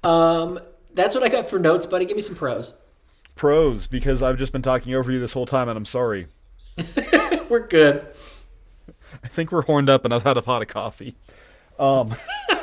go. 0.02 0.08
Um, 0.08 0.58
that's 0.94 1.14
what 1.14 1.24
I 1.24 1.28
got 1.28 1.48
for 1.48 1.58
notes, 1.58 1.86
buddy. 1.86 2.04
Give 2.04 2.16
me 2.16 2.20
some 2.22 2.36
pros. 2.36 2.80
Pros, 3.36 3.86
because 3.86 4.22
I've 4.22 4.36
just 4.38 4.52
been 4.52 4.60
talking 4.62 4.94
over 4.94 5.10
you 5.10 5.18
this 5.20 5.32
whole 5.32 5.46
time 5.46 5.68
and 5.68 5.78
I'm 5.78 5.86
sorry. 5.86 6.26
We're 7.48 7.66
good. 7.66 8.06
I 9.24 9.28
think 9.28 9.50
we're 9.52 9.62
horned 9.62 9.88
up 9.90 10.04
and 10.04 10.14
I've 10.14 10.22
had 10.22 10.36
a 10.36 10.42
pot 10.42 10.62
of 10.62 10.68
coffee. 10.68 11.16
Um, 11.78 12.14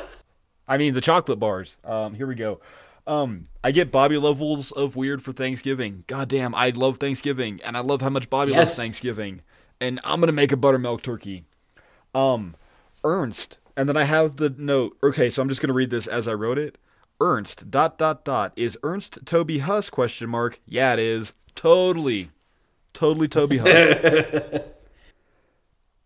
I 0.68 0.78
mean 0.78 0.94
the 0.94 1.02
chocolate 1.02 1.40
bars. 1.40 1.76
Um, 1.84 2.14
here 2.14 2.28
we 2.28 2.36
go. 2.36 2.60
Um, 3.06 3.46
I 3.64 3.72
get 3.72 3.92
Bobby 3.92 4.18
levels 4.18 4.72
of 4.74 4.96
weird 4.98 5.22
for 5.22 5.32
Thanksgiving. 5.32 6.04
Goddamn, 6.08 6.54
I 6.54 6.72
love 6.72 6.98
Thanksgiving, 6.98 7.62
and 7.64 7.78
I 7.78 7.80
love 7.80 8.02
how 8.02 8.10
much 8.10 8.30
Bobby 8.30 8.52
Yes. 8.52 8.58
loves 8.60 8.76
Thanksgiving. 8.80 9.42
And 9.80 10.00
I'm 10.04 10.20
gonna 10.20 10.34
make 10.34 10.52
a 10.52 10.58
buttermilk 10.58 11.04
turkey. 11.04 11.46
Um, 12.14 12.56
Ernst, 13.04 13.58
and 13.78 13.88
then 13.88 13.96
I 13.96 14.04
have 14.04 14.38
the 14.38 14.50
note. 14.58 14.98
Okay, 15.02 15.30
so 15.30 15.42
I'm 15.42 15.48
just 15.50 15.62
gonna 15.62 15.74
read 15.74 15.90
this 15.90 16.08
as 16.08 16.28
I 16.28 16.34
wrote 16.34 16.58
it. 16.58 16.78
Ernst 17.22 17.72
dot 17.72 17.98
dot 17.98 18.26
dot 18.26 18.52
is 18.56 18.78
Ernst 18.84 19.20
Toby 19.26 19.60
Huss 19.60 19.90
question 19.90 20.30
mark? 20.30 20.60
Yeah, 20.66 20.94
it 20.94 21.00
is. 21.00 21.34
Totally, 21.56 22.30
totally 22.94 23.28
Toby 23.28 23.58
Huss. 23.60 24.62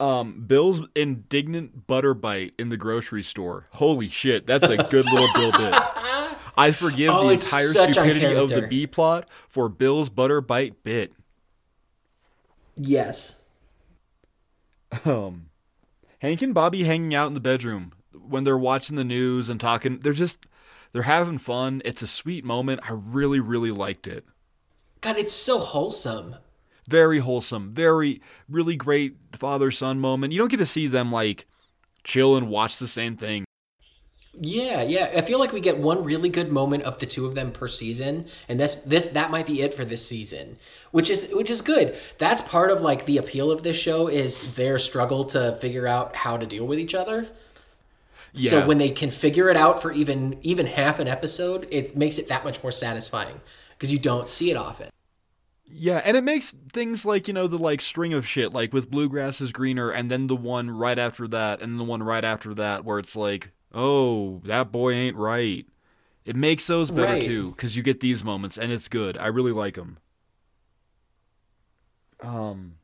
Um, 0.02 0.46
Bill's 0.48 0.82
indignant 0.96 1.86
butter 1.86 2.16
bite 2.16 2.54
in 2.58 2.70
the 2.70 2.78
grocery 2.78 3.22
store. 3.22 3.68
Holy 3.74 4.10
shit, 4.10 4.48
that's 4.48 4.68
a 4.68 4.78
good 4.78 5.06
little 5.06 5.30
Bill 5.36 5.52
bit. 5.52 5.76
I 6.58 6.72
forgive 6.72 7.12
Oh, 7.14 7.28
the 7.28 7.34
entire 7.34 7.68
stupidity 7.68 8.34
of 8.34 8.50
the. 8.50 8.68
B 8.68 8.88
plot 8.88 9.30
for 9.48 9.70
Bill's 9.70 10.10
butter 10.10 10.42
bite 10.42 10.84
bit. 10.84 11.14
Yes. 12.76 13.50
Um, 15.06 15.52
Hank 16.20 16.42
and 16.42 16.54
Bobby 16.54 16.84
hanging 16.84 17.14
out 17.14 17.28
in 17.28 17.36
the 17.36 17.40
bedroom 17.40 17.94
when 18.12 18.44
they're 18.44 18.58
watching 18.58 18.96
the 18.96 19.04
news 19.04 19.50
and 19.50 19.60
talking. 19.60 20.00
They're 20.00 20.14
just 20.14 20.38
they're 20.94 21.04
having 21.04 21.38
fun. 21.38 21.84
It's 21.86 22.02
a 22.02 22.08
sweet 22.08 22.44
moment. 22.44 22.82
I 22.90 22.94
really 22.94 23.40
really 23.40 23.72
liked 23.72 24.08
it. 24.08 24.26
God, 25.02 25.18
it's 25.18 25.34
so 25.34 25.60
wholesome. 25.60 26.38
Very 26.88 27.20
wholesome. 27.20 27.72
Very 27.72 28.22
really 28.50 28.76
great 28.76 29.16
father 29.34 29.72
son 29.72 30.00
moment. 30.00 30.34
You 30.34 30.40
don't 30.40 30.52
get 30.52 30.58
to 30.58 30.66
see 30.66 30.88
them 30.88 31.12
like 31.12 31.48
chill 32.04 32.36
and 32.36 32.50
watch 32.50 32.80
the 32.80 32.88
same 32.88 33.16
thing. 33.16 33.46
Yeah, 34.40 34.82
yeah. 34.82 35.12
I 35.18 35.22
feel 35.22 35.40
like 35.40 35.52
we 35.52 35.60
get 35.60 35.78
one 35.78 36.06
really 36.06 36.30
good 36.30 36.52
moment 36.52 36.84
of 36.84 37.00
the 37.00 37.06
two 37.06 37.26
of 37.26 37.36
them 37.36 37.52
per 37.52 37.68
season, 37.68 38.28
and 38.48 38.60
this 38.60 38.76
this 38.76 39.10
that 39.10 39.30
might 39.30 39.46
be 39.46 39.62
it 39.62 39.74
for 39.74 39.84
this 39.84 40.08
season, 40.08 40.58
which 40.92 41.10
is 41.10 41.32
which 41.34 41.50
is 41.50 41.62
good. 41.62 41.98
That's 42.18 42.42
part 42.42 42.72
of 42.72 42.82
like 42.82 43.06
the 43.06 43.18
appeal 43.18 43.52
of 43.52 43.64
this 43.64 43.78
show 43.78 44.08
is 44.08 44.56
their 44.56 44.80
struggle 44.80 45.26
to 45.26 45.56
figure 45.56 45.86
out 45.86 46.16
how 46.16 46.38
to 46.38 46.46
deal 46.46 46.66
with 46.66 46.80
each 46.80 46.96
other. 46.96 47.28
Yeah. 48.34 48.52
So 48.52 48.68
when 48.68 48.78
they 48.78 48.90
can 48.90 49.12
figure 49.12 49.50
it 49.50 49.58
out 49.58 49.82
for 49.82 49.92
even 49.92 50.40
even 50.44 50.66
half 50.66 51.00
an 51.00 51.10
episode, 51.10 51.68
it 51.70 51.98
makes 51.98 52.18
it 52.18 52.30
that 52.30 52.46
much 52.46 52.64
more 52.64 52.72
satisfying 52.72 53.42
because 53.72 53.92
you 53.92 54.00
don't 54.00 54.30
see 54.30 54.50
it 54.50 54.56
often. 54.56 54.90
Yeah, 55.74 56.02
and 56.04 56.18
it 56.18 56.24
makes 56.24 56.52
things 56.74 57.06
like, 57.06 57.28
you 57.28 57.34
know, 57.34 57.48
the 57.48 57.58
like 57.58 57.82
string 57.82 58.14
of 58.14 58.28
shit, 58.28 58.52
like 58.54 58.74
with 58.74 58.92
Bluegrass 58.92 59.40
is 59.42 59.52
greener, 59.52 59.90
and 59.90 60.12
then 60.12 60.28
the 60.28 60.36
one 60.36 60.70
right 60.70 60.98
after 61.00 61.28
that, 61.30 61.62
and 61.62 61.80
the 61.80 61.84
one 61.84 62.04
right 62.04 62.24
after 62.24 62.54
that, 62.56 62.84
where 62.84 63.00
it's 63.00 63.16
like, 63.16 63.52
oh, 63.74 64.42
that 64.46 64.72
boy 64.72 64.92
ain't 64.94 65.16
right. 65.16 65.66
It 66.26 66.36
makes 66.36 66.68
those 66.68 66.92
better 66.92 67.14
Right. 67.14 67.22
too, 67.22 67.52
because 67.52 67.76
you 67.78 67.84
get 67.84 68.00
these 68.02 68.24
moments, 68.24 68.58
and 68.58 68.72
it's 68.72 68.88
good. 68.88 69.18
I 69.18 69.28
really 69.28 69.52
like 69.54 69.76
them. 69.76 69.98
Um, 72.22 72.76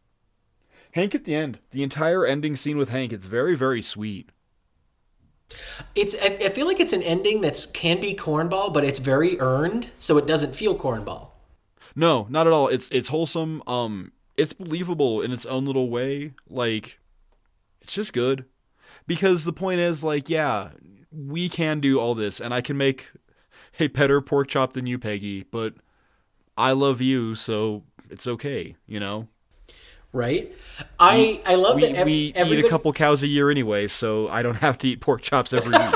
Hank 0.92 1.14
at 1.14 1.26
the 1.26 1.36
end, 1.36 1.60
the 1.72 1.84
entire 1.84 2.26
ending 2.26 2.56
scene 2.56 2.78
with 2.78 2.90
Hank, 2.90 3.14
it's 3.14 3.26
very, 3.28 3.56
very 3.56 3.82
sweet. 3.82 4.32
It's 5.96 6.16
I, 6.22 6.28
I 6.46 6.50
feel 6.50 6.68
like 6.68 6.80
it's 6.80 6.94
an 6.94 7.02
ending 7.04 7.42
that's 7.42 7.66
can 7.66 8.00
be 8.02 8.14
cornball, 8.16 8.74
but 8.74 8.84
it's 8.84 9.00
very 9.00 9.40
earned, 9.40 9.92
so 9.98 10.18
it 10.18 10.28
doesn't 10.28 10.56
feel 10.56 10.78
cornball. 10.78 11.30
No, 11.98 12.28
not 12.30 12.46
at 12.46 12.54
all. 12.54 12.68
It's 12.68 12.88
it's 12.90 13.08
wholesome. 13.08 13.64
Um, 13.66 14.12
it's 14.38 14.54
believable 14.54 15.20
in 15.20 15.32
its 15.32 15.48
own 15.48 15.66
little 15.66 15.90
way. 15.90 16.34
Like, 16.48 17.00
it's 17.82 17.94
just 17.94 18.14
good. 18.14 18.46
Because 19.08 19.46
the 19.46 19.54
point 19.54 19.80
is, 19.80 20.04
like, 20.04 20.30
yeah, 20.30 20.70
we 21.12 21.50
can 21.50 21.80
do 21.80 22.00
all 22.00 22.14
this, 22.14 22.40
and 22.40 22.54
I 22.54 22.62
can 22.62 22.78
make 22.78 23.10
a 23.80 23.88
better 23.88 24.22
pork 24.22 24.48
chop 24.48 24.74
than 24.74 24.86
you, 24.86 25.00
Peggy. 25.00 25.44
But 25.50 25.74
I 26.56 26.74
love 26.74 27.02
you, 27.02 27.34
so 27.34 27.82
it's 28.12 28.28
okay. 28.28 28.76
You 28.86 29.00
know, 29.00 29.28
Right? 30.14 30.56
I 31.00 31.42
I 31.48 31.56
love 31.56 31.78
we 31.78 31.82
that 31.82 31.96
ev- 31.96 32.06
we 32.06 32.34
eat 32.36 32.64
a 32.64 32.70
couple 32.70 32.94
cows 32.94 33.24
a 33.24 33.28
year 33.28 33.50
anyway, 33.50 33.88
so 33.88 34.28
I 34.30 34.44
don't 34.44 34.58
have 34.58 34.78
to 34.80 34.88
eat 34.88 35.02
pork 35.02 35.24
chops 35.24 35.52
every 35.52 35.72
week. 35.72 35.96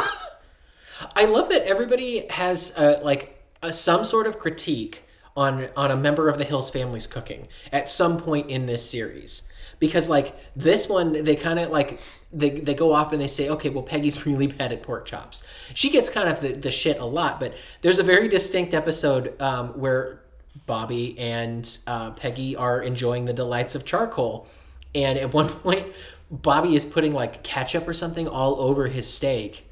I 1.16 1.26
love 1.26 1.50
that 1.50 1.62
everybody 1.68 2.28
has 2.30 2.76
uh, 2.76 3.00
like 3.04 3.40
a, 3.62 3.72
some 3.72 4.04
sort 4.04 4.26
of 4.26 4.40
critique 4.40 5.04
on 5.36 5.70
on 5.76 5.92
a 5.92 5.96
member 5.96 6.30
of 6.30 6.38
the 6.38 6.44
Hills 6.44 6.70
family's 6.70 7.08
cooking 7.08 7.48
at 7.72 7.90
some 7.90 8.20
point 8.22 8.50
in 8.50 8.66
this 8.66 8.88
series. 8.88 9.52
Because 9.80 10.10
like 10.10 10.36
this 10.56 10.88
one 10.88 11.24
they 11.24 11.36
kind 11.36 11.60
of 11.60 11.72
like 11.72 12.00
they, 12.32 12.52
they 12.52 12.76
go 12.76 12.94
off 12.94 13.12
and 13.12 13.22
they 13.22 13.28
say 13.28 13.50
okay 13.50 13.70
well 13.70 13.84
Peggy's 13.84 14.26
really 14.26 14.48
bad 14.48 14.72
at 14.72 14.84
pork 14.84 15.06
chops. 15.06 15.46
She 15.74 15.90
gets 15.90 16.10
kind 16.10 16.30
of 16.30 16.42
the, 16.42 16.54
the 16.54 16.72
shit 16.72 17.00
a 17.00 17.06
lot 17.06 17.40
but 17.40 17.56
there's 17.82 18.00
a 18.00 18.04
very 18.04 18.28
distinct 18.28 18.74
episode 18.74 19.40
um, 19.42 19.70
where 19.70 20.22
Bobby 20.66 21.18
and 21.18 21.78
uh, 21.88 22.12
Peggy 22.12 22.56
are 22.56 22.82
enjoying 22.82 23.26
the 23.26 23.34
delights 23.34 23.74
of 23.74 23.86
charcoal 23.86 24.48
and 24.94 25.18
at 25.18 25.34
one 25.34 25.50
point 25.64 25.88
Bobby 26.32 26.76
is 26.76 26.86
putting 26.86 27.14
like 27.14 27.44
ketchup 27.44 27.88
or 27.88 27.94
something 27.94 28.28
all 28.28 28.62
over 28.62 28.88
his 28.88 29.12
steak. 29.12 29.70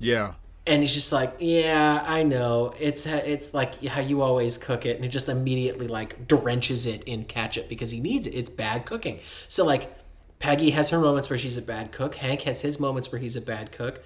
Yeah, 0.00 0.32
and 0.66 0.80
he's 0.82 0.94
just 0.94 1.12
like, 1.12 1.34
"Yeah, 1.40 2.04
I 2.06 2.22
know. 2.22 2.74
It's 2.78 3.06
it's 3.06 3.52
like 3.54 3.84
how 3.84 4.00
you 4.00 4.22
always 4.22 4.58
cook 4.58 4.86
it." 4.86 4.96
And 4.96 5.04
it 5.04 5.08
just 5.08 5.28
immediately 5.28 5.88
like 5.88 6.26
drenches 6.28 6.86
it 6.86 7.02
in 7.04 7.24
ketchup 7.24 7.68
because 7.68 7.90
he 7.90 8.00
needs 8.00 8.26
it. 8.26 8.30
It's 8.34 8.50
bad 8.50 8.84
cooking. 8.86 9.20
So 9.48 9.64
like, 9.66 9.92
Peggy 10.38 10.70
has 10.70 10.90
her 10.90 11.00
moments 11.00 11.28
where 11.30 11.38
she's 11.38 11.56
a 11.56 11.62
bad 11.62 11.90
cook. 11.92 12.14
Hank 12.16 12.42
has 12.42 12.62
his 12.62 12.78
moments 12.80 13.10
where 13.10 13.20
he's 13.20 13.36
a 13.36 13.40
bad 13.40 13.72
cook. 13.72 14.02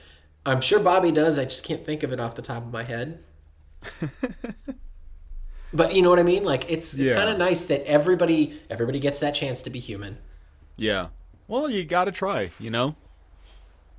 I'm 0.47 0.61
sure 0.61 0.79
Bobby 0.81 1.11
does. 1.13 1.39
I 1.39 1.45
just 1.45 1.65
can't 1.65 1.85
think 1.85 2.03
of 2.03 2.13
it 2.13 2.21
off 2.21 2.35
the 2.37 2.43
top 2.43 2.63
of 2.65 2.73
my 2.73 2.85
head. 2.85 3.19
but 5.73 5.95
you 5.95 6.03
know 6.03 6.11
what 6.11 6.19
I 6.19 6.23
mean? 6.23 6.45
Like 6.45 6.71
it's 6.71 6.95
it's 6.99 7.11
Yeah. 7.11 7.17
kind 7.17 7.29
of 7.31 7.39
nice 7.39 7.67
that 7.67 7.85
everybody 7.87 8.59
everybody 8.71 9.01
gets 9.01 9.19
that 9.21 9.35
chance 9.35 9.63
to 9.63 9.71
be 9.71 9.79
human. 9.81 10.19
yeah. 10.77 11.09
Well, 11.49 11.71
you 11.71 11.85
gotta 11.85 12.11
try. 12.11 12.51
You 12.59 12.71
know. 12.71 12.97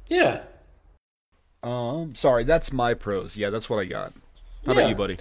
Yeah. 0.08 0.42
Um, 1.64 2.16
sorry, 2.16 2.44
that's 2.44 2.72
my 2.72 2.94
pros. 2.94 3.36
Yeah, 3.38 3.50
that's 3.50 3.70
what 3.70 3.80
I 3.80 3.86
got. 3.86 4.14
How 4.66 4.74
Yeah. 4.74 4.80
about 4.80 4.90
you, 4.90 4.96
buddy? 4.96 5.18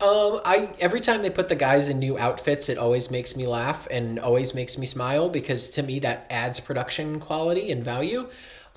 Um, 0.00 0.40
I 0.44 0.70
every 0.80 1.00
time 1.00 1.22
they 1.22 1.30
put 1.30 1.48
the 1.48 1.54
guys 1.54 1.88
in 1.88 1.98
new 2.00 2.18
outfits, 2.18 2.68
it 2.68 2.76
always 2.78 3.10
makes 3.10 3.36
me 3.36 3.46
laugh 3.46 3.86
and 3.90 4.18
always 4.18 4.54
makes 4.54 4.76
me 4.76 4.86
smile 4.86 5.28
because 5.28 5.70
to 5.72 5.82
me 5.82 6.00
that 6.00 6.26
adds 6.28 6.58
production 6.58 7.20
quality 7.20 7.70
and 7.70 7.84
value. 7.84 8.28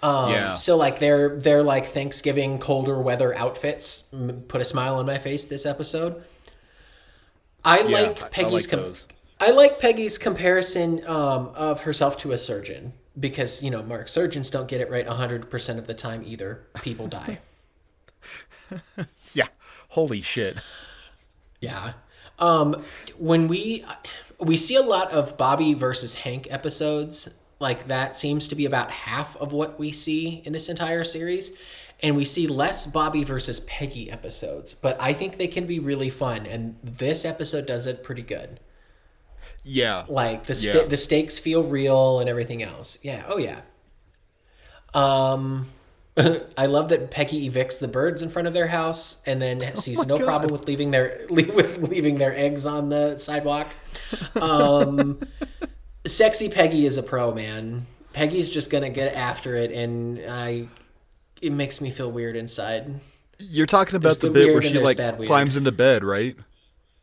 Um, 0.04 0.30
Yeah. 0.32 0.54
So 0.54 0.78
like 0.78 1.00
their 1.00 1.30
their 1.40 1.64
like 1.64 1.88
Thanksgiving 1.88 2.60
colder 2.60 3.00
weather 3.02 3.36
outfits 3.36 4.10
m- 4.14 4.44
put 4.48 4.62
a 4.62 4.66
smile 4.66 4.98
on 4.98 5.06
my 5.08 5.18
face 5.18 5.48
this 5.48 5.66
episode. 5.66 6.22
I 7.64 7.80
Yeah, 7.80 7.86
like 8.00 8.22
I- 8.22 8.26
I 8.26 8.30
Peggy's. 8.30 8.72
like 8.72 8.80
com- 8.80 8.94
I 9.40 9.52
like 9.52 9.80
Peggy's 9.80 10.18
comparison 10.20 11.04
um, 11.08 11.50
of 11.56 11.82
herself 11.82 12.18
to 12.20 12.32
a 12.34 12.38
surgeon 12.38 12.94
because 13.20 13.64
you 13.64 13.72
know 13.72 13.84
Mark 13.84 14.08
surgeons 14.08 14.50
don't 14.50 14.68
get 14.68 14.82
it 14.82 14.90
right 14.90 15.08
hundred 15.08 15.50
percent 15.50 15.80
of 15.80 15.88
the 15.88 15.94
time 15.94 16.24
either. 16.26 16.66
People 16.82 17.08
die. 17.08 17.40
Yeah. 19.34 19.48
Holy 19.90 20.22
shit. 20.22 20.58
Yeah. 21.60 21.94
Um 22.40 22.84
when 23.18 23.48
we 23.48 23.86
we 24.40 24.56
see 24.56 24.76
a 24.76 24.82
lot 24.82 25.12
of 25.12 25.38
Bobby 25.38 25.74
versus 25.74 26.16
Hank 26.20 26.48
episodes, 26.50 27.40
like 27.60 27.88
that 27.88 28.16
seems 28.16 28.48
to 28.48 28.56
be 28.56 28.66
about 28.66 28.92
half 28.92 29.36
of 29.38 29.54
what 29.54 29.78
we 29.80 29.92
see 29.92 30.42
in 30.46 30.54
this 30.54 30.70
entire 30.70 31.04
series. 31.04 31.58
And 32.02 32.18
we 32.18 32.26
see 32.26 32.48
less 32.48 32.88
Bobby 32.88 33.24
versus 33.24 33.62
Peggy 33.62 34.12
episodes, 34.12 34.74
but 34.74 35.00
I 35.00 35.14
think 35.14 35.38
they 35.38 35.48
can 35.48 35.66
be 35.66 35.80
really 35.80 36.10
fun 36.10 36.46
and 36.46 36.78
this 36.84 37.24
episode 37.24 37.66
does 37.66 37.86
it 37.86 38.04
pretty 38.04 38.22
good. 38.24 38.60
Yeah. 39.68 40.06
Like 40.08 40.46
the 40.46 40.54
sta- 40.54 40.82
Yeah. 40.82 40.86
the 40.86 40.96
stakes 40.98 41.40
feel 41.40 41.64
real 41.64 42.20
and 42.20 42.30
everything 42.30 42.62
else. 42.64 43.00
Yeah, 43.04 43.24
oh 43.28 43.38
yeah. 43.38 43.62
Um 44.94 45.68
I 46.58 46.68
love 46.68 46.90
that 46.90 47.12
Peggy 47.12 47.50
evicts 47.50 47.80
the 47.80 47.90
birds 47.90 48.22
in 48.22 48.30
front 48.30 48.48
of 48.48 48.54
their 48.54 48.68
house 48.68 49.22
and 49.28 49.42
then 49.42 49.76
sees 49.76 50.06
no 50.06 50.16
Oh 50.16 50.18
God. 50.20 50.26
problem 50.26 50.52
with 50.54 50.68
leaving 50.68 50.92
their 50.92 51.26
with 51.30 51.80
leaving 51.90 52.18
their 52.20 52.34
eggs 52.36 52.66
on 52.66 52.90
the 52.90 53.18
sidewalk. 53.18 53.68
Um, 54.36 55.20
sexy 56.06 56.50
Peggy 56.50 56.86
is 56.86 56.98
a 56.98 57.04
pro 57.04 57.34
man. 57.34 57.86
Peggy's 58.14 58.50
just 58.50 58.70
gonna 58.70 58.90
get 58.90 59.14
after 59.14 59.56
it, 59.56 59.72
and 59.72 60.22
I 60.30 60.68
it 61.42 61.52
makes 61.52 61.82
me 61.82 61.90
feel 61.92 62.10
weird 62.12 62.38
inside. 62.38 63.00
You're 63.38 63.66
talking 63.66 63.96
about 63.98 64.20
There's 64.20 64.20
the 64.20 64.30
bit 64.30 64.54
where 64.54 64.62
she 64.62 64.80
like 64.80 64.98
climbs 65.26 65.58
into 65.58 65.74
bed, 65.74 66.06
right? 66.06 66.38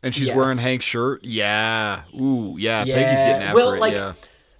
And 0.03 0.13
she's 0.13 0.31
wearing 0.31 0.57
Hank's 0.57 0.85
shirt. 0.85 1.23
Yeah. 1.23 2.03
Ooh, 2.13 2.55
yeah. 2.59 2.83
Yeah. 2.83 2.95
Peggy's 2.95 3.17
getting 3.17 3.47
after 3.47 3.55
well, 3.55 3.71
it. 3.73 3.79
like 3.79 3.93
yeah. 3.93 4.13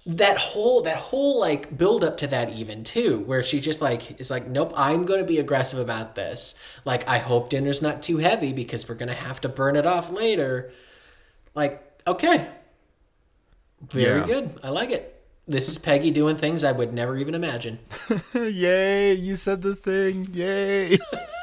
that 0.06 0.38
whole 0.38 0.80
that 0.82 0.96
whole 0.96 1.38
like 1.38 1.76
build 1.76 2.02
up 2.02 2.16
to 2.18 2.26
that 2.28 2.50
even 2.54 2.82
too, 2.82 3.20
where 3.20 3.42
she 3.42 3.60
just 3.60 3.82
like 3.82 4.18
is 4.18 4.30
like, 4.30 4.46
nope, 4.48 4.72
I'm 4.74 5.04
gonna 5.04 5.24
be 5.24 5.38
aggressive 5.38 5.78
about 5.78 6.14
this. 6.14 6.60
Like, 6.86 7.06
I 7.06 7.18
hope 7.18 7.50
dinner's 7.50 7.82
not 7.82 8.02
too 8.02 8.18
heavy 8.18 8.52
because 8.54 8.88
we're 8.88 8.94
gonna 8.94 9.12
have 9.14 9.40
to 9.42 9.48
burn 9.48 9.76
it 9.76 9.86
off 9.86 10.10
later. 10.10 10.72
Like, 11.54 11.80
okay, 12.06 12.48
very 13.90 14.20
Yeah. 14.20 14.26
good. 14.26 14.58
I 14.62 14.70
like 14.70 14.90
it. 14.90 15.10
This 15.46 15.68
is 15.68 15.76
Peggy 15.76 16.10
doing 16.10 16.36
things 16.36 16.64
I 16.64 16.72
would 16.72 16.94
never 16.94 17.18
even 17.18 17.34
imagine. 17.34 17.78
Yay! 18.34 19.12
You 19.12 19.36
said 19.36 19.60
the 19.60 19.76
thing. 19.76 20.26
Yay! 20.32 20.96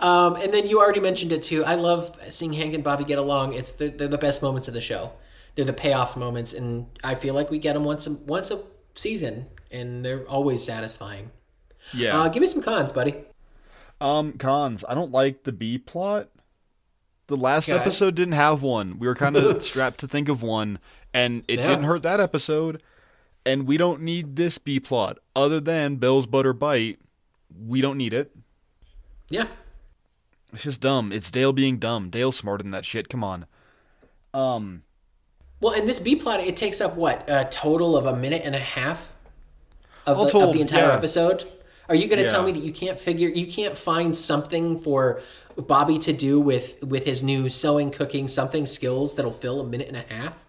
Um, 0.00 0.36
and 0.36 0.52
then 0.52 0.66
you 0.66 0.78
already 0.80 1.00
mentioned 1.00 1.32
it 1.32 1.42
too. 1.42 1.64
I 1.64 1.74
love 1.74 2.16
seeing 2.32 2.52
Hank 2.52 2.74
and 2.74 2.84
Bobby 2.84 3.04
get 3.04 3.18
along. 3.18 3.54
It's 3.54 3.72
the, 3.72 3.88
they're 3.88 4.08
the 4.08 4.18
best 4.18 4.42
moments 4.42 4.68
of 4.68 4.74
the 4.74 4.80
show. 4.80 5.12
They're 5.54 5.64
the 5.64 5.72
payoff 5.72 6.16
moments, 6.16 6.52
and 6.54 6.86
I 7.04 7.14
feel 7.14 7.34
like 7.34 7.50
we 7.50 7.58
get 7.58 7.74
them 7.74 7.84
once 7.84 8.06
a, 8.06 8.12
once 8.12 8.50
a 8.50 8.60
season, 8.94 9.46
and 9.70 10.04
they're 10.04 10.26
always 10.28 10.64
satisfying. 10.64 11.30
yeah. 11.92 12.18
Uh, 12.20 12.28
give 12.28 12.40
me 12.40 12.46
some 12.46 12.62
cons, 12.62 12.92
buddy. 12.92 13.14
Um, 14.00 14.32
cons. 14.34 14.84
I 14.88 14.94
don't 14.94 15.12
like 15.12 15.44
the 15.44 15.52
B 15.52 15.78
plot. 15.78 16.28
The 17.28 17.36
last 17.36 17.68
Okay. 17.68 17.78
episode 17.78 18.14
didn't 18.14 18.32
have 18.34 18.62
one. 18.62 18.98
We 18.98 19.06
were 19.06 19.14
kind 19.14 19.36
of 19.36 19.62
strapped 19.64 20.00
to 20.00 20.08
think 20.08 20.28
of 20.28 20.42
one, 20.42 20.78
and 21.14 21.44
it 21.48 21.58
Yeah. 21.58 21.68
didn't 21.68 21.84
hurt 21.84 22.02
that 22.02 22.20
episode. 22.20 22.82
And 23.44 23.66
we 23.66 23.76
don't 23.76 24.02
need 24.02 24.36
this 24.36 24.58
B 24.58 24.78
plot. 24.80 25.18
Other 25.34 25.60
than 25.60 25.96
Bill's 25.96 26.26
butter 26.26 26.52
bite, 26.52 26.98
we 27.66 27.80
don't 27.80 27.98
need 27.98 28.12
it. 28.14 28.34
Yeah, 29.28 29.46
It's 30.52 30.62
just 30.62 30.80
dumb. 30.80 31.12
It's 31.12 31.30
Dale 31.30 31.52
being 31.52 31.78
dumb. 31.78 32.10
Dale's 32.10 32.36
smarter 32.36 32.62
than 32.62 32.72
that 32.72 32.84
shit. 32.84 33.08
Come 33.08 33.24
on. 33.24 33.46
Um, 34.34 34.82
Well, 35.60 35.72
and 35.72 35.88
this 35.88 35.98
B 35.98 36.16
plot, 36.16 36.40
it 36.40 36.56
takes 36.56 36.80
up 36.80 36.96
what 36.96 37.24
a 37.28 37.46
total 37.50 37.96
of 37.96 38.06
a 38.06 38.16
minute 38.16 38.42
and 38.44 38.54
a 38.54 38.60
half 38.60 39.12
of, 40.06 40.16
the, 40.16 40.38
of 40.38 40.52
the 40.52 40.60
entire 40.60 40.88
yeah. 40.88 40.94
episode. 40.94 41.44
Are 41.88 41.94
you 41.94 42.08
going 42.08 42.22
to 42.22 42.28
tell 42.28 42.42
me 42.42 42.52
that 42.52 42.62
you 42.62 42.72
can't 42.72 42.98
figure, 42.98 43.28
you 43.28 43.46
can't 43.46 43.76
find 43.76 44.16
something 44.16 44.78
for 44.78 45.20
Bobby 45.56 45.98
to 45.98 46.12
do 46.12 46.40
with 46.40 46.82
with 46.82 47.04
his 47.04 47.22
new 47.22 47.50
sewing, 47.50 47.90
cooking, 47.90 48.28
something 48.28 48.64
skills 48.64 49.16
that'll 49.16 49.30
fill 49.30 49.60
a 49.60 49.64
minute 49.64 49.88
and 49.88 49.96
a 49.96 50.14
half? 50.14 50.42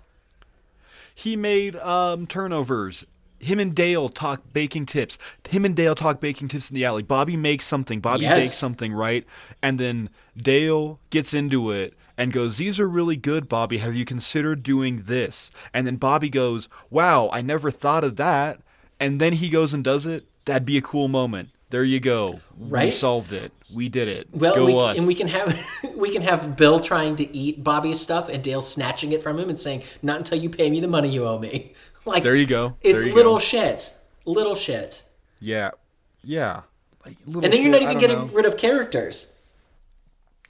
he 1.15 1.35
made 1.35 1.75
um 1.77 2.25
turnovers. 2.27 3.05
Him 3.43 3.59
and 3.59 3.75
Dale 3.75 4.09
talk 4.09 4.41
baking 4.53 4.85
tips. 4.87 5.17
Him 5.47 5.65
and 5.65 5.75
Dale 5.75 5.95
talk 5.95 6.19
baking 6.19 6.47
tips 6.47 6.69
in 6.69 6.75
the 6.75 6.85
alley. 6.85 7.03
Bobby 7.03 7.35
makes 7.37 7.65
something. 7.65 7.99
Bobby 7.99 8.21
Yes. 8.23 8.45
bakes 8.45 8.53
something, 8.53 8.93
right? 8.93 9.25
And 9.61 9.79
then 9.79 10.09
Dale 10.37 10.99
gets 11.09 11.33
into 11.33 11.71
it 11.71 11.93
and 12.17 12.31
goes, 12.33 12.57
These 12.57 12.79
are 12.79 12.87
really 12.87 13.15
good, 13.15 13.47
Bobby. 13.49 13.77
Have 13.79 13.95
you 13.95 14.05
considered 14.05 14.63
doing 14.63 15.03
this? 15.05 15.51
And 15.73 15.85
then 15.85 15.97
Bobby 15.97 16.29
goes, 16.29 16.69
Wow, 16.89 17.29
I 17.31 17.41
never 17.41 17.69
thought 17.71 18.03
of 18.03 18.15
that. 18.17 18.59
And 18.99 19.19
then 19.19 19.33
he 19.33 19.49
goes 19.49 19.73
and 19.73 19.83
does 19.83 20.05
it. 20.05 20.25
That'd 20.45 20.65
be 20.65 20.77
a 20.77 20.81
cool 20.81 21.07
moment. 21.07 21.49
There 21.69 21.83
you 21.83 21.99
go. 21.99 22.39
Right? 22.55 22.85
We 22.85 22.91
solved 22.91 23.33
it. 23.33 23.51
We 23.73 23.89
did 23.89 24.07
it. 24.07 24.27
Well, 24.31 24.53
go 24.55 24.65
we, 24.67 24.75
us. 24.75 24.95
and 24.97 25.07
we 25.07 25.15
can 25.15 25.27
have 25.27 25.59
we 25.95 26.11
can 26.11 26.21
have 26.21 26.55
Bill 26.55 26.79
trying 26.79 27.15
to 27.15 27.35
eat 27.35 27.63
Bobby's 27.63 27.99
stuff 27.99 28.29
and 28.29 28.43
Dale 28.43 28.61
snatching 28.61 29.11
it 29.11 29.23
from 29.23 29.39
him 29.39 29.49
and 29.49 29.59
saying, 29.59 29.81
"Not 30.03 30.19
until 30.19 30.37
you 30.37 30.51
pay 30.51 30.69
me 30.69 30.79
the 30.81 30.87
money 30.87 31.09
you 31.09 31.25
owe 31.25 31.39
me." 31.39 31.73
Like 32.05 32.23
There 32.23 32.35
you 32.35 32.45
go. 32.45 32.75
It's 32.81 33.05
you 33.05 33.13
little 33.13 33.35
go. 33.35 33.39
shit, 33.39 33.93
little 34.25 34.55
shit, 34.55 35.03
yeah. 35.39 35.71
Yeah. 36.23 36.61
Like, 37.05 37.17
little 37.25 37.43
and 37.43 37.51
then 37.53 37.61
you're 37.61 37.71
not 37.71 37.81
even 37.81 37.99
getting 37.99 38.17
know. 38.17 38.25
rid 38.33 38.45
of 38.45 38.57
characters. 38.57 39.39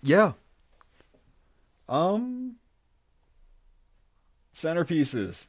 Yeah. 0.04 0.34
Um. 1.90 2.56
Centerpieces. 4.56 5.48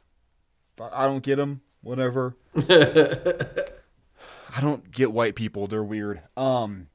I 0.92 1.06
don't 1.06 1.22
get 1.22 1.36
them. 1.36 1.60
Whatever. 1.82 2.36
I 2.56 4.60
don't 4.60 4.90
get 4.90 5.12
white 5.12 5.34
people. 5.34 5.66
They're 5.66 5.82
weird. 5.82 6.22
Um. 6.36 6.88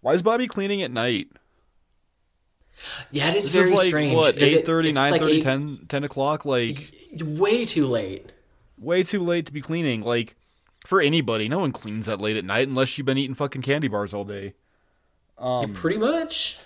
Why 0.00 0.12
is 0.12 0.22
Bobby 0.22 0.46
cleaning 0.46 0.82
at 0.82 0.90
night? 0.90 1.28
Yeah, 3.10 3.30
it 3.30 3.36
is 3.36 3.46
This 3.50 3.54
very 3.54 3.72
is 3.72 3.78
like 3.78 3.88
strange. 3.88 4.14
What, 4.14 4.36
it- 4.36 4.64
8:30, 4.66 4.88
it's 4.90 5.22
like 5.22 5.42
10, 5.42 5.86
10 5.88 6.04
o'clock. 6.04 6.44
Like 6.44 6.90
way 7.20 7.64
too 7.64 7.86
late. 7.86 8.30
Way 8.78 9.02
too 9.02 9.22
late 9.22 9.46
to 9.46 9.52
be 9.52 9.60
cleaning. 9.60 10.02
Like 10.02 10.36
for 10.86 11.00
anybody, 11.00 11.48
no 11.48 11.60
one 11.60 11.72
cleans 11.72 12.06
that 12.06 12.20
late 12.20 12.36
at 12.36 12.44
night 12.44 12.68
unless 12.68 12.96
you've 12.96 13.06
been 13.06 13.18
eating 13.18 13.34
fucking 13.34 13.62
candy 13.62 13.88
bars 13.88 14.14
all 14.14 14.24
day. 14.24 14.54
Um, 15.36 15.72
Pretty 15.72 15.98
much. 15.98 16.58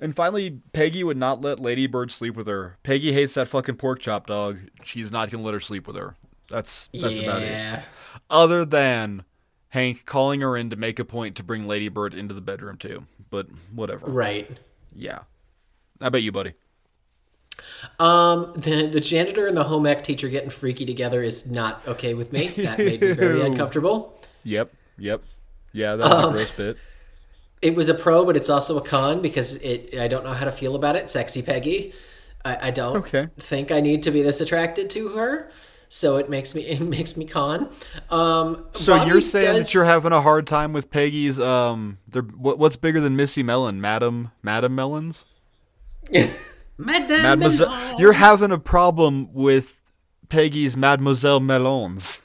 And 0.00 0.14
finally, 0.14 0.60
Peggy 0.72 1.02
would 1.02 1.16
not 1.16 1.40
let 1.40 1.58
Lady 1.58 1.86
Bird 1.88 2.12
sleep 2.12 2.36
with 2.36 2.46
her. 2.46 2.78
Peggy 2.84 3.12
hates 3.12 3.34
that 3.34 3.48
fucking 3.48 3.76
pork 3.76 3.98
chop 3.98 4.26
dog. 4.28 4.58
She's 4.84 5.10
not 5.10 5.30
gonna 5.30 5.42
let 5.42 5.54
her 5.54 5.60
sleep 5.60 5.86
with 5.86 5.96
her. 5.96 6.14
That's 6.48 6.88
that's 6.94 7.18
about 7.18 7.42
it. 7.42 7.82
Other 8.30 8.64
than 8.64 9.24
Hank 9.70 10.06
calling 10.06 10.40
her 10.40 10.56
in 10.56 10.70
to 10.70 10.76
make 10.76 10.98
a 10.98 11.04
point 11.04 11.36
to 11.36 11.42
bring 11.42 11.66
Lady 11.66 11.88
Bird 11.88 12.14
into 12.14 12.34
the 12.34 12.40
bedroom 12.40 12.78
too. 12.78 13.04
But 13.30 13.48
whatever. 13.74 14.06
Right. 14.06 14.58
Yeah. 14.94 15.20
I 16.00 16.08
bet 16.10 16.22
you, 16.22 16.32
buddy. 16.32 16.54
Um, 17.98 18.52
the 18.54 18.86
the 18.86 19.00
janitor 19.00 19.46
and 19.46 19.56
the 19.56 19.64
home 19.64 19.86
ec 19.86 20.04
teacher 20.04 20.28
getting 20.28 20.50
freaky 20.50 20.84
together 20.84 21.22
is 21.22 21.50
not 21.50 21.82
okay 21.86 22.14
with 22.14 22.32
me. 22.32 22.48
That 22.48 22.78
made 22.78 23.00
me 23.00 23.12
very 23.12 23.40
uncomfortable. 23.46 24.18
Yep. 24.44 24.72
Yep. 24.98 25.22
Yeah, 25.72 25.96
that 25.96 26.04
was 26.08 26.24
a 26.24 26.32
gross 26.32 26.50
bit. 26.52 26.76
It 27.60 27.74
was 27.74 27.88
a 27.88 27.94
pro, 27.94 28.24
but 28.24 28.36
it's 28.36 28.48
also 28.50 28.78
a 28.78 28.82
con 28.82 29.20
because 29.22 29.56
it. 29.62 29.98
I 29.98 30.08
don't 30.08 30.24
know 30.24 30.32
how 30.32 30.44
to 30.44 30.52
feel 30.52 30.74
about 30.74 30.96
it. 30.96 31.10
Sexy 31.10 31.42
Peggy. 31.42 31.92
I, 32.44 32.68
I 32.68 32.70
don't 32.70 32.96
Okay. 32.98 33.28
think 33.38 33.70
I 33.72 33.80
need 33.80 34.02
to 34.04 34.10
be 34.12 34.22
this 34.22 34.40
attracted 34.40 34.90
to 34.90 35.08
her, 35.10 35.50
so 35.88 36.16
it 36.18 36.30
makes 36.30 36.54
me 36.54 36.62
it 36.66 36.80
makes 36.80 37.16
me 37.16 37.24
con. 37.26 37.68
Um, 38.10 38.64
So 38.74 38.96
Bobby 38.96 39.10
you're 39.10 39.20
saying 39.20 39.56
does- 39.56 39.66
that 39.68 39.74
you're 39.74 39.84
having 39.84 40.12
a 40.12 40.22
hard 40.22 40.46
time 40.46 40.72
with 40.72 40.90
Peggy's 40.90 41.38
um 41.40 41.98
they're 42.08 42.22
what, 42.22 42.58
what's 42.58 42.76
bigger 42.76 43.00
than 43.00 43.16
Missy 43.16 43.42
Mellon? 43.42 43.80
Madam 43.80 44.30
Madam 44.42 44.74
Mellons? 44.74 45.24
Madame 46.78 47.22
Mademoiselle 47.22 47.68
Melons. 47.70 48.00
You're 48.00 48.12
having 48.12 48.50
a 48.52 48.58
problem 48.58 49.32
with 49.32 49.80
Peggy's 50.28 50.76
Mademoiselle 50.76 51.40
Melons. 51.40 52.20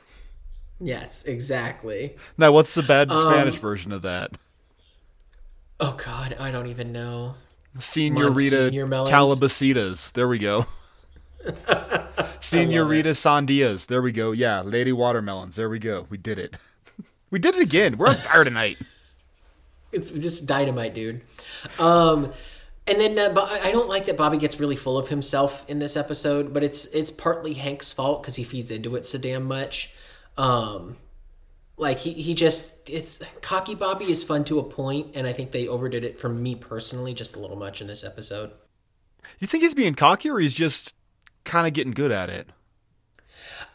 yes, 0.80 1.26
exactly. 1.26 2.16
Now, 2.38 2.52
what's 2.52 2.74
the 2.76 2.84
bad 2.84 3.10
Um, 3.12 3.22
Spanish 3.22 3.56
version 3.56 3.92
of 3.92 4.02
that? 4.04 4.32
Oh 5.80 5.96
God, 6.04 6.36
I 6.40 6.52
don't 6.52 6.68
even 6.68 6.92
know. 6.92 7.36
Senorita 7.80 8.30
Monsignor 8.62 8.88
Melons? 8.88 9.10
Calabasitas. 9.12 10.12
There 10.14 10.28
we 10.28 10.38
go. 10.38 10.68
Senorita 12.40 13.10
Sandias. 13.12 13.88
There 13.88 14.02
we 14.02 14.12
go. 14.12 14.32
Yeah, 14.32 14.62
Lady 14.62 14.92
Watermelons. 14.92 15.56
There 15.56 15.70
we 15.70 15.80
go. 15.80 16.06
We 16.10 16.18
did 16.18 16.38
it. 16.40 16.56
We 17.32 17.40
did 17.40 17.56
it 17.56 17.62
again. 17.64 17.98
We're 17.98 18.10
on 18.10 18.16
fire 18.16 18.44
tonight. 18.44 18.78
It's 19.92 20.12
just 20.12 20.46
dynamite, 20.46 20.94
dude. 20.94 21.22
Um, 21.80 22.32
and 22.88 23.00
then 23.00 23.18
uh, 23.18 23.42
I 23.64 23.72
don't 23.72 23.88
like 23.88 24.06
that 24.08 24.18
Bobby 24.18 24.38
gets 24.38 24.60
really 24.60 24.76
full 24.76 24.98
of 24.98 25.10
himself 25.10 25.68
in 25.70 25.80
this 25.80 25.96
episode, 25.96 26.54
but 26.54 26.64
it's 26.64 26.86
it's 26.88 27.10
partly 27.10 27.54
Hank's 27.54 27.94
fault 27.94 28.22
because 28.22 28.36
he 28.36 28.44
feeds 28.44 28.72
into 28.72 28.96
it 28.96 29.06
so 29.06 29.18
damn 29.18 29.44
much. 29.46 29.96
Um, 30.38 30.98
like 31.78 32.00
he 32.00 32.14
he 32.14 32.34
just 32.34 32.90
it's 32.90 33.22
cocky 33.42 33.76
Bobby 33.76 34.06
is 34.06 34.24
fun 34.24 34.44
to 34.46 34.60
a 34.60 34.64
point, 34.64 35.08
and 35.16 35.26
I 35.26 35.34
think 35.34 35.52
they 35.52 35.68
overdid 35.68 36.04
it 36.04 36.20
for 36.20 36.30
me 36.30 36.56
personally 36.56 37.14
just 37.14 37.36
a 37.36 37.40
little 37.40 37.58
much 37.58 37.82
in 37.82 37.88
this 37.88 38.04
episode. 38.04 38.52
You 39.40 39.48
think 39.48 39.64
he's 39.64 39.74
being 39.74 39.96
cocky 39.96 40.30
or 40.30 40.40
he's 40.40 40.54
just 40.54 40.94
kind 41.46 41.66
of 41.66 41.74
getting 41.74 41.94
good 41.94 42.12
at 42.12 42.30
it? 42.30 42.48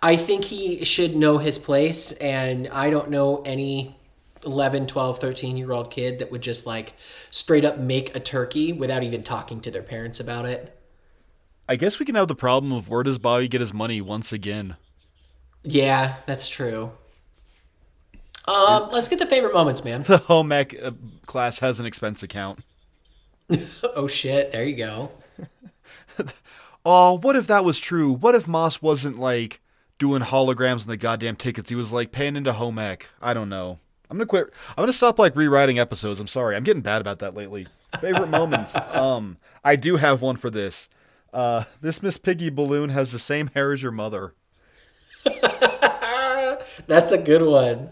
I 0.03 0.17
think 0.17 0.45
he 0.45 0.85
should 0.85 1.17
know 1.17 1.39
his 1.39 1.59
place, 1.59 2.13
and 2.13 2.69
I 2.69 2.91
don't 2.91 3.11
know 3.11 3.43
any 3.43 3.98
11, 4.49 4.87
12, 4.87 5.19
13 5.19 5.57
year 5.57 5.73
old 5.73 5.91
kid 5.91 6.19
that 6.19 6.33
would 6.33 6.43
just 6.43 6.67
like 6.67 6.95
straight 7.31 7.65
up 7.65 7.79
make 7.79 8.15
a 8.17 8.21
turkey 8.21 8.73
without 8.73 9.03
even 9.03 9.23
talking 9.23 9.61
to 9.61 9.71
their 9.71 9.83
parents 9.83 10.19
about 10.19 10.47
it. 10.47 10.75
I 11.69 11.77
guess 11.77 11.99
we 11.99 12.07
can 12.07 12.15
have 12.15 12.29
the 12.29 12.35
problem 12.35 12.73
of 12.73 12.89
where 12.89 13.03
does 13.03 13.19
Bobby 13.19 13.49
get 13.49 13.61
his 13.61 13.75
money 13.75 14.01
once 14.01 14.33
again? 14.33 14.77
Yeah, 15.63 16.17
that's 16.27 16.49
true. 16.49 16.93
Um, 18.47 18.89
let's 18.91 19.09
get 19.09 19.19
to 19.19 19.27
favorite 19.27 19.53
moments, 19.53 19.85
man. 19.85 20.03
The 20.07 20.19
home 20.19 20.51
ec 20.53 20.75
uh, 20.83 20.93
class 21.27 21.59
has 21.59 21.79
an 21.79 21.87
expense 21.87 22.23
account. 22.23 22.61
oh 23.95 24.09
shit, 24.09 24.53
there 24.53 24.65
you 24.65 24.77
go. 24.77 25.11
Oh, 26.91 27.19
what 27.19 27.37
if 27.37 27.47
that 27.49 27.65
was 27.67 27.79
true? 27.79 28.13
What 28.13 28.35
if 28.35 28.49
Moss 28.49 28.81
wasn't 28.81 29.19
like 29.19 29.61
doing 29.99 30.23
holograms 30.23 30.85
in 30.85 30.89
the 30.89 30.97
goddamn 30.97 31.37
tickets? 31.37 31.69
He 31.69 31.77
was 31.77 31.93
like 31.93 32.13
paying 32.13 32.35
into 32.35 32.55
home 32.55 32.79
ec. 32.79 33.11
I 33.21 33.35
don't 33.35 33.51
know. 33.51 33.79
I'm 34.11 34.17
gonna 34.17 34.27
quit. 34.27 34.47
I'm 34.71 34.83
gonna 34.83 34.93
stop 34.93 35.19
like 35.19 35.37
rewriting 35.37 35.79
episodes. 35.79 36.19
I'm 36.21 36.27
sorry. 36.27 36.57
I'm 36.57 36.65
getting 36.65 36.83
bad 36.83 37.01
about 37.01 37.19
that 37.19 37.35
lately. 37.35 37.67
Favorite 38.01 38.31
moments. 38.31 38.75
Um, 38.95 39.37
I 39.65 39.77
do 39.77 39.97
have 39.97 40.23
one 40.23 40.37
for 40.37 40.51
this. 40.51 40.89
Uh, 41.33 41.65
this 41.81 42.03
Miss 42.03 42.17
Piggy 42.19 42.51
balloon 42.51 42.91
has 42.91 43.13
the 43.13 43.19
same 43.19 43.49
hair 43.49 43.73
as 43.73 43.83
your 43.83 43.93
mother. 43.93 44.35
That's 46.87 47.13
a 47.13 47.19
good 47.19 47.43
one. 47.43 47.91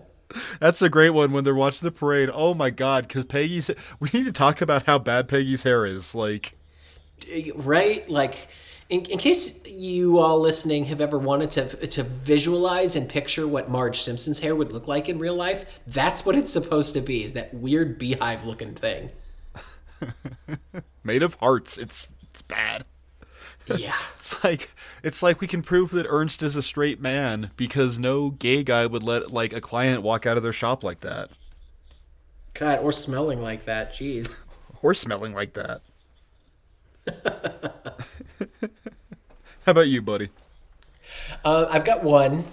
That's 0.58 0.82
a 0.82 0.88
great 0.88 1.10
one 1.10 1.32
when 1.32 1.44
they're 1.44 1.54
watching 1.54 1.86
the 1.86 1.92
parade. 1.92 2.30
Oh 2.32 2.54
my 2.54 2.70
god, 2.70 3.06
because 3.06 3.24
Peggy's. 3.24 3.70
We 4.00 4.10
need 4.12 4.24
to 4.24 4.32
talk 4.32 4.60
about 4.60 4.86
how 4.86 4.98
bad 4.98 5.28
Peggy's 5.28 5.62
hair 5.62 5.86
is. 5.86 6.14
Like, 6.14 6.58
right? 7.56 8.08
Like, 8.08 8.48
in, 8.88 9.00
in 9.06 9.18
case 9.18 9.66
you 9.66 10.18
all 10.18 10.40
listening 10.40 10.84
have 10.86 11.00
ever 11.00 11.18
wanted 11.18 11.50
to 11.52 11.86
to 11.86 12.02
visualize 12.02 12.96
and 12.96 13.08
picture 13.08 13.46
what 13.46 13.68
Marge 13.68 14.00
Simpson's 14.00 14.40
hair 14.40 14.54
would 14.54 14.72
look 14.72 14.86
like 14.86 15.08
in 15.08 15.18
real 15.18 15.34
life, 15.34 15.80
that's 15.86 16.24
what 16.24 16.36
it's 16.36 16.52
supposed 16.52 16.94
to 16.94 17.00
be. 17.00 17.24
Is 17.24 17.32
that 17.32 17.52
weird 17.52 17.98
beehive 17.98 18.44
looking 18.44 18.74
thing? 18.74 19.10
made 21.04 21.22
of 21.22 21.34
hearts. 21.34 21.78
It's 21.78 22.08
it's 22.30 22.42
bad. 22.42 22.84
Yeah. 23.76 23.96
It's 24.18 24.44
like 24.44 24.70
it's 25.02 25.24
like 25.24 25.40
we 25.40 25.48
can 25.48 25.60
prove 25.60 25.90
that 25.90 26.06
Ernst 26.08 26.40
is 26.40 26.54
a 26.54 26.62
straight 26.62 27.00
man 27.00 27.50
because 27.56 27.98
no 27.98 28.30
gay 28.30 28.62
guy 28.62 28.86
would 28.86 29.02
let 29.02 29.32
like 29.32 29.52
a 29.52 29.60
client 29.60 30.02
walk 30.02 30.24
out 30.24 30.36
of 30.36 30.44
their 30.44 30.52
shop 30.52 30.84
like 30.84 31.00
that 31.00 31.30
God, 32.58 32.78
or 32.78 32.92
smelling 32.92 33.42
like 33.42 33.64
that. 33.64 33.88
Jeez. 33.88 34.38
or 34.82 34.94
smelling 34.94 35.34
like 35.34 35.54
that. 35.54 35.82
How 38.60 39.72
about 39.72 39.88
you, 39.88 40.02
buddy? 40.02 40.30
Uh, 41.44 41.66
I've 41.70 41.84
got 41.84 42.02
one, 42.02 42.44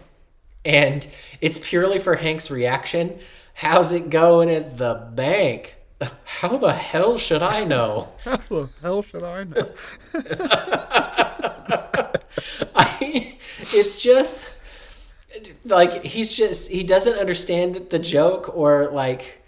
and 0.65 1.07
it's 1.41 1.59
purely 1.59 1.99
for 1.99 2.15
Hank's 2.15 2.49
reaction. 2.49 3.19
How's 3.55 3.93
it 3.93 4.09
going 4.09 4.49
at 4.49 4.77
the 4.77 5.09
bank? 5.13 5.75
How 6.25 6.57
the 6.57 6.73
hell 6.73 7.17
should 7.17 7.41
I 7.41 7.63
know? 7.63 8.09
How 8.23 8.35
the 8.37 8.69
hell 8.81 9.03
should 9.03 9.23
I 9.23 9.43
know? 9.43 9.69
I, 12.75 13.37
it's 13.73 14.01
just 14.01 14.51
like 15.65 16.03
he's 16.03 16.35
just 16.35 16.69
he 16.69 16.83
doesn't 16.83 17.17
understand 17.17 17.75
the 17.89 17.99
joke 17.99 18.55
or 18.55 18.89
like 18.91 19.43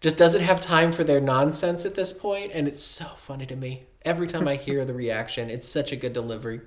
just 0.00 0.18
doesn't 0.18 0.42
have 0.42 0.60
time 0.60 0.92
for 0.92 1.04
their 1.04 1.20
nonsense 1.20 1.84
at 1.84 1.94
this 1.94 2.12
point 2.12 2.52
and 2.54 2.66
it's 2.66 2.82
so 2.82 3.04
funny 3.04 3.46
to 3.46 3.56
me 3.56 3.84
every 4.04 4.26
time 4.26 4.48
i 4.48 4.56
hear 4.56 4.84
the 4.84 4.94
reaction 4.94 5.50
it's 5.50 5.68
such 5.68 5.92
a 5.92 5.96
good 5.96 6.12
delivery 6.12 6.60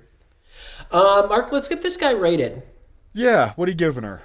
uh, 0.90 1.26
mark 1.28 1.52
let's 1.52 1.68
get 1.68 1.82
this 1.82 1.96
guy 1.96 2.12
rated 2.12 2.62
yeah, 3.14 3.52
what 3.56 3.68
are 3.68 3.70
you 3.70 3.76
giving 3.76 4.04
her? 4.04 4.22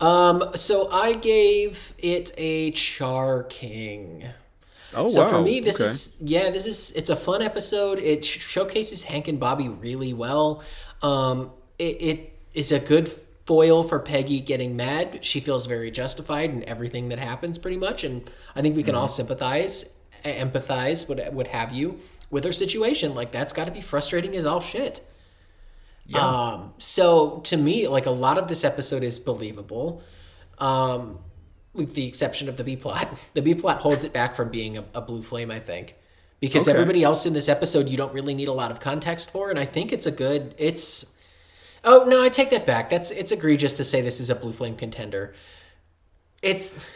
um, 0.00 0.42
so 0.54 0.90
i 0.92 1.12
gave 1.14 1.94
it 1.98 2.32
a 2.36 2.70
char 2.72 3.44
king 3.44 4.24
Oh 4.94 5.08
So 5.08 5.24
wow. 5.24 5.28
for 5.28 5.40
me, 5.40 5.60
this 5.60 5.80
okay. 5.80 5.84
is 5.84 6.18
yeah, 6.22 6.50
this 6.50 6.66
is 6.66 6.92
it's 6.96 7.10
a 7.10 7.16
fun 7.16 7.42
episode. 7.42 7.98
It 8.00 8.24
sh- 8.24 8.40
showcases 8.40 9.04
Hank 9.04 9.28
and 9.28 9.40
Bobby 9.40 9.68
really 9.68 10.14
well. 10.14 10.64
Um, 11.02 11.52
it, 11.78 11.96
it 12.02 12.18
is 12.54 12.72
a 12.72 12.80
good 12.80 13.08
foil 13.46 13.84
for 13.84 14.00
Peggy 14.00 14.40
getting 14.40 14.76
mad. 14.76 15.24
She 15.24 15.40
feels 15.40 15.66
very 15.66 15.90
justified 15.90 16.50
in 16.50 16.64
everything 16.64 17.10
that 17.10 17.20
happens, 17.20 17.58
pretty 17.58 17.78
much, 17.78 18.04
and 18.04 18.30
I 18.56 18.62
think 18.62 18.76
we 18.76 18.84
can 18.84 18.96
all 18.96 19.08
sympathize, 19.08 19.98
empathize, 20.24 21.08
what 21.08 21.32
what 21.32 21.48
have 21.48 21.72
you, 21.72 22.00
with 22.30 22.44
her 22.44 22.52
situation. 22.52 23.14
Like 23.14 23.32
that's 23.32 23.52
got 23.52 23.66
to 23.66 23.72
be 23.72 23.80
frustrating 23.80 24.34
as 24.36 24.44
all 24.44 24.60
shit. 24.60 25.00
Um, 26.14 26.74
so 26.78 27.40
to 27.44 27.56
me, 27.56 27.88
like 27.88 28.04
a 28.06 28.10
lot 28.10 28.36
of 28.36 28.48
this 28.48 28.64
episode 28.64 29.02
is 29.02 29.18
believable. 29.18 30.02
Um, 30.58 31.18
with 31.72 31.94
the 31.94 32.06
exception 32.06 32.48
of 32.48 32.56
the 32.56 32.64
B 32.64 32.76
plot. 32.76 33.08
The 33.34 33.42
B 33.42 33.54
plot 33.54 33.80
holds 33.80 34.04
it 34.04 34.12
back 34.12 34.36
from 34.36 34.48
being 34.50 34.78
a, 34.78 34.84
a 34.94 35.00
blue 35.00 35.22
flame, 35.22 35.50
I 35.50 35.58
think. 35.58 35.96
Because 36.40 36.68
Okay. 36.68 36.72
everybody 36.76 37.02
else 37.02 37.26
in 37.26 37.32
this 37.32 37.48
episode 37.48 37.88
you 37.88 37.96
don't 37.96 38.12
really 38.12 38.34
need 38.34 38.48
a 38.48 38.52
lot 38.52 38.70
of 38.70 38.78
context 38.78 39.30
for, 39.32 39.50
and 39.50 39.58
I 39.58 39.64
think 39.64 39.92
it's 39.92 40.06
a 40.06 40.12
good 40.12 40.54
it's 40.58 41.18
Oh 41.82 42.04
no, 42.06 42.22
I 42.22 42.28
take 42.28 42.50
that 42.50 42.66
back. 42.66 42.90
That's 42.90 43.10
it's 43.10 43.32
egregious 43.32 43.76
to 43.78 43.84
say 43.84 44.00
this 44.02 44.20
is 44.20 44.30
a 44.30 44.34
blue 44.34 44.52
flame 44.52 44.76
contender. 44.76 45.34
It's 46.42 46.86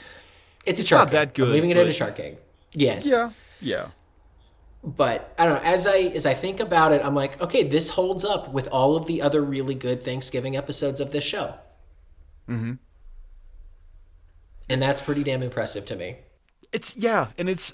it's 0.65 0.81
a 0.81 0.85
shark. 0.87 1.07
not 1.07 1.13
that 1.13 1.35
good, 1.35 1.49
I'm 1.49 1.55
leaving 1.55 1.71
it 1.71 1.77
at 1.77 1.87
a 1.89 1.93
char 1.93 2.11
king. 2.13 2.37
Yes. 2.79 3.07
Yeah. 3.07 3.31
Yeah. 3.61 3.89
But 4.85 5.35
I 5.39 5.45
don't 5.45 5.63
know. 5.63 5.69
As 5.69 5.87
I 5.87 5.97
as 5.99 6.25
I 6.25 6.35
think 6.35 6.61
about 6.61 6.93
it, 6.93 7.03
I'm 7.05 7.15
like, 7.15 7.41
okay, 7.41 7.65
this 7.65 7.91
holds 7.91 8.25
up 8.25 8.53
with 8.53 8.69
all 8.69 8.97
of 8.97 9.07
the 9.07 9.21
other 9.21 9.43
really 9.43 9.75
good 9.75 10.05
Thanksgiving 10.05 10.57
episodes 10.57 11.01
of 11.01 11.11
this 11.11 11.25
show. 11.25 11.55
Mm-hmm. 12.49 12.75
And 14.71 14.83
that's 14.83 15.01
pretty 15.01 15.25
damn 15.25 15.43
impressive 15.43 15.85
to 15.87 15.97
me. 15.97 16.19
It's 16.73 16.97
yeah, 16.97 17.29
and 17.37 17.49
it's 17.49 17.73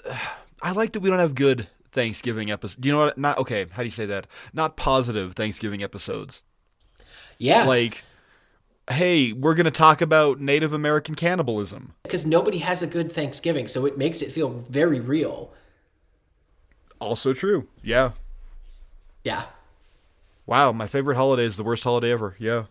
I 0.61 0.71
like 0.71 0.93
that 0.93 1.01
we 1.01 1.09
don't 1.09 1.19
have 1.19 1.35
good 1.35 1.67
Thanksgiving 1.91 2.49
episodes. 2.49 2.81
Do 2.81 2.89
you 2.89 2.93
know 2.93 3.05
what? 3.05 3.17
Not 3.17 3.37
okay. 3.37 3.67
How 3.71 3.83
do 3.83 3.85
you 3.85 3.91
say 3.91 4.07
that? 4.07 4.27
Not 4.53 4.75
positive 4.75 5.33
Thanksgiving 5.33 5.83
episodes. 5.83 6.41
Yeah. 7.37 7.65
Like, 7.65 8.03
hey, 8.89 9.33
we're 9.33 9.55
gonna 9.55 9.71
talk 9.71 10.01
about 10.01 10.39
Native 10.39 10.73
American 10.73 11.15
cannibalism. 11.15 11.93
because 12.03 12.25
nobody 12.25 12.59
has 12.59 12.81
a 12.81 12.87
good 12.87 13.11
Thanksgiving, 13.11 13.67
so 13.67 13.85
it 13.85 13.97
makes 13.97 14.21
it 14.21 14.31
feel 14.31 14.49
very 14.69 14.99
real. 14.99 15.53
Also 16.99 17.33
true. 17.33 17.67
Yeah. 17.83 18.11
Yeah. 19.23 19.45
Wow, 20.45 20.71
my 20.71 20.87
favorite 20.87 21.15
holiday 21.15 21.43
is 21.43 21.57
the 21.57 21.63
worst 21.63 21.83
holiday 21.83 22.11
ever. 22.11 22.35
Yeah. 22.39 22.65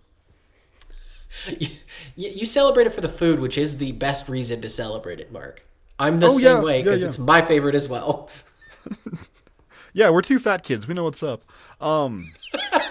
you, 1.58 1.68
you 2.14 2.46
celebrate 2.46 2.86
it 2.86 2.92
for 2.92 3.00
the 3.00 3.08
food, 3.08 3.40
which 3.40 3.58
is 3.58 3.78
the 3.78 3.92
best 3.92 4.28
reason 4.28 4.60
to 4.62 4.70
celebrate 4.70 5.18
it, 5.18 5.32
Mark. 5.32 5.66
I'm 5.98 6.20
the 6.20 6.26
Oh, 6.26 6.38
same 6.38 6.42
yeah, 6.58 6.62
way 6.62 6.78
yeah, 6.78 6.84
because 6.84 7.02
yeah. 7.02 7.08
it's 7.08 7.18
my 7.18 7.42
favorite 7.42 7.74
as 7.74 7.88
well. 7.88 8.30
Yeah, 9.96 10.10
we're 10.10 10.22
two 10.22 10.40
fat 10.40 10.64
kids. 10.64 10.88
We 10.88 10.94
know 10.94 11.04
what's 11.04 11.22
up. 11.22 11.44
Um. 11.80 12.26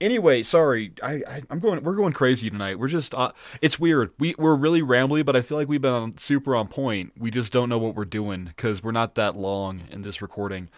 anyway, 0.00 0.42
sorry. 0.42 0.92
I, 1.02 1.22
I 1.28 1.42
I'm 1.50 1.58
going. 1.58 1.82
We're 1.82 1.94
going 1.94 2.12
crazy 2.12 2.50
tonight. 2.50 2.78
We're 2.78 2.88
just. 2.88 3.14
Uh, 3.14 3.32
it's 3.60 3.78
weird. 3.78 4.12
We 4.18 4.34
we're 4.38 4.56
really 4.56 4.82
rambly, 4.82 5.24
but 5.24 5.36
I 5.36 5.42
feel 5.42 5.58
like 5.58 5.68
we've 5.68 5.80
been 5.80 5.92
on, 5.92 6.18
super 6.18 6.56
on 6.56 6.68
point. 6.68 7.12
We 7.18 7.30
just 7.30 7.52
don't 7.52 7.68
know 7.68 7.78
what 7.78 7.94
we're 7.94 8.04
doing 8.04 8.44
because 8.44 8.82
we're 8.82 8.92
not 8.92 9.14
that 9.14 9.36
long 9.36 9.82
in 9.90 10.02
this 10.02 10.22
recording. 10.22 10.68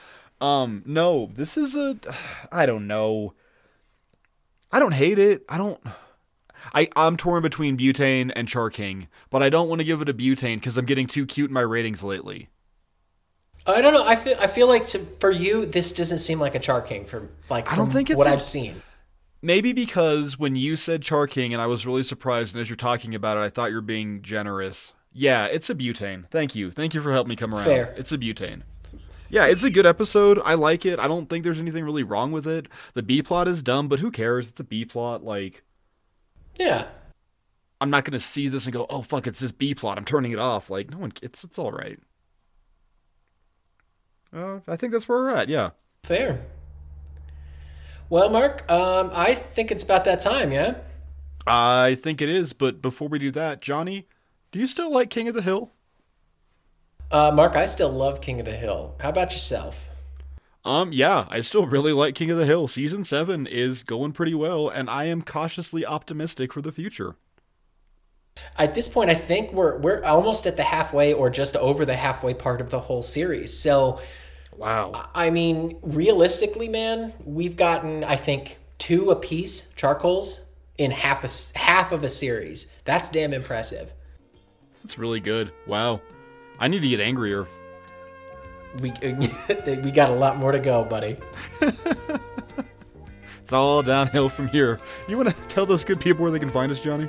Um. 0.40 0.82
No, 0.86 1.30
this 1.34 1.56
is 1.56 1.74
a. 1.74 1.96
I 2.52 2.66
don't 2.66 2.86
know. 2.86 3.34
I 4.70 4.78
don't 4.78 4.92
hate 4.92 5.18
it. 5.18 5.44
I 5.48 5.58
don't. 5.58 5.80
I, 6.74 6.88
I'm 6.94 7.16
torn 7.16 7.42
between 7.42 7.76
butane 7.76 8.32
and 8.34 8.48
char 8.48 8.70
king, 8.70 9.08
but 9.30 9.42
I 9.42 9.48
don't 9.48 9.68
want 9.68 9.80
to 9.80 9.84
give 9.84 10.00
it 10.00 10.08
a 10.08 10.14
butane 10.14 10.56
because 10.56 10.76
I'm 10.76 10.86
getting 10.86 11.06
too 11.06 11.26
cute 11.26 11.50
in 11.50 11.54
my 11.54 11.60
ratings 11.60 12.02
lately. 12.02 12.48
I 13.66 13.80
don't 13.80 13.92
know. 13.92 14.06
I 14.06 14.16
feel 14.16 14.36
I 14.40 14.46
feel 14.48 14.68
like 14.68 14.86
to 14.88 14.98
for 14.98 15.30
you 15.30 15.66
this 15.66 15.92
doesn't 15.92 16.18
seem 16.18 16.40
like 16.40 16.54
a 16.54 16.58
Char 16.58 16.82
King 16.82 17.04
for 17.04 17.28
like 17.48 17.72
I 17.72 17.76
don't 17.76 17.90
think 17.90 18.10
it's 18.10 18.18
what 18.18 18.26
i 18.26 18.32
I've 18.32 18.42
seen. 18.42 18.82
Maybe 19.42 19.72
because 19.72 20.38
when 20.38 20.54
you 20.54 20.76
said 20.76 21.02
Char 21.02 21.26
King 21.26 21.52
and 21.52 21.60
I 21.60 21.66
was 21.66 21.84
really 21.84 22.04
surprised, 22.04 22.54
and 22.54 22.62
as 22.62 22.68
you're 22.70 22.76
talking 22.76 23.14
about 23.14 23.36
it, 23.36 23.40
I 23.40 23.48
thought 23.48 23.70
you 23.70 23.74
were 23.76 23.80
being 23.80 24.22
generous. 24.22 24.92
Yeah, 25.12 25.46
it's 25.46 25.68
a 25.68 25.74
butane. 25.74 26.28
Thank 26.30 26.54
you. 26.54 26.70
Thank 26.70 26.94
you 26.94 27.00
for 27.02 27.12
helping 27.12 27.30
me 27.30 27.36
come 27.36 27.52
around. 27.54 27.64
Fair. 27.64 27.92
It's 27.98 28.12
a 28.12 28.18
butane. 28.18 28.62
Yeah, 29.28 29.46
it's 29.46 29.64
a 29.64 29.70
good 29.70 29.86
episode. 29.86 30.38
I 30.44 30.54
like 30.54 30.86
it. 30.86 30.98
I 30.98 31.08
don't 31.08 31.28
think 31.28 31.42
there's 31.42 31.60
anything 31.60 31.84
really 31.84 32.02
wrong 32.02 32.32
with 32.32 32.46
it. 32.46 32.68
The 32.94 33.02
B 33.02 33.20
plot 33.22 33.48
is 33.48 33.62
dumb, 33.62 33.88
but 33.88 33.98
who 33.98 34.10
cares? 34.10 34.48
It's 34.48 34.60
a 34.60 34.64
B 34.64 34.84
plot. 34.84 35.24
Like, 35.24 35.62
Yeah. 36.58 36.86
I'm 37.80 37.90
not 37.90 38.04
gonna 38.04 38.20
see 38.20 38.46
this 38.46 38.64
and 38.66 38.72
go, 38.72 38.86
oh 38.88 39.02
fuck, 39.02 39.26
it's 39.26 39.40
this 39.40 39.50
B 39.50 39.74
plot. 39.74 39.98
I'm 39.98 40.04
turning 40.04 40.30
it 40.30 40.38
off. 40.38 40.70
Like 40.70 40.88
no 40.90 40.98
one, 40.98 41.12
it's 41.20 41.42
it's 41.42 41.58
all 41.58 41.72
right. 41.72 41.98
Uh, 44.32 44.60
I 44.68 44.76
think 44.76 44.92
that's 44.92 45.08
where 45.08 45.18
we're 45.18 45.30
at. 45.30 45.48
Yeah. 45.48 45.70
Fair. 46.04 46.44
Well, 48.12 48.28
Mark, 48.28 48.70
um, 48.70 49.10
I 49.14 49.34
think 49.34 49.70
it's 49.70 49.82
about 49.82 50.04
that 50.04 50.20
time, 50.20 50.52
yeah? 50.52 50.74
I 51.46 51.94
think 51.94 52.20
it 52.20 52.28
is, 52.28 52.52
but 52.52 52.82
before 52.82 53.08
we 53.08 53.18
do 53.18 53.30
that, 53.30 53.62
Johnny, 53.62 54.06
do 54.50 54.58
you 54.58 54.66
still 54.66 54.92
like 54.92 55.08
King 55.08 55.28
of 55.28 55.34
the 55.34 55.40
Hill? 55.40 55.70
Uh, 57.10 57.30
Mark, 57.32 57.56
I 57.56 57.64
still 57.64 57.88
love 57.88 58.20
King 58.20 58.38
of 58.38 58.44
the 58.44 58.52
Hill. 58.54 58.96
How 59.00 59.08
about 59.08 59.32
yourself? 59.32 59.88
Um, 60.62 60.92
yeah, 60.92 61.24
I 61.30 61.40
still 61.40 61.66
really 61.66 61.94
like 61.94 62.14
King 62.14 62.30
of 62.30 62.36
the 62.36 62.44
Hill. 62.44 62.68
Season 62.68 63.02
7 63.02 63.46
is 63.46 63.82
going 63.82 64.12
pretty 64.12 64.34
well, 64.34 64.68
and 64.68 64.90
I 64.90 65.04
am 65.04 65.22
cautiously 65.22 65.86
optimistic 65.86 66.52
for 66.52 66.60
the 66.60 66.70
future. 66.70 67.16
At 68.58 68.74
this 68.74 68.88
point, 68.88 69.08
I 69.08 69.14
think 69.14 69.54
we're 69.54 69.78
we're 69.78 70.04
almost 70.04 70.46
at 70.46 70.58
the 70.58 70.64
halfway 70.64 71.14
or 71.14 71.30
just 71.30 71.56
over 71.56 71.86
the 71.86 71.96
halfway 71.96 72.34
part 72.34 72.60
of 72.60 72.68
the 72.68 72.80
whole 72.80 73.02
series. 73.02 73.58
So, 73.58 74.00
wow. 74.56 75.10
I 75.14 75.30
mean, 75.30 75.78
realistically, 75.82 76.68
man, 76.68 77.12
we've 77.24 77.56
gotten 77.56 78.04
I 78.04 78.16
think 78.16 78.58
two 78.78 79.10
a 79.10 79.16
piece 79.16 79.72
charcoals 79.74 80.48
in 80.78 80.90
half 80.90 81.24
a 81.24 81.58
half 81.58 81.92
of 81.92 82.04
a 82.04 82.08
series. 82.08 82.74
That's 82.84 83.08
damn 83.08 83.32
impressive. 83.32 83.92
That's 84.82 84.98
really 84.98 85.20
good. 85.20 85.52
Wow. 85.66 86.00
I 86.58 86.68
need 86.68 86.82
to 86.82 86.88
get 86.88 87.00
angrier. 87.00 87.46
We 88.80 88.92
we 89.02 89.90
got 89.90 90.10
a 90.10 90.14
lot 90.14 90.36
more 90.38 90.52
to 90.52 90.58
go, 90.58 90.84
buddy. 90.84 91.16
it's 93.42 93.52
all 93.52 93.82
downhill 93.82 94.28
from 94.28 94.48
here. 94.48 94.78
You 95.08 95.16
want 95.16 95.28
to 95.28 95.34
tell 95.48 95.66
those 95.66 95.84
good 95.84 96.00
people 96.00 96.22
where 96.22 96.32
they 96.32 96.38
can 96.38 96.50
find 96.50 96.72
us, 96.72 96.80
Johnny? 96.80 97.08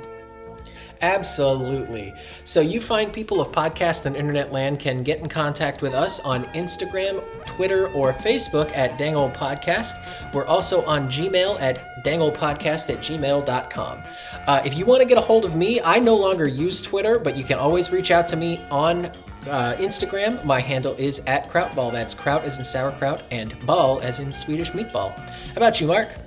Absolutely. 1.04 2.14
So, 2.44 2.62
you 2.62 2.80
find 2.80 3.12
people 3.12 3.38
of 3.38 3.52
podcast 3.52 4.06
and 4.06 4.16
internet 4.16 4.52
land 4.52 4.80
can 4.80 5.02
get 5.02 5.20
in 5.20 5.28
contact 5.28 5.82
with 5.82 5.92
us 5.92 6.18
on 6.20 6.44
Instagram, 6.54 7.22
Twitter, 7.44 7.88
or 7.88 8.14
Facebook 8.14 8.74
at 8.74 8.98
Dangle 8.98 9.28
Podcast. 9.28 10.02
We're 10.32 10.46
also 10.46 10.82
on 10.86 11.08
Gmail 11.08 11.60
at 11.60 12.02
danglepodcast 12.04 12.88
at 12.88 12.98
gmail.com. 13.00 14.02
Uh, 14.46 14.62
if 14.64 14.78
you 14.78 14.86
want 14.86 15.02
to 15.02 15.06
get 15.06 15.18
a 15.18 15.20
hold 15.20 15.44
of 15.44 15.54
me, 15.54 15.78
I 15.82 15.98
no 15.98 16.16
longer 16.16 16.46
use 16.46 16.80
Twitter, 16.80 17.18
but 17.18 17.36
you 17.36 17.44
can 17.44 17.58
always 17.58 17.92
reach 17.92 18.10
out 18.10 18.26
to 18.28 18.36
me 18.36 18.62
on 18.70 19.04
uh, 19.46 19.74
Instagram. 19.76 20.42
My 20.42 20.60
handle 20.60 20.94
is 20.96 21.22
at 21.26 21.50
Krautball. 21.50 21.92
That's 21.92 22.14
Kraut 22.14 22.44
as 22.44 22.58
in 22.58 22.64
sauerkraut 22.64 23.24
and 23.30 23.54
ball 23.66 24.00
as 24.00 24.20
in 24.20 24.32
Swedish 24.32 24.70
meatball. 24.70 25.12
How 25.18 25.56
about 25.56 25.82
you, 25.82 25.86
Mark? 25.86 26.23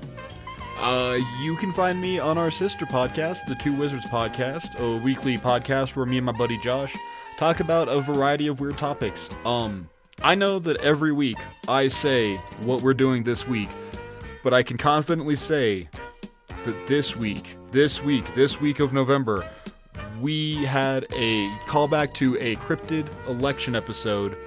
Uh, 0.80 1.18
you 1.42 1.56
can 1.56 1.74
find 1.74 2.00
me 2.00 2.20
on 2.20 2.38
our 2.38 2.52
sister 2.52 2.86
podcast, 2.86 3.46
the 3.48 3.56
Two 3.56 3.74
Wizards 3.74 4.06
Podcast, 4.06 4.80
a 4.80 4.98
weekly 5.04 5.38
podcast 5.38 5.96
where 5.96 6.06
me 6.06 6.18
and 6.18 6.26
my 6.26 6.32
buddy 6.32 6.58
Josh 6.60 6.96
talk 7.38 7.60
about 7.60 7.88
a 7.88 8.00
variety 8.00 8.48
of 8.48 8.60
weird 8.60 8.78
topics. 8.78 9.28
Um, 9.44 9.90
I 10.22 10.36
know 10.36 10.60
that 10.60 10.78
every 10.78 11.12
week 11.12 11.38
I 11.68 11.88
say 11.88 12.36
what 12.62 12.84
we're 12.84 12.94
doing 12.94 13.24
this 13.24 13.48
week, 13.48 13.70
but 14.44 14.54
I 14.54 14.62
can 14.62 14.78
confidently 14.78 15.36
say 15.36 15.90
that 16.64 16.88
this 16.88 17.16
week, 17.16 17.56
this 17.72 18.04
week, 18.04 18.32
this 18.36 18.62
week 18.62 18.80
of 18.80 18.94
November, 18.94 19.44
we 20.22 20.64
had 20.66 21.06
a 21.16 21.50
callback 21.66 22.14
to 22.16 22.38
a 22.38 22.56
cryptid 22.58 23.08
election 23.28 23.76
episode 23.76 24.38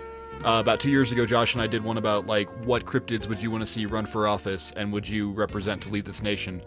uh, 0.44 0.58
about 0.60 0.80
two 0.80 0.90
years 0.90 1.12
ago, 1.12 1.26
Josh 1.26 1.54
and 1.54 1.62
I 1.62 1.66
did 1.66 1.82
one 1.84 1.98
about 1.98 2.26
like 2.26 2.48
what 2.64 2.84
cryptids 2.84 3.26
would 3.26 3.42
you 3.42 3.50
want 3.50 3.62
to 3.64 3.70
see 3.70 3.86
run 3.86 4.06
for 4.06 4.26
office 4.26 4.72
and 4.76 4.92
would 4.92 5.08
you 5.08 5.30
represent 5.32 5.82
to 5.82 5.88
lead 5.90 6.04
this 6.04 6.22
nation. 6.22 6.62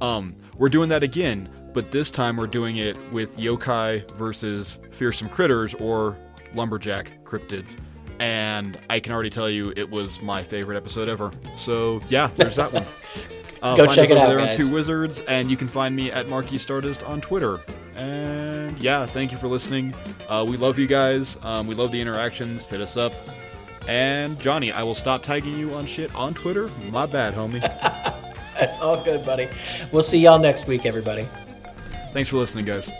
Um, 0.00 0.36
we're 0.58 0.68
doing 0.68 0.88
that 0.90 1.02
again, 1.02 1.48
but 1.72 1.90
this 1.90 2.10
time 2.10 2.36
we're 2.36 2.46
doing 2.46 2.76
it 2.76 2.98
with 3.12 3.36
yokai 3.38 4.10
versus 4.12 4.78
fearsome 4.90 5.28
critters 5.28 5.72
or 5.74 6.16
lumberjack 6.54 7.24
cryptids. 7.24 7.76
And 8.18 8.78
I 8.90 9.00
can 9.00 9.12
already 9.12 9.30
tell 9.30 9.48
you 9.48 9.72
it 9.76 9.88
was 9.90 10.20
my 10.22 10.42
favorite 10.42 10.76
episode 10.76 11.08
ever. 11.08 11.30
So 11.56 12.00
yeah, 12.08 12.30
there's 12.34 12.56
that 12.56 12.72
one. 12.72 12.84
Uh, 13.62 13.74
Go 13.74 13.86
check 13.86 14.10
it 14.10 14.18
out, 14.18 14.28
there 14.28 14.38
guys. 14.38 14.60
on 14.60 14.66
Two 14.66 14.72
Wizards, 14.74 15.20
and 15.20 15.50
you 15.50 15.56
can 15.56 15.66
find 15.66 15.96
me 15.96 16.12
at 16.12 16.28
Marquis 16.28 16.58
Stardust 16.58 17.02
on 17.04 17.22
Twitter. 17.22 17.58
And 17.96 18.80
yeah, 18.82 19.06
thank 19.06 19.32
you 19.32 19.38
for 19.38 19.48
listening. 19.48 19.94
Uh, 20.28 20.44
we 20.48 20.56
love 20.56 20.78
you 20.78 20.86
guys. 20.86 21.36
Um, 21.42 21.66
we 21.66 21.74
love 21.74 21.90
the 21.92 22.00
interactions. 22.00 22.66
Hit 22.66 22.80
us 22.80 22.96
up. 22.96 23.12
And 23.88 24.38
Johnny, 24.40 24.72
I 24.72 24.82
will 24.82 24.94
stop 24.94 25.22
tagging 25.22 25.56
you 25.58 25.74
on 25.74 25.86
shit 25.86 26.14
on 26.14 26.34
Twitter. 26.34 26.70
My 26.90 27.06
bad, 27.06 27.34
homie. 27.34 27.60
That's 28.58 28.80
all 28.80 29.02
good, 29.02 29.24
buddy. 29.24 29.48
We'll 29.92 30.02
see 30.02 30.18
y'all 30.18 30.38
next 30.38 30.66
week, 30.66 30.86
everybody. 30.86 31.26
Thanks 32.12 32.30
for 32.30 32.36
listening, 32.36 32.64
guys. 32.64 32.90